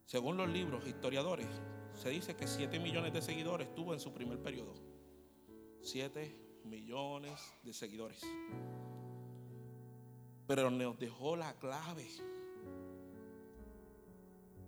Según 0.05 0.37
los 0.37 0.47
libros 0.47 0.85
historiadores, 0.85 1.47
se 1.95 2.09
dice 2.09 2.35
que 2.35 2.45
7 2.45 2.79
millones 2.79 3.13
de 3.13 3.21
seguidores 3.21 3.73
tuvo 3.73 3.93
en 3.93 3.99
su 3.99 4.13
primer 4.13 4.39
periodo. 4.39 4.75
7 5.81 6.35
millones 6.65 7.41
de 7.63 7.73
seguidores. 7.73 8.21
Pero 10.45 10.69
nos 10.69 10.99
dejó 10.99 11.35
la 11.35 11.57
clave 11.57 12.07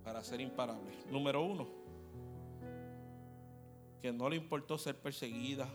para 0.04 0.24
ser 0.24 0.41
imparables. 0.41 1.06
Número 1.12 1.43
uno, 1.43 1.82
que 4.04 4.12
no 4.12 4.28
le 4.28 4.36
importó 4.36 4.78
ser 4.78 4.99
perseguida, 4.99 5.66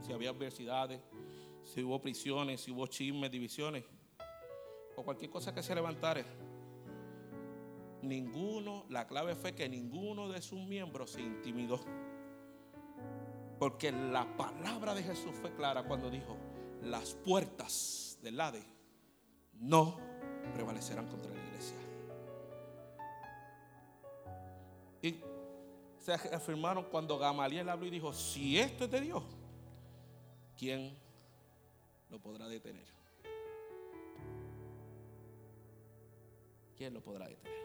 si 0.00 0.14
había 0.14 0.30
adversidades, 0.30 1.02
si 1.64 1.82
hubo 1.82 2.00
prisiones, 2.00 2.62
si 2.62 2.70
hubo 2.70 2.86
chismes, 2.86 3.30
divisiones. 3.30 3.84
o 4.96 5.04
cualquier 5.04 5.30
cosa 5.30 5.54
que 5.54 5.62
se 5.62 5.74
levantare, 5.74 6.24
ninguno, 8.00 8.86
la 8.88 9.06
clave 9.06 9.34
fue 9.34 9.54
que 9.54 9.68
ninguno 9.68 10.30
de 10.30 10.40
sus 10.40 10.58
miembros 10.60 11.10
se 11.10 11.20
intimidó. 11.20 11.78
Porque 13.58 13.92
la 13.92 14.34
palabra 14.38 14.94
de 14.94 15.02
Jesús 15.02 15.32
fue 15.38 15.54
clara 15.54 15.82
cuando 15.82 16.08
dijo, 16.08 16.38
las 16.80 17.12
puertas 17.16 18.18
del 18.22 18.40
Hades 18.40 18.64
no 19.52 19.98
prevalecerán 20.54 21.06
contra 21.06 21.30
la 21.34 21.44
iglesia. 21.44 21.76
Y 25.02 25.27
se 26.16 26.34
afirmaron 26.34 26.84
cuando 26.84 27.18
Gamaliel 27.18 27.68
habló 27.68 27.86
y 27.86 27.90
dijo, 27.90 28.12
si 28.12 28.58
esto 28.58 28.84
es 28.84 28.90
de 28.90 29.00
Dios, 29.00 29.22
¿quién 30.56 30.96
lo 32.08 32.18
podrá 32.18 32.48
detener? 32.48 32.86
¿Quién 36.76 36.94
lo 36.94 37.00
podrá 37.02 37.28
detener? 37.28 37.58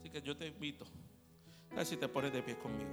Así 0.00 0.10
que 0.10 0.22
yo 0.22 0.36
te 0.36 0.46
invito, 0.46 0.86
a 1.70 1.76
ver 1.76 1.86
si 1.86 1.96
te 1.96 2.08
pones 2.08 2.32
de 2.32 2.42
pie 2.42 2.56
conmigo. 2.58 2.90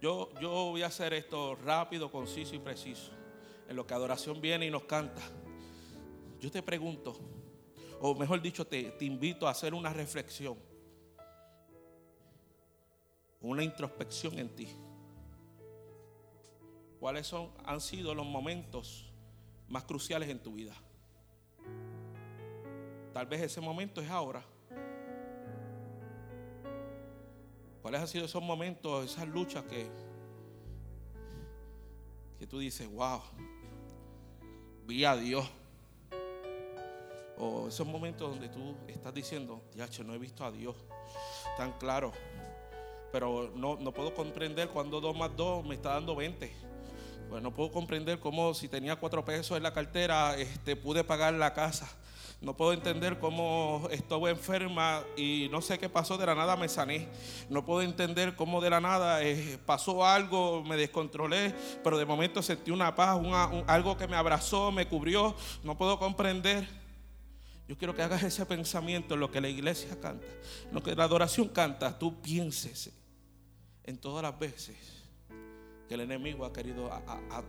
Yo, 0.00 0.30
yo 0.40 0.50
voy 0.50 0.82
a 0.82 0.88
hacer 0.88 1.14
esto 1.14 1.54
rápido, 1.54 2.10
conciso 2.10 2.56
y 2.56 2.58
preciso. 2.58 3.12
En 3.68 3.76
lo 3.76 3.86
que 3.86 3.94
adoración 3.94 4.40
viene 4.40 4.66
y 4.66 4.70
nos 4.70 4.82
canta. 4.82 5.22
Yo 6.40 6.50
te 6.50 6.60
pregunto, 6.60 7.16
o 8.00 8.14
mejor 8.16 8.42
dicho, 8.42 8.66
te, 8.66 8.90
te 8.90 9.04
invito 9.04 9.46
a 9.46 9.52
hacer 9.52 9.72
una 9.72 9.92
reflexión, 9.92 10.58
una 13.42 13.62
introspección 13.64 14.38
en 14.38 14.48
ti. 14.54 14.68
¿Cuáles 17.00 17.26
son, 17.26 17.50
han 17.64 17.80
sido 17.80 18.14
los 18.14 18.24
momentos 18.24 19.10
más 19.68 19.82
cruciales 19.84 20.28
en 20.28 20.40
tu 20.40 20.54
vida? 20.54 20.74
Tal 23.12 23.26
vez 23.26 23.42
ese 23.42 23.60
momento 23.60 24.00
es 24.00 24.08
ahora. 24.08 24.44
¿Cuáles 27.82 28.00
han 28.00 28.06
sido 28.06 28.26
esos 28.26 28.42
momentos, 28.42 29.04
esas 29.04 29.26
luchas 29.26 29.64
que, 29.64 29.90
que 32.38 32.46
tú 32.46 32.60
dices, 32.60 32.88
wow, 32.88 33.20
vi 34.86 35.04
a 35.04 35.16
Dios? 35.16 35.44
O 37.38 37.66
esos 37.66 37.86
momentos 37.86 38.30
donde 38.30 38.48
tú 38.48 38.76
estás 38.86 39.12
diciendo, 39.12 39.60
diacho, 39.74 40.04
no 40.04 40.14
he 40.14 40.18
visto 40.18 40.44
a 40.44 40.52
Dios 40.52 40.76
tan 41.56 41.72
claro. 41.78 42.12
Pero 43.12 43.52
no, 43.54 43.76
no 43.76 43.92
puedo 43.92 44.14
comprender 44.14 44.68
cuando 44.68 45.00
2 45.00 45.16
más 45.16 45.30
2 45.36 45.64
me 45.66 45.74
está 45.74 45.90
dando 45.90 46.16
20. 46.16 46.50
Pues 47.28 47.42
no 47.42 47.52
puedo 47.52 47.70
comprender 47.70 48.18
cómo 48.18 48.52
si 48.54 48.68
tenía 48.68 48.96
4 48.96 49.24
pesos 49.24 49.56
en 49.56 49.62
la 49.62 49.72
cartera, 49.72 50.36
este, 50.36 50.76
pude 50.76 51.04
pagar 51.04 51.34
la 51.34 51.52
casa. 51.54 51.90
No 52.40 52.56
puedo 52.56 52.72
entender 52.72 53.20
cómo 53.20 53.86
estuve 53.92 54.30
enferma 54.30 55.02
y 55.16 55.48
no 55.52 55.62
sé 55.62 55.78
qué 55.78 55.88
pasó, 55.88 56.18
de 56.18 56.26
la 56.26 56.34
nada 56.34 56.56
me 56.56 56.68
sané. 56.68 57.06
No 57.48 57.64
puedo 57.64 57.82
entender 57.82 58.34
cómo 58.34 58.60
de 58.60 58.68
la 58.70 58.80
nada 58.80 59.22
eh, 59.22 59.58
pasó 59.64 60.04
algo, 60.04 60.64
me 60.64 60.76
descontrolé, 60.76 61.54
pero 61.84 61.98
de 61.98 62.04
momento 62.04 62.42
sentí 62.42 62.72
una 62.72 62.94
paz, 62.96 63.16
un- 63.16 63.62
algo 63.68 63.96
que 63.96 64.08
me 64.08 64.16
abrazó, 64.16 64.72
me 64.72 64.88
cubrió. 64.88 65.36
No 65.62 65.78
puedo 65.78 65.98
comprender. 66.00 66.66
Yo 67.68 67.78
quiero 67.78 67.94
que 67.94 68.02
hagas 68.02 68.24
ese 68.24 68.44
pensamiento 68.44 69.14
en 69.14 69.20
lo 69.20 69.30
que 69.30 69.40
la 69.40 69.48
iglesia 69.48 69.98
canta, 70.00 70.26
en 70.66 70.74
lo 70.74 70.82
que 70.82 70.96
la 70.96 71.04
adoración 71.04 71.48
canta. 71.48 71.96
Tú 71.96 72.20
pienses 72.20 72.90
en 73.84 73.98
todas 73.98 74.22
las 74.22 74.38
veces 74.38 74.76
que 75.88 75.94
el 75.94 76.00
enemigo 76.00 76.44
ha 76.44 76.52
querido 76.52 76.90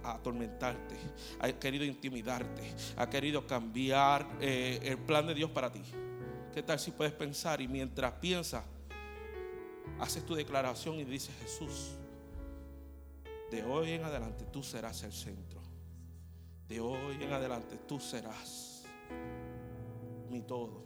atormentarte, 0.03 0.95
ha 1.39 1.51
querido 1.53 1.86
intimidarte, 1.86 2.73
ha 2.97 3.09
querido 3.09 3.45
cambiar 3.47 4.27
eh, 4.41 4.79
el 4.84 4.97
plan 4.97 5.27
de 5.27 5.34
Dios 5.34 5.49
para 5.51 5.71
ti. 5.71 5.81
¿Qué 6.53 6.61
tal 6.61 6.79
si 6.79 6.91
puedes 6.91 7.13
pensar 7.13 7.61
y 7.61 7.67
mientras 7.67 8.13
piensas, 8.13 8.63
haces 9.99 10.25
tu 10.25 10.36
declaración 10.36 10.99
y 10.99 11.03
dices, 11.03 11.34
Jesús, 11.41 11.95
de 13.53 13.63
hoy 13.63 13.91
en 13.91 14.03
adelante 14.03 14.45
tú 14.51 14.63
serás 14.63 15.03
el 15.03 15.13
centro. 15.13 15.61
De 16.67 16.79
hoy 16.79 17.21
en 17.21 17.31
adelante 17.31 17.77
tú 17.88 17.99
serás 17.99 18.84
mi 20.29 20.41
todo. 20.41 20.86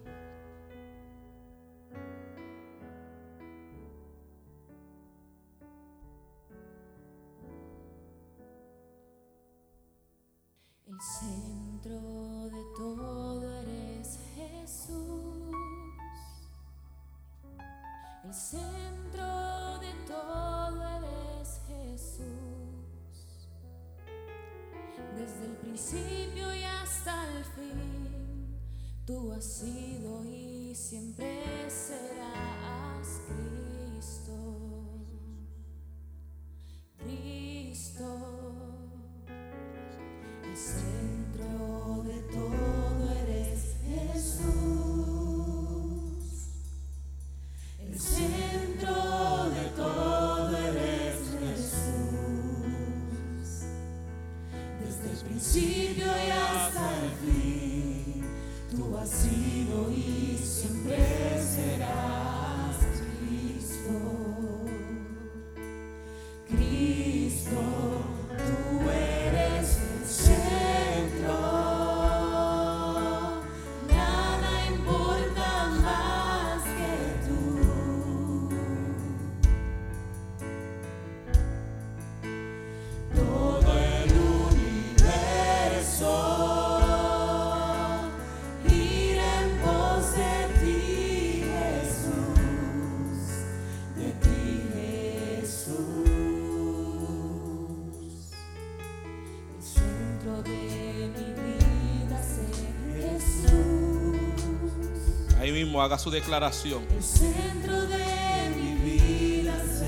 Mismo 105.78 105.82
haga 105.82 105.98
su 105.98 106.10
declaración. 106.10 106.84
El 106.90 107.02
centro 107.02 107.82
de 107.82 108.50
mi 108.56 108.74
vida 108.90 109.62
es 109.62 109.82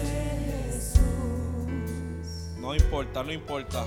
Jesús. 0.73 1.01
No 2.59 2.75
importa, 2.75 3.23
no 3.25 3.33
importa. 3.33 3.85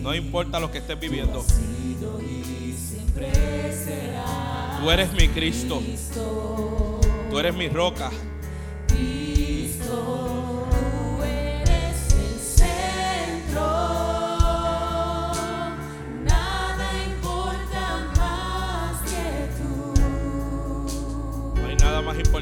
No 0.00 0.14
importa 0.14 0.60
lo 0.60 0.70
que 0.70 0.78
estés 0.78 0.98
viviendo. 0.98 1.44
Tú 4.80 4.90
eres 4.90 5.12
mi 5.12 5.28
Cristo. 5.28 5.78
Cristo. 5.80 7.00
Tú 7.30 7.38
eres 7.38 7.54
mi 7.54 7.68
roca. 7.68 8.10
Cristo, 8.88 10.25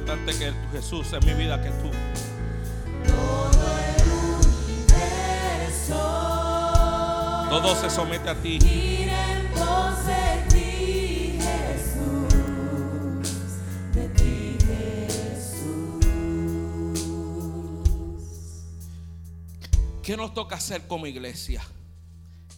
importante 0.05 0.39
que 0.39 0.53
Jesús 0.71 1.11
en 1.15 1.25
mi 1.25 1.33
vida 1.33 1.63
que 1.63 1.71
tú. 1.71 1.91
Todo 3.07 3.79
el 3.97 4.03
universo 4.77 5.97
Todo 7.49 7.75
se 7.75 7.89
somete 7.89 8.29
a 8.29 8.35
ti. 8.35 8.59
gira 8.61 9.33
en 9.33 9.49
pos 9.53 10.07
de 10.07 10.45
ti, 10.51 11.39
Jesús. 11.41 12.35
De 13.95 14.09
ti, 14.11 14.59
Jesús. 14.67 16.05
¿Qué 20.03 20.17
nos 20.19 20.35
toca 20.35 20.57
hacer 20.57 20.87
como 20.87 21.07
iglesia? 21.07 21.63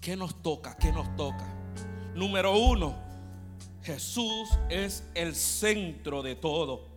¿Qué 0.00 0.16
nos 0.16 0.42
toca? 0.42 0.76
¿Qué 0.76 0.90
nos 0.90 1.14
toca? 1.14 1.46
Número 2.16 2.58
uno, 2.58 2.96
Jesús 3.84 4.48
es 4.68 5.04
el 5.14 5.36
centro 5.36 6.24
de 6.24 6.34
todo. 6.34 6.95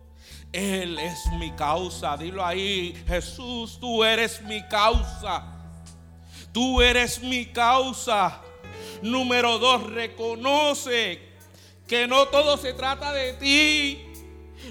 Él 0.52 0.98
es 0.98 1.26
mi 1.38 1.52
causa. 1.52 2.16
Dilo 2.16 2.44
ahí, 2.44 3.00
Jesús, 3.06 3.78
tú 3.80 4.02
eres 4.04 4.42
mi 4.42 4.62
causa. 4.68 5.44
Tú 6.52 6.80
eres 6.82 7.20
mi 7.20 7.46
causa. 7.46 8.40
Número 9.02 9.58
dos, 9.58 9.84
reconoce 9.92 11.20
que 11.86 12.06
no 12.06 12.26
todo 12.28 12.56
se 12.56 12.72
trata 12.72 13.12
de 13.12 13.34
ti. 13.34 14.06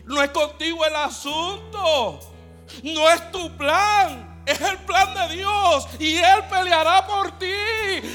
No 0.06 0.22
es 0.22 0.30
contigo 0.32 0.86
el 0.86 0.96
asunto. 0.96 2.20
No 2.84 3.10
es 3.10 3.32
tu 3.32 3.56
plan. 3.58 4.30
Es 4.46 4.60
el 4.62 4.78
plan 4.80 5.14
de 5.14 5.36
Dios 5.36 5.88
y 6.00 6.16
Él 6.16 6.44
peleará 6.50 7.06
por 7.06 7.38
ti. 7.38 7.54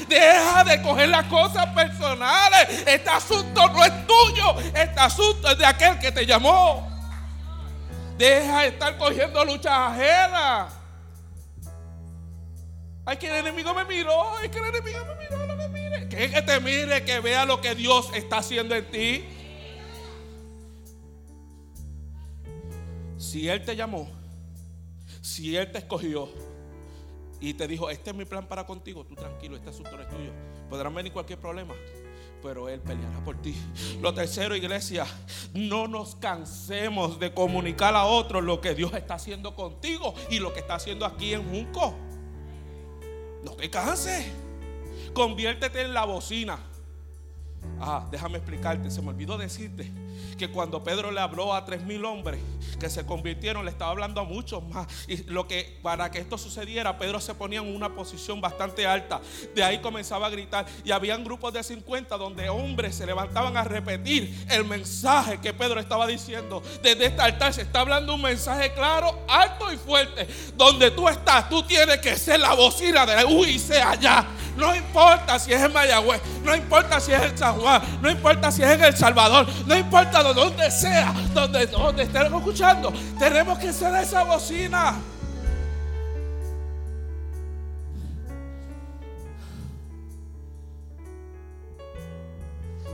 Deja 0.09 0.65
de 0.65 0.81
coger 0.81 1.07
las 1.07 1.25
cosas 1.27 1.65
personales. 1.67 2.83
Este 2.85 3.09
asunto 3.09 3.69
no 3.69 3.83
es 3.83 4.07
tuyo. 4.07 4.59
Este 4.73 4.99
asunto 4.99 5.49
es 5.49 5.57
de 5.57 5.65
aquel 5.65 5.97
que 5.97 6.11
te 6.11 6.25
llamó. 6.25 6.94
Deja 8.17 8.61
de 8.61 8.67
estar 8.69 8.97
cogiendo 8.97 9.43
luchas 9.43 9.73
ajenas. 9.73 10.73
Ay, 13.05 13.17
que 13.17 13.27
el 13.27 13.35
enemigo 13.35 13.73
me 13.73 13.85
miró. 13.85 14.35
Ay, 14.37 14.49
que 14.49 14.57
el 14.57 14.65
enemigo 14.65 14.99
me 15.05 15.15
miró. 15.15 15.45
No 15.45 15.55
me 15.55 15.67
mire. 15.69 16.07
Que, 16.07 16.31
que 16.31 16.41
te 16.41 16.59
mire, 16.59 17.03
que 17.03 17.19
vea 17.19 17.45
lo 17.45 17.61
que 17.61 17.75
Dios 17.75 18.09
está 18.13 18.37
haciendo 18.37 18.73
en 18.75 18.89
ti. 18.89 19.25
Si 23.17 23.49
Él 23.49 23.63
te 23.65 23.75
llamó, 23.75 24.09
si 25.21 25.57
Él 25.57 25.71
te 25.71 25.79
escogió 25.79 26.29
y 27.39 27.53
te 27.53 27.67
dijo, 27.67 27.89
este 27.89 28.11
es 28.11 28.15
mi 28.15 28.25
plan 28.25 28.47
para 28.47 28.65
contigo, 28.65 29.05
tú 29.05 29.15
tranquilo, 29.15 29.55
este 29.55 29.69
asunto 29.69 29.91
no 29.95 30.01
es 30.01 30.09
tuyo. 30.09 30.31
Podrán 30.69 30.93
venir 30.93 31.11
cualquier 31.11 31.39
problema, 31.39 31.73
pero 32.45 32.69
Él 32.69 32.79
peleará 32.79 33.19
por 33.23 33.41
ti. 33.41 33.55
Lo 34.01 34.13
tercero, 34.13 34.55
iglesia, 34.55 35.07
no 35.55 35.87
nos 35.87 36.15
cansemos 36.15 37.19
de 37.19 37.33
comunicar 37.33 37.95
a 37.95 38.05
otros 38.05 38.43
lo 38.43 38.61
que 38.61 38.75
Dios 38.75 38.93
está 38.93 39.15
haciendo 39.15 39.55
contigo 39.55 40.13
y 40.29 40.37
lo 40.37 40.53
que 40.53 40.59
está 40.59 40.75
haciendo 40.75 41.07
aquí 41.07 41.33
en 41.33 41.43
Junco. 41.49 41.95
No 43.43 43.53
te 43.53 43.67
canses. 43.71 44.27
Conviértete 45.15 45.81
en 45.81 45.95
la 45.95 46.05
bocina. 46.05 46.59
Ah, 47.79 48.07
déjame 48.11 48.37
explicarte, 48.37 48.91
se 48.91 49.01
me 49.01 49.09
olvidó 49.09 49.39
decirte 49.39 49.91
que 50.37 50.49
cuando 50.49 50.83
Pedro 50.83 51.11
le 51.11 51.19
habló 51.19 51.53
a 51.53 51.65
tres 51.65 51.83
mil 51.83 52.03
hombres 52.05 52.39
que 52.79 52.89
se 52.89 53.05
convirtieron, 53.05 53.63
le 53.65 53.71
estaba 53.71 53.91
hablando 53.91 54.21
a 54.21 54.23
muchos 54.23 54.63
más. 54.67 54.87
Y 55.07 55.23
lo 55.23 55.47
que 55.47 55.79
para 55.81 56.11
que 56.11 56.19
esto 56.19 56.37
sucediera, 56.37 56.97
Pedro 56.97 57.19
se 57.19 57.33
ponía 57.33 57.59
en 57.59 57.75
una 57.75 57.93
posición 57.93 58.41
bastante 58.41 58.85
alta. 58.85 59.21
De 59.53 59.63
ahí 59.63 59.79
comenzaba 59.79 60.27
a 60.27 60.29
gritar. 60.29 60.65
Y 60.83 60.91
habían 60.91 61.23
grupos 61.23 61.53
de 61.53 61.63
50 61.63 62.17
donde 62.17 62.49
hombres 62.49 62.95
se 62.95 63.05
levantaban 63.05 63.55
a 63.57 63.63
repetir 63.63 64.45
el 64.49 64.65
mensaje 64.65 65.39
que 65.39 65.53
Pedro 65.53 65.79
estaba 65.79 66.05
diciendo. 66.07 66.61
Desde 66.81 67.05
este 67.05 67.21
altar 67.21 67.53
se 67.53 67.61
está 67.61 67.81
hablando 67.81 68.15
un 68.15 68.21
mensaje 68.21 68.73
claro, 68.73 69.25
alto 69.27 69.71
y 69.71 69.77
fuerte. 69.77 70.27
Donde 70.55 70.91
tú 70.91 71.07
estás, 71.07 71.49
tú 71.49 71.63
tienes 71.63 71.99
que 71.99 72.15
ser 72.15 72.39
la 72.39 72.53
bocina 72.53 73.05
de 73.05 73.23
UIC 73.25 73.71
allá. 73.71 74.25
No 74.55 74.73
importa 74.73 75.37
si 75.37 75.51
es 75.51 75.61
en 75.61 75.73
Mayagüez, 75.73 76.21
no 76.43 76.55
importa 76.55 76.99
si 76.99 77.11
es 77.11 77.21
en 77.21 77.37
San 77.37 77.59
Juan, 77.59 77.81
no 78.01 78.09
importa 78.09 78.51
si 78.51 78.63
es 78.63 78.69
en 78.69 78.83
El 78.83 78.95
Salvador, 78.95 79.45
no 79.65 79.77
importa 79.77 80.23
de 80.23 80.33
donde 80.33 80.71
sea, 80.71 81.13
donde, 81.33 81.67
donde 81.67 82.03
estemos 82.03 82.41
escuchando, 82.41 82.93
tenemos 83.19 83.59
que 83.59 83.73
ser 83.73 83.93
esa 83.95 84.23
bocina. 84.23 84.95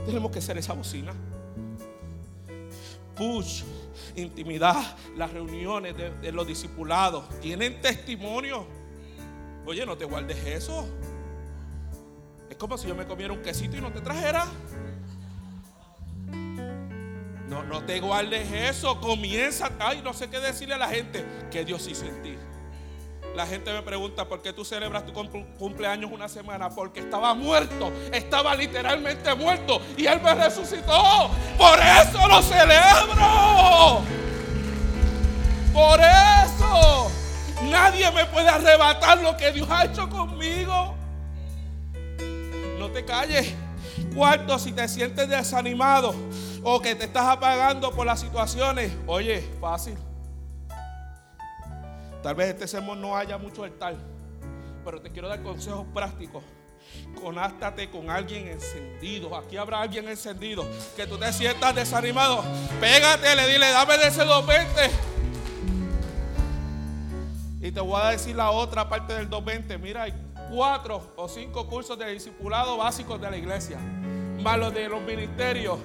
Tenemos 0.04 0.32
que 0.32 0.40
ser 0.40 0.58
esa 0.58 0.72
bocina. 0.72 1.12
Push, 3.14 3.62
intimidad, 4.16 4.96
las 5.16 5.32
reuniones 5.32 5.96
de, 5.96 6.10
de 6.10 6.32
los 6.32 6.44
discipulados 6.44 7.28
tienen 7.40 7.80
testimonio. 7.80 8.66
Oye, 9.64 9.86
no 9.86 9.96
te 9.96 10.04
guardes 10.04 10.44
eso. 10.44 10.88
Es 12.52 12.58
como 12.58 12.76
si 12.76 12.86
yo 12.86 12.94
me 12.94 13.06
comiera 13.06 13.32
un 13.32 13.40
quesito 13.40 13.78
y 13.78 13.80
no 13.80 13.90
te 13.90 14.02
trajera. 14.02 14.44
No, 17.48 17.62
no 17.62 17.82
te 17.82 17.98
guardes 17.98 18.52
eso. 18.52 19.00
Comienza. 19.00 19.70
Ay, 19.80 20.02
no 20.04 20.12
sé 20.12 20.28
qué 20.28 20.38
decirle 20.38 20.74
a 20.74 20.78
la 20.78 20.88
gente 20.88 21.24
que 21.50 21.64
Dios 21.64 21.86
hizo 21.88 22.04
en 22.04 22.22
ti. 22.22 22.36
La 23.34 23.46
gente 23.46 23.72
me 23.72 23.80
pregunta 23.80 24.28
por 24.28 24.42
qué 24.42 24.52
tú 24.52 24.66
celebras 24.66 25.06
tu 25.06 25.14
cum- 25.14 25.46
cumpleaños 25.58 26.10
una 26.12 26.28
semana. 26.28 26.68
Porque 26.68 27.00
estaba 27.00 27.32
muerto. 27.32 27.90
Estaba 28.12 28.54
literalmente 28.54 29.34
muerto. 29.34 29.80
Y 29.96 30.04
Él 30.04 30.20
me 30.20 30.34
resucitó. 30.34 31.30
Por 31.56 31.78
eso 31.78 32.28
lo 32.28 32.42
celebro. 32.42 34.02
Por 35.72 36.00
eso. 36.00 37.10
Nadie 37.62 38.10
me 38.10 38.26
puede 38.26 38.50
arrebatar 38.50 39.22
lo 39.22 39.38
que 39.38 39.52
Dios 39.52 39.70
ha 39.70 39.86
hecho 39.86 40.06
conmigo. 40.10 40.96
No 42.82 42.90
te 42.90 43.04
calles. 43.04 43.54
Cuarto, 44.12 44.58
si 44.58 44.72
te 44.72 44.88
sientes 44.88 45.28
desanimado 45.28 46.12
o 46.64 46.80
que 46.80 46.96
te 46.96 47.04
estás 47.04 47.28
apagando 47.28 47.92
por 47.92 48.04
las 48.04 48.18
situaciones, 48.18 48.90
oye, 49.06 49.48
fácil. 49.60 49.96
Tal 52.24 52.34
vez 52.34 52.48
este 52.48 52.66
sermón 52.66 53.00
no 53.00 53.16
haya 53.16 53.38
mucho 53.38 53.62
altar, 53.62 53.94
pero 54.84 55.00
te 55.00 55.12
quiero 55.12 55.28
dar 55.28 55.40
consejos 55.44 55.86
prácticos. 55.94 56.42
Conáctate 57.22 57.88
con 57.88 58.10
alguien 58.10 58.48
encendido. 58.48 59.36
Aquí 59.36 59.56
habrá 59.56 59.80
alguien 59.80 60.08
encendido. 60.08 60.68
Que 60.96 61.06
tú 61.06 61.16
te 61.18 61.32
sientas 61.32 61.76
desanimado. 61.76 62.42
Pégate, 62.80 63.36
le 63.36 63.46
dile, 63.46 63.70
dame 63.70 63.96
de 63.96 64.08
ese 64.08 64.24
220. 64.24 64.90
Y 67.60 67.70
te 67.70 67.80
voy 67.80 68.00
a 68.02 68.08
decir 68.08 68.34
la 68.34 68.50
otra 68.50 68.88
parte 68.88 69.14
del 69.14 69.30
220. 69.30 69.78
Mira, 69.78 70.08
cuatro 70.52 71.02
o 71.16 71.28
cinco 71.28 71.66
cursos 71.66 71.98
de 71.98 72.12
discipulado 72.12 72.76
básicos 72.76 73.18
de 73.18 73.30
la 73.30 73.36
iglesia. 73.38 73.78
Más 74.42 74.58
los 74.58 74.74
de 74.74 74.86
los 74.86 75.00
ministerios. 75.00 75.78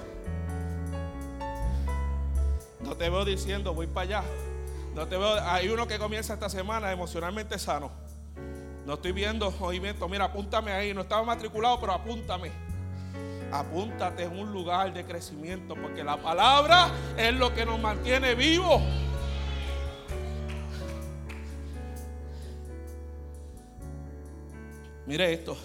No 2.80 2.94
te 2.94 3.08
veo 3.08 3.24
diciendo, 3.24 3.72
voy 3.72 3.86
para 3.86 4.18
allá. 4.18 4.22
No 4.94 5.06
te 5.06 5.16
veo. 5.16 5.40
Hay 5.42 5.68
uno 5.70 5.86
que 5.86 5.98
comienza 5.98 6.34
esta 6.34 6.50
semana 6.50 6.92
emocionalmente 6.92 7.58
sano. 7.58 7.90
No 8.84 8.94
estoy 8.94 9.12
viendo 9.12 9.50
movimiento. 9.52 10.06
Mira, 10.06 10.26
apúntame 10.26 10.72
ahí. 10.72 10.92
No 10.92 11.00
estaba 11.00 11.22
matriculado, 11.22 11.80
pero 11.80 11.92
apúntame. 11.92 12.52
Apúntate 13.50 14.24
en 14.24 14.38
un 14.38 14.52
lugar 14.52 14.92
de 14.92 15.06
crecimiento, 15.06 15.74
porque 15.76 16.04
la 16.04 16.18
palabra 16.18 16.90
es 17.16 17.32
lo 17.32 17.54
que 17.54 17.64
nos 17.64 17.80
mantiene 17.80 18.34
vivos. 18.34 18.82
Mire 25.08 25.32
esto. 25.32 25.56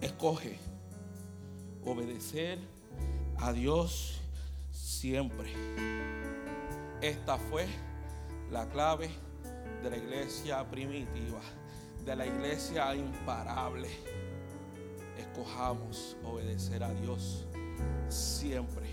Escoge 0.00 0.58
obedecer 1.84 2.58
a 3.36 3.52
Dios 3.52 4.18
siempre. 4.70 5.52
Esta 7.02 7.36
fue 7.36 7.66
la 8.50 8.66
clave 8.70 9.10
de 9.82 9.90
la 9.90 9.98
iglesia 9.98 10.66
primitiva, 10.70 11.40
de 12.06 12.16
la 12.16 12.24
iglesia 12.24 12.94
imparable. 12.94 13.90
Escojamos 15.18 16.16
obedecer 16.24 16.82
a 16.82 16.94
Dios 16.94 17.46
siempre. 18.08 18.86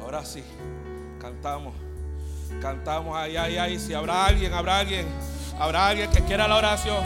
Ahora 0.00 0.24
sí, 0.24 0.42
cantamos. 1.20 1.76
Cantamos 2.60 3.16
ahí, 3.16 3.36
ahí, 3.36 3.56
ahí. 3.56 3.78
Si 3.78 3.94
habrá 3.94 4.26
alguien, 4.26 4.52
habrá 4.52 4.80
alguien, 4.80 5.06
habrá 5.62 5.88
alguien 5.88 6.10
que 6.10 6.20
quiera 6.22 6.48
la 6.48 6.56
oración. 6.56 7.04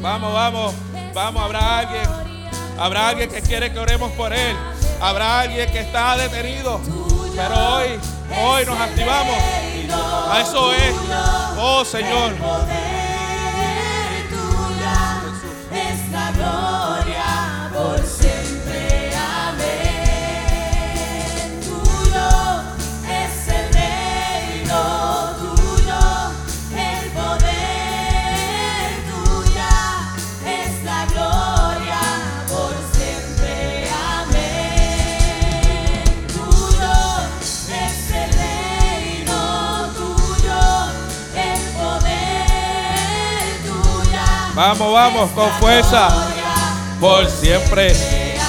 Vamos, 0.00 0.32
vamos, 0.32 0.74
vamos, 1.14 1.42
habrá 1.44 1.78
alguien. 1.78 2.02
Habrá 2.76 3.08
alguien 3.10 3.30
que 3.30 3.40
quiere 3.42 3.72
que 3.72 3.78
oremos 3.78 4.10
por 4.12 4.32
él. 4.32 4.56
Habrá 5.00 5.40
alguien 5.40 5.70
que 5.70 5.80
está 5.80 6.16
detenido. 6.16 6.80
Pero 7.36 7.74
hoy, 7.74 8.00
hoy 8.42 8.66
nos 8.66 8.80
activamos. 8.80 9.36
A 10.28 10.40
eso 10.40 10.72
es. 10.74 10.94
Oh 11.58 11.84
Señor. 11.84 12.32
Vamos, 44.58 44.92
vamos, 44.92 45.30
con 45.30 45.48
fuerza. 45.60 46.08
Por 46.98 47.30
siempre, 47.30 47.92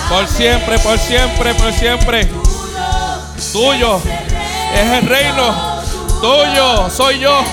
por 0.09 0.27
siempre, 0.27 0.79
por 0.79 0.97
siempre, 0.97 1.53
por 1.53 1.71
siempre. 1.71 2.27
Tuyo 3.53 4.01
es 4.73 4.91
el 4.91 5.05
reino. 5.07 5.53
Tuyo 6.19 6.89
soy 6.89 7.19
yo. 7.19 7.43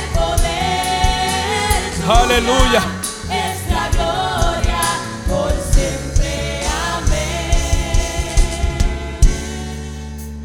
Aleluya. 2.08 2.82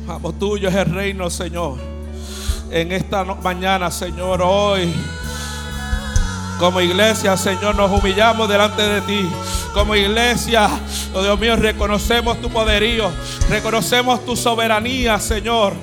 Vamos, 0.05 0.38
tuyo 0.38 0.68
es 0.68 0.76
el 0.76 0.93
reino, 0.93 1.30
Señor. 1.30 1.78
En 2.72 2.91
esta 2.91 3.24
mañana, 3.24 3.89
Señor, 3.89 4.41
hoy. 4.41 4.93
Como 6.62 6.80
iglesia, 6.80 7.36
Señor, 7.38 7.74
nos 7.74 7.89
humillamos 7.89 8.47
delante 8.47 8.84
de 8.84 9.01
ti. 9.01 9.28
Como 9.74 9.95
iglesia, 9.95 10.70
oh 11.12 11.24
Dios 11.24 11.39
mío, 11.39 11.55
reconocemos 11.55 12.39
tu 12.39 12.51
poderío, 12.51 13.09
reconocemos 13.49 14.24
tu 14.28 14.36
soberanía, 14.36 15.20
Señor. 15.20 15.74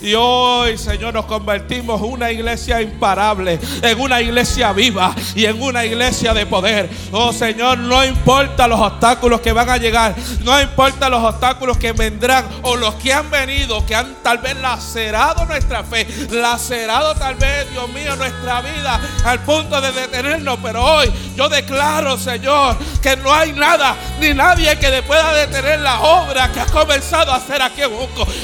Y 0.00 0.14
hoy, 0.14 0.78
Señor, 0.78 1.14
nos 1.14 1.26
convertimos 1.26 2.00
en 2.00 2.12
una 2.12 2.30
iglesia 2.30 2.80
imparable, 2.80 3.58
en 3.82 4.00
una 4.00 4.20
iglesia 4.20 4.72
viva 4.72 5.14
y 5.34 5.46
en 5.46 5.60
una 5.60 5.84
iglesia 5.84 6.32
de 6.34 6.46
poder. 6.46 6.88
Oh 7.10 7.32
Señor, 7.32 7.78
no 7.78 8.04
importa 8.04 8.68
los 8.68 8.80
obstáculos 8.80 9.40
que 9.40 9.52
van 9.52 9.68
a 9.68 9.76
llegar, 9.76 10.14
no 10.44 10.60
importa 10.60 11.08
los 11.08 11.22
obstáculos 11.22 11.78
que 11.78 11.92
vendrán 11.92 12.46
o 12.62 12.76
los 12.76 12.94
que 12.96 13.12
han 13.12 13.28
venido, 13.30 13.84
que 13.86 13.94
han 13.94 14.14
tal 14.22 14.38
vez 14.38 14.56
lacerado 14.56 15.44
nuestra 15.46 15.82
fe, 15.82 16.06
lacerado 16.30 17.14
tal 17.14 17.34
vez, 17.34 17.70
Dios 17.70 17.88
mío, 17.90 18.14
nuestra 18.16 18.60
vida 18.60 19.00
al 19.24 19.40
punto 19.40 19.80
de 19.80 19.92
detenernos. 19.92 20.58
Pero 20.62 20.84
hoy 20.84 21.12
yo 21.34 21.48
declaro, 21.48 22.16
Señor, 22.18 22.76
que 23.02 23.16
no 23.16 23.32
hay 23.32 23.52
nada 23.52 23.96
ni 24.20 24.32
nadie 24.32 24.78
que 24.78 25.02
pueda 25.02 25.32
detener 25.32 25.80
la 25.80 26.00
obra 26.00 26.52
que 26.52 26.60
has 26.60 26.70
comenzado 26.70 27.32
a 27.32 27.36
hacer 27.36 27.60
aquí 27.62 27.82
en. 27.82 27.98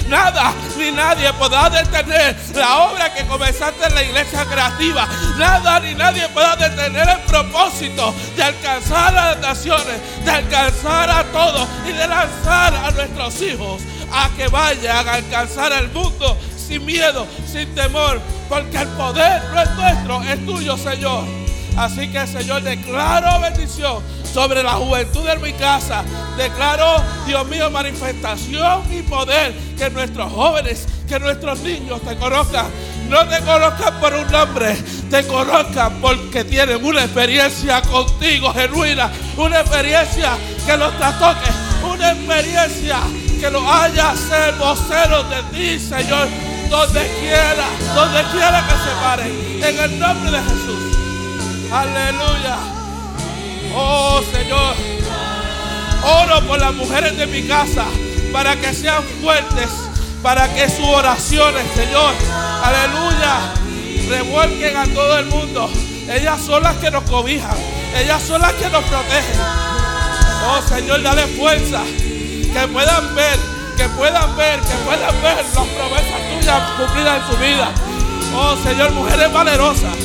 Nada 0.09 0.53
ni 0.79 0.91
nadie 0.91 1.33
podrá 1.45 1.69
detener 1.69 2.35
la 2.55 2.85
obra 2.85 3.13
que 3.13 3.23
comenzaste 3.27 3.87
en 3.87 3.95
la 3.95 4.03
iglesia 4.03 4.47
creativa. 4.47 5.07
Nada 5.37 5.79
ni 5.81 5.95
nadie 5.95 6.27
pueda 6.31 6.57
detener 6.57 7.07
el 7.07 7.21
propósito 7.21 8.15
de 8.35 8.45
alcanzar 8.45 9.15
a 9.15 9.35
las 9.35 9.41
naciones, 9.41 10.25
de 10.25 10.31
alcanzar 10.31 11.11
a 11.11 11.23
todos 11.25 11.69
y 11.87 11.93
de 11.93 12.09
lanzar 12.09 12.75
a 12.75 12.91
nuestros 12.93 13.43
hijos 13.43 13.83
a 14.11 14.31
que 14.35 14.49
vayan 14.49 15.07
a 15.07 15.15
alcanzar 15.15 15.73
el 15.73 15.91
mundo 15.91 16.39
sin 16.57 16.87
miedo, 16.87 17.27
sin 17.47 17.75
temor, 17.75 18.23
porque 18.49 18.79
el 18.79 18.89
poder 18.89 19.43
no 19.53 19.61
es 19.61 19.71
nuestro, 19.73 20.23
es 20.23 20.47
tuyo, 20.47 20.79
Señor. 20.79 21.25
Así 21.77 22.09
que, 22.09 22.27
Señor, 22.27 22.63
declaro 22.63 23.41
bendición 23.41 24.03
sobre 24.35 24.65
la 24.65 24.73
juventud 24.73 25.23
de 25.23 25.37
mi 25.39 25.53
casa. 25.53 26.05
Declaro, 26.37 26.97
Dios 27.25 27.47
mío, 27.47 27.71
manifestación 27.71 28.83
y 28.93 29.03
poder 29.03 29.55
que 29.79 29.89
nuestros 29.91 30.33
jóvenes, 30.33 30.87
que 31.09 31.21
nuestros 31.21 31.61
niños 31.61 32.03
te 32.03 32.17
conozcan. 32.17 32.67
No 33.09 33.25
te 33.29 33.39
conozcan 33.45 34.01
por 34.01 34.13
un 34.13 34.31
nombre, 34.33 34.75
te 35.09 35.25
conozcan 35.27 36.01
porque 36.01 36.43
tienen 36.43 36.85
una 36.85 37.05
experiencia 37.05 37.81
contigo 37.83 38.53
genuina, 38.53 39.09
una 39.37 39.61
experiencia 39.61 40.33
que 40.67 40.77
los 40.77 40.97
trastoque, 40.99 41.51
una 41.89 42.11
experiencia 42.11 42.99
que 43.39 43.51
los 43.51 43.63
haya 43.63 44.15
ser 44.17 44.55
voceros 44.55 45.27
de 45.31 45.43
ti, 45.53 45.79
Señor, 45.79 46.27
donde 46.71 47.07
quiera, 47.21 47.67
donde 47.95 48.23
quiera 48.33 48.67
que 48.67 48.73
se 48.73 48.91
paren, 49.01 49.63
en 49.63 49.79
el 49.79 49.99
nombre 50.01 50.31
de 50.33 50.39
Jesús. 50.39 50.99
Aleluya. 51.71 52.84
Oh 53.73 54.21
Señor, 54.33 54.75
oro 56.03 56.47
por 56.47 56.59
las 56.59 56.75
mujeres 56.75 57.17
de 57.17 57.27
mi 57.27 57.43
casa 57.43 57.87
para 58.33 58.57
que 58.57 58.75
sean 58.75 59.03
fuertes, 59.23 59.69
para 60.23 60.53
que 60.53 60.69
sus 60.69 60.87
oraciones, 60.87 61.65
Señor, 61.75 62.13
aleluya, 62.63 63.53
revuelquen 64.09 64.77
a 64.77 64.87
todo 64.87 65.19
el 65.19 65.27
mundo. 65.27 65.71
Ellas 66.09 66.41
son 66.41 66.63
las 66.63 66.77
que 66.77 66.91
nos 66.91 67.05
cobijan, 67.05 67.57
ellas 67.97 68.23
son 68.23 68.41
las 68.41 68.53
que 68.55 68.69
nos 68.69 68.85
protegen. 68.85 69.41
Oh 70.47 70.61
Señor, 70.69 71.03
dale 71.03 71.27
fuerza, 71.29 71.83
que 71.85 72.69
puedan 72.73 73.15
ver, 73.15 73.39
que 73.77 73.89
puedan 73.91 74.37
ver, 74.37 74.61
que 74.61 74.75
puedan 74.85 75.23
ver 75.23 75.37
las 75.37 75.67
promesas 75.69 76.41
tuyas 76.41 76.71
cumplidas 76.77 77.23
en 77.23 77.31
su 77.31 77.37
vida. 77.39 77.73
Oh 78.37 78.57
Señor, 78.63 78.91
mujeres 78.93 79.33
valerosas, 79.33 79.97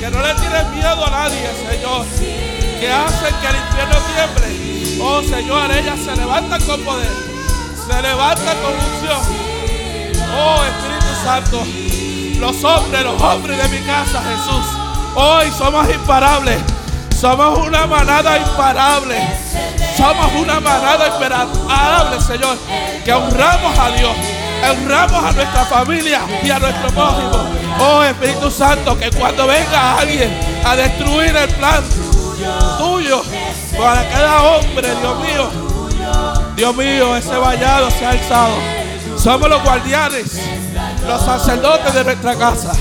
que 0.00 0.10
no 0.10 0.22
le 0.22 0.34
tienen 0.34 0.74
miedo 0.74 1.06
a 1.06 1.10
nadie, 1.10 1.48
Señor, 1.70 2.06
que 2.80 2.92
hacen 2.92 3.34
que 3.40 3.46
el 3.46 3.56
infierno 3.56 3.96
tiemble. 4.14 5.02
Oh 5.02 5.22
Señor, 5.22 5.70
ellas 5.72 5.98
se 6.04 6.16
levantan 6.16 6.62
con 6.62 6.80
poder, 6.82 7.12
se 7.86 8.02
levantan 8.02 8.56
con 8.58 8.72
unción. 8.72 9.20
Oh 10.36 10.62
Espíritu 10.64 11.24
Santo, 11.24 11.64
los 12.40 12.64
hombres, 12.64 13.02
los 13.04 13.20
hombres 13.20 13.62
de 13.62 13.68
mi 13.68 13.84
casa, 13.86 14.22
Jesús, 14.22 14.66
hoy 15.14 15.50
somos 15.56 15.88
imparables. 15.90 16.58
Somos 17.24 17.66
una 17.66 17.86
manada 17.86 18.36
imparable. 18.36 19.16
Somos 19.96 20.32
una 20.34 20.60
manada 20.60 21.06
imparable, 21.06 22.20
Señor. 22.20 22.58
Que 23.02 23.12
honramos 23.12 23.78
a 23.78 23.90
Dios. 23.92 24.12
Honramos 24.70 25.24
a 25.24 25.32
nuestra 25.32 25.64
familia 25.64 26.20
y 26.42 26.50
a 26.50 26.58
nuestro 26.58 26.88
prójimo. 26.88 27.44
Oh 27.80 28.02
Espíritu 28.02 28.50
Santo, 28.50 28.98
que 28.98 29.10
cuando 29.10 29.46
venga 29.46 29.98
alguien 29.98 30.38
a 30.64 30.76
destruir 30.76 31.34
el 31.34 31.48
plan 31.54 31.82
tuyo 32.78 33.22
para 33.76 34.08
cada 34.08 34.42
hombre, 34.42 34.88
Dios 35.00 35.18
mío, 35.20 35.50
Dios 36.56 36.76
mío, 36.76 37.16
ese 37.16 37.36
vallado 37.36 37.90
se 37.90 38.04
ha 38.04 38.10
alzado. 38.10 38.54
Somos 39.16 39.48
los 39.48 39.62
guardianes, 39.62 40.40
los 41.06 41.20
sacerdotes 41.22 41.94
de 41.94 42.04
nuestra 42.04 42.36
casa. 42.36 42.72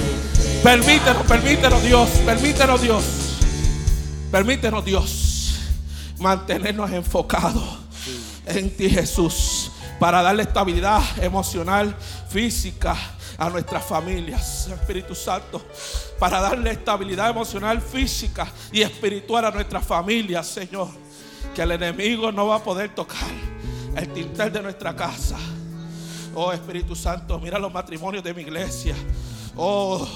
Permítenos, 0.64 1.24
permítenos 1.24 1.84
Dios, 1.84 2.10
permítenos 2.26 2.82
Dios. 2.82 3.04
Permítenos 4.32 4.84
Dios 4.84 5.60
mantenernos 6.20 6.90
enfocados 6.92 7.64
en 8.46 8.76
ti 8.76 8.90
Jesús 8.90 9.72
para 10.00 10.22
darle 10.22 10.44
estabilidad 10.44 11.02
emocional, 11.22 11.96
física 12.30 12.96
a 13.38 13.50
nuestras 13.50 13.84
familias, 13.84 14.68
Espíritu 14.68 15.16
Santo, 15.16 15.62
para 16.20 16.40
darle 16.40 16.72
estabilidad 16.72 17.30
emocional, 17.30 17.82
física 17.82 18.48
y 18.72 18.82
espiritual 18.82 19.46
a 19.46 19.52
nuestras 19.52 19.86
familias, 19.86 20.48
Señor, 20.48 20.90
que 21.54 21.62
el 21.62 21.72
enemigo 21.72 22.32
no 22.32 22.48
va 22.48 22.58
a 22.58 22.64
poder 22.64 22.94
tocar 22.94 23.30
el 23.96 24.10
tintel 24.10 24.52
de 24.52 24.62
nuestra 24.62 24.96
casa. 24.96 25.38
Oh 26.36 26.52
Espíritu 26.52 26.96
Santo, 26.96 27.40
mira 27.40 27.60
los 27.60 27.72
matrimonios 27.72 28.24
de 28.24 28.34
mi 28.34 28.42
iglesia. 28.42 28.96
Oh, 29.56 30.08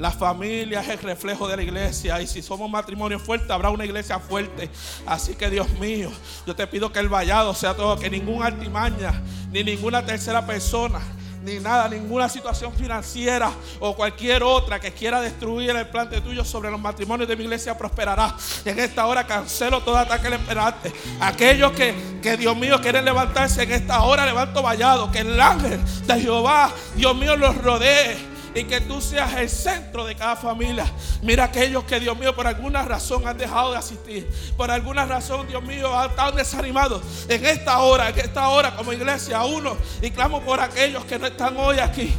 la 0.00 0.10
familia 0.10 0.80
es 0.80 0.88
el 0.88 0.98
reflejo 0.98 1.46
de 1.48 1.56
la 1.56 1.62
iglesia. 1.62 2.22
Y 2.22 2.26
si 2.26 2.40
somos 2.40 2.70
matrimonio 2.70 3.18
fuerte, 3.18 3.52
habrá 3.52 3.68
una 3.70 3.84
iglesia 3.84 4.18
fuerte. 4.18 4.70
Así 5.06 5.34
que 5.34 5.50
Dios 5.50 5.68
mío, 5.78 6.10
yo 6.46 6.56
te 6.56 6.66
pido 6.66 6.92
que 6.92 7.00
el 7.00 7.08
vallado 7.08 7.52
sea 7.54 7.74
todo, 7.74 7.98
que 7.98 8.08
ninguna 8.08 8.46
artimaña, 8.46 9.20
ni 9.52 9.64
ninguna 9.64 10.04
tercera 10.06 10.46
persona, 10.46 11.00
ni 11.42 11.58
nada, 11.58 11.88
ninguna 11.88 12.28
situación 12.28 12.72
financiera 12.72 13.50
o 13.78 13.94
cualquier 13.96 14.42
otra 14.42 14.78
que 14.78 14.92
quiera 14.92 15.20
destruir 15.20 15.70
el 15.70 15.88
plan 15.88 16.08
de 16.10 16.20
tuyo 16.20 16.44
sobre 16.44 16.70
los 16.70 16.80
matrimonios 16.80 17.28
de 17.28 17.36
mi 17.36 17.44
iglesia 17.44 17.76
prosperará. 17.76 18.36
En 18.64 18.78
esta 18.78 19.06
hora 19.06 19.26
cancelo 19.26 19.80
todo 19.80 19.96
ataque 19.96 20.26
al 20.26 20.34
esperante. 20.34 20.92
Aquellos 21.20 21.72
que, 21.72 21.94
que 22.22 22.36
Dios 22.36 22.56
mío 22.56 22.80
quieren 22.80 23.04
levantarse 23.04 23.62
en 23.62 23.72
esta 23.72 24.02
hora, 24.02 24.26
levanto 24.26 24.62
vallado. 24.62 25.10
Que 25.10 25.20
el 25.20 25.40
ángel 25.40 25.80
de 26.06 26.20
Jehová, 26.20 26.70
Dios 26.94 27.16
mío, 27.16 27.36
los 27.36 27.56
rodee 27.56 28.29
y 28.54 28.64
que 28.64 28.80
tú 28.80 29.00
seas 29.00 29.32
el 29.34 29.48
centro 29.48 30.04
de 30.04 30.14
cada 30.14 30.36
familia. 30.36 30.84
Mira 31.22 31.44
aquellos 31.44 31.84
que, 31.84 32.00
Dios 32.00 32.16
mío, 32.18 32.34
por 32.34 32.46
alguna 32.46 32.82
razón 32.82 33.26
han 33.26 33.38
dejado 33.38 33.72
de 33.72 33.78
asistir. 33.78 34.28
Por 34.56 34.70
alguna 34.70 35.06
razón, 35.06 35.46
Dios 35.46 35.62
mío, 35.62 35.96
han 35.96 36.10
estado 36.10 36.32
desanimados. 36.32 37.02
En 37.28 37.44
esta 37.46 37.78
hora, 37.78 38.08
en 38.08 38.18
esta 38.18 38.48
hora, 38.48 38.74
como 38.76 38.92
iglesia, 38.92 39.44
uno. 39.44 39.76
Y 40.02 40.10
clamo 40.10 40.40
por 40.40 40.60
aquellos 40.60 41.04
que 41.04 41.18
no 41.18 41.26
están 41.26 41.56
hoy 41.56 41.78
aquí. 41.78 42.12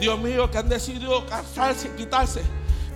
Dios 0.00 0.18
mío, 0.18 0.50
que 0.50 0.58
han 0.58 0.68
decidido 0.68 1.24
cansarse 1.26 1.88
y 1.88 1.96
quitarse. 1.96 2.42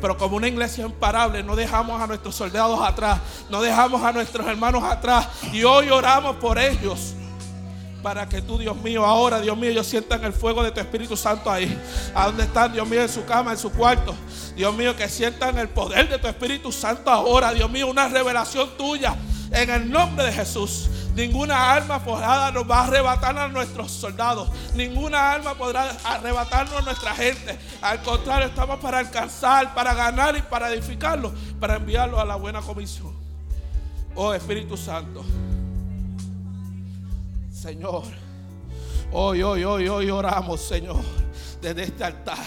Pero 0.01 0.17
como 0.17 0.37
una 0.37 0.49
iglesia 0.49 0.85
imparable, 0.85 1.43
no 1.43 1.55
dejamos 1.55 2.01
a 2.01 2.07
nuestros 2.07 2.35
soldados 2.35 2.81
atrás. 2.83 3.21
No 3.49 3.61
dejamos 3.61 4.03
a 4.03 4.13
nuestros 4.13 4.47
hermanos 4.47 4.83
atrás. 4.83 5.29
Y 5.53 5.63
hoy 5.63 5.91
oramos 5.91 6.37
por 6.37 6.59
ellos 6.59 7.15
para 8.03 8.29
que 8.29 8.43
tú, 8.43 8.59
Dios 8.59 8.77
mío, 8.77 9.05
ahora, 9.05 9.41
Dios 9.41 9.57
mío, 9.57 9.71
ellos 9.71 9.87
sientan 9.87 10.25
el 10.25 10.33
fuego 10.33 10.63
de 10.63 10.71
tu 10.71 10.81
Espíritu 10.81 11.17
Santo 11.17 11.51
ahí. 11.51 11.79
A 12.15 12.27
donde 12.27 12.45
están, 12.45 12.73
Dios 12.73 12.89
mío, 12.89 13.03
en 13.03 13.09
su 13.09 13.25
cama, 13.25 13.53
en 13.53 13.59
su 13.59 13.71
cuarto. 13.71 14.15
Dios 14.57 14.75
mío, 14.75 14.97
que 14.97 15.09
sientan 15.09 15.59
el 15.59 15.69
poder 15.69 16.09
de 16.09 16.19
tu 16.19 16.27
Espíritu 16.27 16.73
Santo 16.73 17.11
ahora, 17.11 17.53
Dios 17.53 17.71
mío, 17.71 17.89
una 17.89 18.09
revelación 18.09 18.71
tuya. 18.77 19.17
En 19.53 19.71
el 19.71 19.91
nombre 19.91 20.27
de 20.27 20.33
Jesús. 20.33 20.89
Ninguna 21.15 21.73
arma 21.73 21.99
forjada 21.99 22.53
nos 22.53 22.71
va 22.71 22.81
a 22.81 22.85
arrebatar 22.85 23.37
a 23.37 23.49
nuestros 23.49 23.91
soldados. 23.91 24.49
Ninguna 24.75 25.33
arma 25.33 25.55
podrá 25.55 25.91
arrebatarnos 26.05 26.77
a 26.77 26.83
nuestra 26.83 27.15
gente. 27.15 27.59
Al 27.83 28.01
contrario, 28.03 28.47
estamos 28.47 28.79
para 28.79 28.99
alcanzar, 28.99 29.75
para 29.75 29.93
ganar 29.93 30.37
y 30.37 30.43
para 30.43 30.73
edificarlo, 30.73 31.33
para 31.59 31.77
enviarlo 31.77 32.21
a 32.21 32.25
la 32.25 32.37
buena 32.37 32.61
comisión. 32.61 33.13
Oh 34.15 34.33
Espíritu 34.33 34.77
Santo. 34.77 35.25
Señor. 37.61 38.05
Hoy, 39.13 39.43
hoy, 39.43 39.65
hoy, 39.65 39.87
hoy 39.87 40.11
oramos, 40.11 40.63
Señor, 40.63 41.03
desde 41.61 41.83
este 41.83 42.05
altar. 42.05 42.47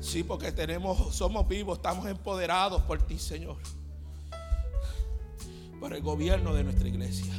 Sí, 0.00 0.24
porque 0.24 0.50
tenemos, 0.50 1.14
somos 1.14 1.46
vivos, 1.46 1.78
estamos 1.78 2.06
empoderados 2.08 2.82
por 2.82 3.00
ti, 3.02 3.20
Señor. 3.20 3.56
Por 5.78 5.94
el 5.94 6.02
gobierno 6.02 6.52
de 6.54 6.64
nuestra 6.64 6.88
iglesia. 6.88 7.32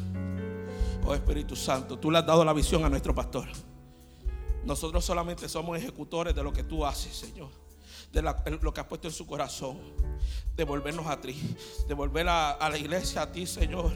Oh 1.06 1.14
Espíritu 1.14 1.58
Santo, 1.58 2.00
tú 2.00 2.10
le 2.10 2.20
has 2.20 2.26
dado 2.26 2.46
la 2.46 2.54
visión 2.54 2.86
a 2.86 2.90
nuestro 2.90 3.14
pastor. 3.14 3.50
Nosotros 4.64 5.04
solamente 5.04 5.50
somos 5.50 5.78
ejecutores 5.78 6.34
de 6.34 6.42
lo 6.42 6.54
que 6.54 6.64
tú 6.64 6.86
haces, 6.86 7.14
Señor. 7.14 7.50
De 8.12 8.22
lo 8.22 8.74
que 8.74 8.82
has 8.82 8.88
puesto 8.88 9.08
en 9.08 9.14
su 9.14 9.28
corazón. 9.28 9.78
Devolvernos 10.56 11.06
a 11.08 11.20
ti. 11.22 11.56
Devolver 11.88 12.28
a, 12.28 12.52
a, 12.52 12.70
la 12.70 12.78
iglesia 12.78 13.24
a 13.24 13.32
ti, 13.32 13.46
Señor. 13.46 13.92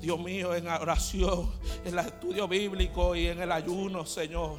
Dios 0.00 0.18
mío, 0.20 0.54
en 0.54 0.68
oración, 0.68 1.50
en 1.84 1.98
el 1.98 2.06
estudio 2.06 2.46
bíblico 2.46 3.16
y 3.16 3.26
en 3.26 3.40
el 3.40 3.50
ayuno, 3.50 4.06
Señor. 4.06 4.58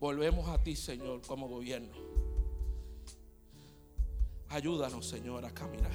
Volvemos 0.00 0.48
a 0.48 0.62
ti, 0.62 0.76
Señor, 0.76 1.22
como 1.26 1.48
gobierno. 1.48 1.92
Ayúdanos, 4.48 5.06
Señor, 5.06 5.44
a 5.44 5.52
caminar. 5.52 5.90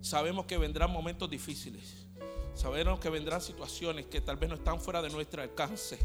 Sabemos 0.00 0.46
que 0.46 0.58
vendrán 0.58 0.90
momentos 0.90 1.30
difíciles. 1.30 2.06
Sabemos 2.54 3.00
que 3.00 3.08
vendrán 3.08 3.40
situaciones 3.40 4.06
que 4.06 4.20
tal 4.20 4.36
vez 4.36 4.48
no 4.50 4.56
están 4.56 4.80
fuera 4.80 5.00
de 5.00 5.08
nuestro 5.10 5.42
alcance. 5.42 5.98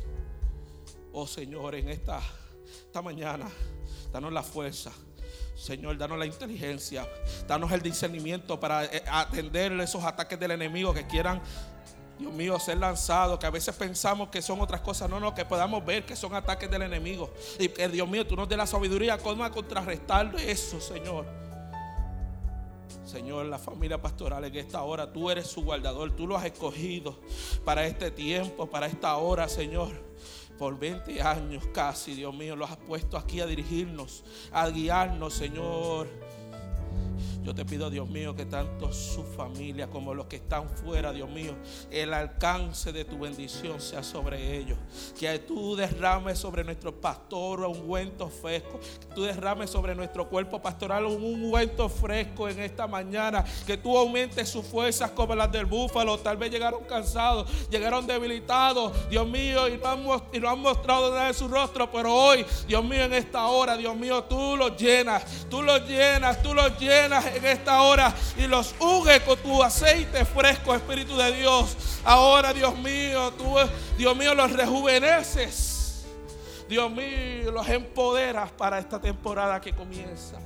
Oh 1.11 1.27
Señor, 1.27 1.75
en 1.75 1.89
esta, 1.89 2.21
esta 2.85 3.01
mañana, 3.01 3.47
danos 4.11 4.31
la 4.31 4.43
fuerza. 4.43 4.91
Señor, 5.55 5.97
danos 5.97 6.19
la 6.19 6.25
inteligencia, 6.25 7.07
danos 7.47 7.71
el 7.71 7.81
discernimiento 7.81 8.59
para 8.59 8.85
eh, 8.85 9.03
atender 9.09 9.71
esos 9.79 10.03
ataques 10.03 10.37
del 10.37 10.51
enemigo 10.51 10.93
que 10.93 11.07
quieran, 11.07 11.41
Dios 12.19 12.33
mío, 12.33 12.59
ser 12.59 12.77
lanzados, 12.77 13.39
que 13.39 13.45
a 13.45 13.49
veces 13.49 13.75
pensamos 13.75 14.29
que 14.29 14.41
son 14.41 14.61
otras 14.61 14.81
cosas, 14.81 15.09
no, 15.09 15.19
no, 15.19 15.33
que 15.33 15.43
podamos 15.43 15.85
ver 15.85 16.05
que 16.05 16.15
son 16.15 16.33
ataques 16.33 16.69
del 16.69 16.83
enemigo. 16.83 17.33
Y 17.59 17.67
que 17.69 17.87
Dios 17.89 18.07
mío, 18.07 18.25
tú 18.25 18.35
nos 18.35 18.47
des 18.47 18.57
la 18.57 18.65
sabiduría, 18.67 19.17
cómo 19.17 19.49
contrarrestar 19.51 20.33
eso, 20.39 20.79
Señor. 20.79 21.25
Señor, 23.05 23.45
la 23.45 23.59
familia 23.59 24.01
pastoral 24.01 24.45
en 24.45 24.55
esta 24.55 24.81
hora, 24.81 25.11
tú 25.11 25.29
eres 25.29 25.47
su 25.47 25.63
guardador, 25.63 26.15
tú 26.15 26.25
lo 26.25 26.37
has 26.37 26.45
escogido 26.45 27.19
para 27.63 27.85
este 27.85 28.11
tiempo, 28.11 28.65
para 28.67 28.87
esta 28.87 29.15
hora, 29.17 29.47
Señor. 29.47 29.91
Por 30.57 30.79
20 30.79 31.21
años 31.21 31.63
casi, 31.73 32.15
Dios 32.15 32.33
mío, 32.33 32.55
lo 32.55 32.65
has 32.65 32.77
puesto 32.77 33.17
aquí 33.17 33.41
a 33.41 33.45
dirigirnos, 33.45 34.23
a 34.51 34.69
guiarnos, 34.69 35.33
Señor. 35.33 36.07
Yo 37.45 37.53
te 37.53 37.63
pido, 37.63 37.91
Dios 37.91 38.09
mío, 38.09 38.35
que 38.35 38.45
tanto 38.47 38.91
su 38.91 39.23
familia 39.23 39.87
como 39.87 40.15
los 40.15 40.25
que 40.25 40.37
están 40.37 40.67
fuera, 40.67 41.13
Dios 41.13 41.29
mío, 41.29 41.53
el 41.91 42.11
alcance 42.11 42.91
de 42.91 43.05
tu 43.05 43.19
bendición 43.19 43.79
sea 43.79 44.01
sobre 44.01 44.57
ellos. 44.57 44.79
Que 45.19 45.37
tú 45.37 45.75
derrames 45.75 46.39
sobre 46.39 46.63
nuestro 46.63 46.99
pastor 46.99 47.59
un 47.59 47.77
ungüento 47.77 48.29
fresco. 48.29 48.79
Que 48.99 49.13
tú 49.13 49.21
derrames 49.21 49.69
sobre 49.69 49.93
nuestro 49.93 50.27
cuerpo 50.27 50.59
pastoral 50.59 51.05
un 51.05 51.23
ungüento 51.23 51.87
fresco 51.87 52.49
en 52.49 52.61
esta 52.61 52.87
mañana. 52.87 53.45
Que 53.67 53.77
tú 53.77 53.95
aumentes 53.95 54.49
sus 54.49 54.65
fuerzas 54.65 55.11
como 55.11 55.35
las 55.35 55.51
del 55.51 55.65
búfalo. 55.65 56.17
Tal 56.17 56.37
vez 56.37 56.49
llegaron 56.49 56.83
cansados, 56.85 57.69
llegaron 57.69 58.07
debilitados, 58.07 59.07
Dios 59.07 59.27
mío, 59.27 59.67
y 59.67 59.77
no 59.77 59.87
han, 59.87 60.03
y 60.33 60.39
no 60.39 60.49
han 60.49 60.59
mostrado 60.59 61.11
nada 61.11 61.27
de 61.27 61.35
su 61.35 61.47
rostro. 61.47 61.91
Pero 61.91 62.11
hoy, 62.11 62.43
Dios 62.67 62.83
mío, 62.83 63.03
en 63.03 63.13
esta 63.13 63.45
hora, 63.45 63.77
Dios 63.77 63.95
mío, 63.95 64.23
tú 64.23 64.57
los 64.57 64.75
llenas, 64.77 65.45
tú 65.47 65.61
los 65.61 65.87
llenas, 65.87 66.41
tú 66.41 66.51
los 66.51 66.79
llenas 66.79 67.34
en 67.35 67.45
esta 67.45 67.81
hora 67.81 68.13
y 68.37 68.47
los 68.47 68.75
unge 68.79 69.21
con 69.21 69.37
tu 69.39 69.61
aceite 69.61 70.25
fresco, 70.25 70.73
Espíritu 70.73 71.15
de 71.17 71.31
Dios. 71.33 71.75
Ahora, 72.03 72.53
Dios 72.53 72.77
mío, 72.77 73.31
tú, 73.37 73.55
Dios 73.97 74.15
mío, 74.15 74.33
los 74.33 74.51
rejuveneces. 74.51 76.05
Dios 76.67 76.91
mío, 76.91 77.51
los 77.51 77.67
empoderas 77.69 78.51
para 78.51 78.79
esta 78.79 78.99
temporada 78.99 79.61
que 79.61 79.73
comienza. 79.73 80.37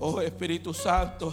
Oh 0.00 0.20
Espíritu 0.20 0.72
Santo. 0.74 1.32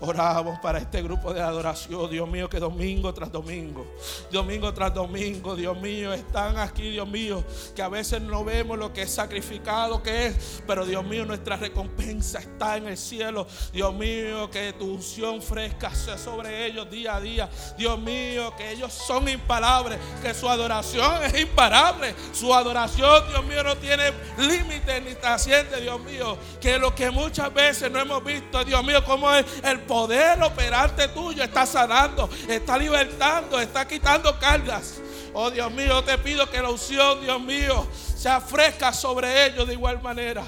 Oramos 0.00 0.58
para 0.60 0.78
este 0.78 1.02
grupo 1.02 1.34
de 1.34 1.40
adoración, 1.40 2.08
Dios 2.10 2.28
mío, 2.28 2.48
que 2.48 2.60
domingo 2.60 3.12
tras 3.12 3.32
domingo, 3.32 3.86
domingo 4.30 4.72
tras 4.72 4.94
domingo, 4.94 5.56
Dios 5.56 5.80
mío, 5.80 6.12
están 6.12 6.56
aquí, 6.58 6.90
Dios 6.90 7.08
mío, 7.08 7.42
que 7.74 7.82
a 7.82 7.88
veces 7.88 8.22
no 8.22 8.44
vemos 8.44 8.78
lo 8.78 8.92
que 8.92 9.02
es 9.02 9.10
sacrificado 9.10 10.02
que 10.02 10.26
es, 10.26 10.62
pero 10.66 10.86
Dios 10.86 11.04
mío, 11.04 11.24
nuestra 11.24 11.56
recompensa 11.56 12.38
está 12.38 12.76
en 12.76 12.88
el 12.88 12.96
cielo. 12.96 13.46
Dios 13.72 13.94
mío, 13.94 14.50
que 14.50 14.72
tu 14.72 14.94
unción 14.94 15.42
fresca 15.42 15.94
sea 15.94 16.16
sobre 16.16 16.66
ellos 16.66 16.90
día 16.90 17.16
a 17.16 17.20
día. 17.20 17.50
Dios 17.76 17.98
mío, 17.98 18.54
que 18.56 18.70
ellos 18.70 18.92
son 18.92 19.28
imparables, 19.28 19.98
que 20.22 20.34
su 20.34 20.48
adoración 20.48 21.24
es 21.24 21.40
imparable. 21.40 22.14
Su 22.32 22.54
adoración, 22.54 23.28
Dios 23.28 23.44
mío, 23.46 23.62
no 23.62 23.76
tiene 23.76 24.12
límite 24.38 25.00
ni 25.00 25.14
trasciende, 25.14 25.80
Dios 25.80 26.00
mío, 26.00 26.38
que 26.60 26.78
lo 26.78 26.94
que 26.94 27.10
muchas 27.10 27.52
veces 27.52 27.90
no 27.90 27.98
hemos 28.00 28.22
visto, 28.24 28.64
Dios 28.64 28.84
mío, 28.84 29.04
como 29.04 29.32
es 29.34 29.44
el 29.64 29.80
poder 29.88 30.40
operante 30.42 31.08
tuyo 31.08 31.42
está 31.42 31.66
sanando, 31.66 32.30
está 32.46 32.78
libertando, 32.78 33.58
está 33.58 33.88
quitando 33.88 34.38
cargas. 34.38 35.00
Oh 35.34 35.50
Dios 35.50 35.72
mío, 35.72 36.04
te 36.04 36.16
pido 36.18 36.48
que 36.48 36.62
la 36.62 36.70
unción, 36.70 37.20
Dios 37.22 37.40
mío, 37.40 37.86
sea 37.92 38.40
fresca 38.40 38.92
sobre 38.92 39.46
ellos 39.46 39.66
de 39.66 39.72
igual 39.72 40.00
manera. 40.00 40.44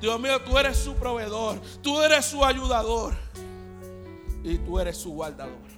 Dios 0.00 0.20
mío, 0.20 0.40
tú 0.42 0.58
eres 0.58 0.76
su 0.76 0.94
proveedor, 0.94 1.60
tú 1.82 2.00
eres 2.00 2.26
su 2.26 2.44
ayudador 2.44 3.14
y 4.44 4.58
tú 4.58 4.78
eres 4.78 4.96
su 4.96 5.12
guardador. 5.12 5.72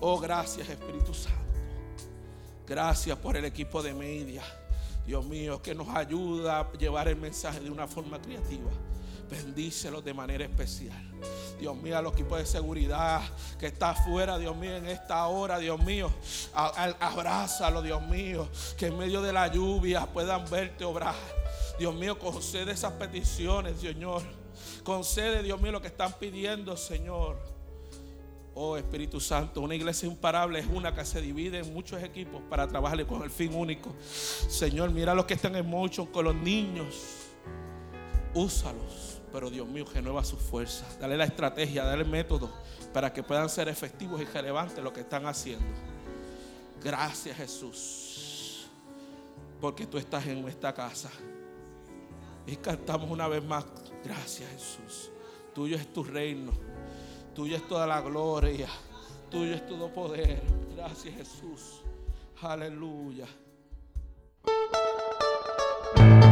Oh, 0.00 0.18
gracias 0.18 0.68
Espíritu 0.68 1.12
Santo. 1.12 1.38
Gracias 2.66 3.18
por 3.18 3.36
el 3.36 3.44
equipo 3.44 3.82
de 3.82 3.92
media. 3.92 4.42
Dios 5.04 5.24
mío, 5.24 5.60
que 5.60 5.74
nos 5.74 5.88
ayuda 5.88 6.60
a 6.60 6.72
llevar 6.74 7.08
el 7.08 7.16
mensaje 7.16 7.58
de 7.58 7.68
una 7.68 7.88
forma 7.88 8.22
creativa. 8.22 8.70
Bendícelos 9.30 10.04
de 10.04 10.12
manera 10.12 10.44
especial. 10.44 11.10
Dios 11.58 11.76
mío, 11.76 11.96
a 11.96 12.02
los 12.02 12.14
equipos 12.14 12.38
de 12.38 12.46
seguridad 12.46 13.20
que 13.58 13.66
está 13.66 13.90
afuera, 13.90 14.38
Dios 14.38 14.56
mío, 14.56 14.76
en 14.76 14.86
esta 14.86 15.26
hora, 15.26 15.58
Dios 15.58 15.78
mío, 15.84 16.10
abrázalo, 16.54 17.82
Dios 17.82 18.02
mío, 18.02 18.48
que 18.78 18.86
en 18.86 18.98
medio 18.98 19.20
de 19.22 19.32
la 19.32 19.46
lluvia 19.48 20.06
puedan 20.06 20.48
verte 20.50 20.84
obrar. 20.84 21.14
Dios 21.78 21.94
mío, 21.94 22.18
concede 22.18 22.72
esas 22.72 22.92
peticiones, 22.94 23.78
Señor. 23.80 24.22
Concede, 24.82 25.42
Dios 25.42 25.60
mío, 25.60 25.72
lo 25.72 25.82
que 25.82 25.88
están 25.88 26.12
pidiendo, 26.14 26.76
Señor. 26.76 27.36
Oh 28.54 28.76
Espíritu 28.76 29.20
Santo, 29.20 29.60
una 29.60 29.74
iglesia 29.74 30.08
imparable 30.08 30.58
es 30.58 30.66
una 30.66 30.94
que 30.94 31.04
se 31.04 31.20
divide 31.20 31.60
en 31.60 31.72
muchos 31.72 32.02
equipos 32.02 32.42
para 32.50 32.66
trabajar 32.66 33.06
con 33.06 33.22
el 33.22 33.30
fin 33.30 33.54
único. 33.54 33.94
Señor, 34.02 34.90
mira 34.90 35.14
los 35.14 35.24
que 35.24 35.34
están 35.34 35.54
en 35.56 35.68
motion 35.68 36.06
con 36.06 36.24
los 36.24 36.34
niños. 36.34 36.96
Úsalos. 38.34 38.99
Pero 39.32 39.50
Dios 39.50 39.66
mío, 39.68 39.84
renueva 39.92 40.24
su 40.24 40.36
fuerza. 40.36 40.86
Dale 41.00 41.16
la 41.16 41.24
estrategia, 41.24 41.84
dale 41.84 42.02
el 42.02 42.08
método 42.08 42.50
para 42.92 43.12
que 43.12 43.22
puedan 43.22 43.48
ser 43.48 43.68
efectivos 43.68 44.20
y 44.20 44.24
relevantes 44.24 44.82
lo 44.82 44.92
que 44.92 45.00
están 45.00 45.26
haciendo. 45.26 45.66
Gracias 46.82 47.36
Jesús. 47.36 48.66
Porque 49.60 49.86
tú 49.86 49.98
estás 49.98 50.26
en 50.26 50.46
esta 50.48 50.72
casa. 50.72 51.10
Y 52.46 52.56
cantamos 52.56 53.10
una 53.10 53.28
vez 53.28 53.44
más. 53.44 53.64
Gracias 54.02 54.50
Jesús. 54.50 55.10
Tuyo 55.54 55.76
es 55.76 55.92
tu 55.92 56.02
reino. 56.02 56.52
Tuyo 57.34 57.56
es 57.56 57.68
toda 57.68 57.86
la 57.86 58.00
gloria. 58.00 58.68
Tuyo 59.30 59.54
es 59.54 59.66
todo 59.66 59.92
poder. 59.92 60.42
Gracias 60.74 61.14
Jesús. 61.14 61.82
Aleluya. 62.40 63.26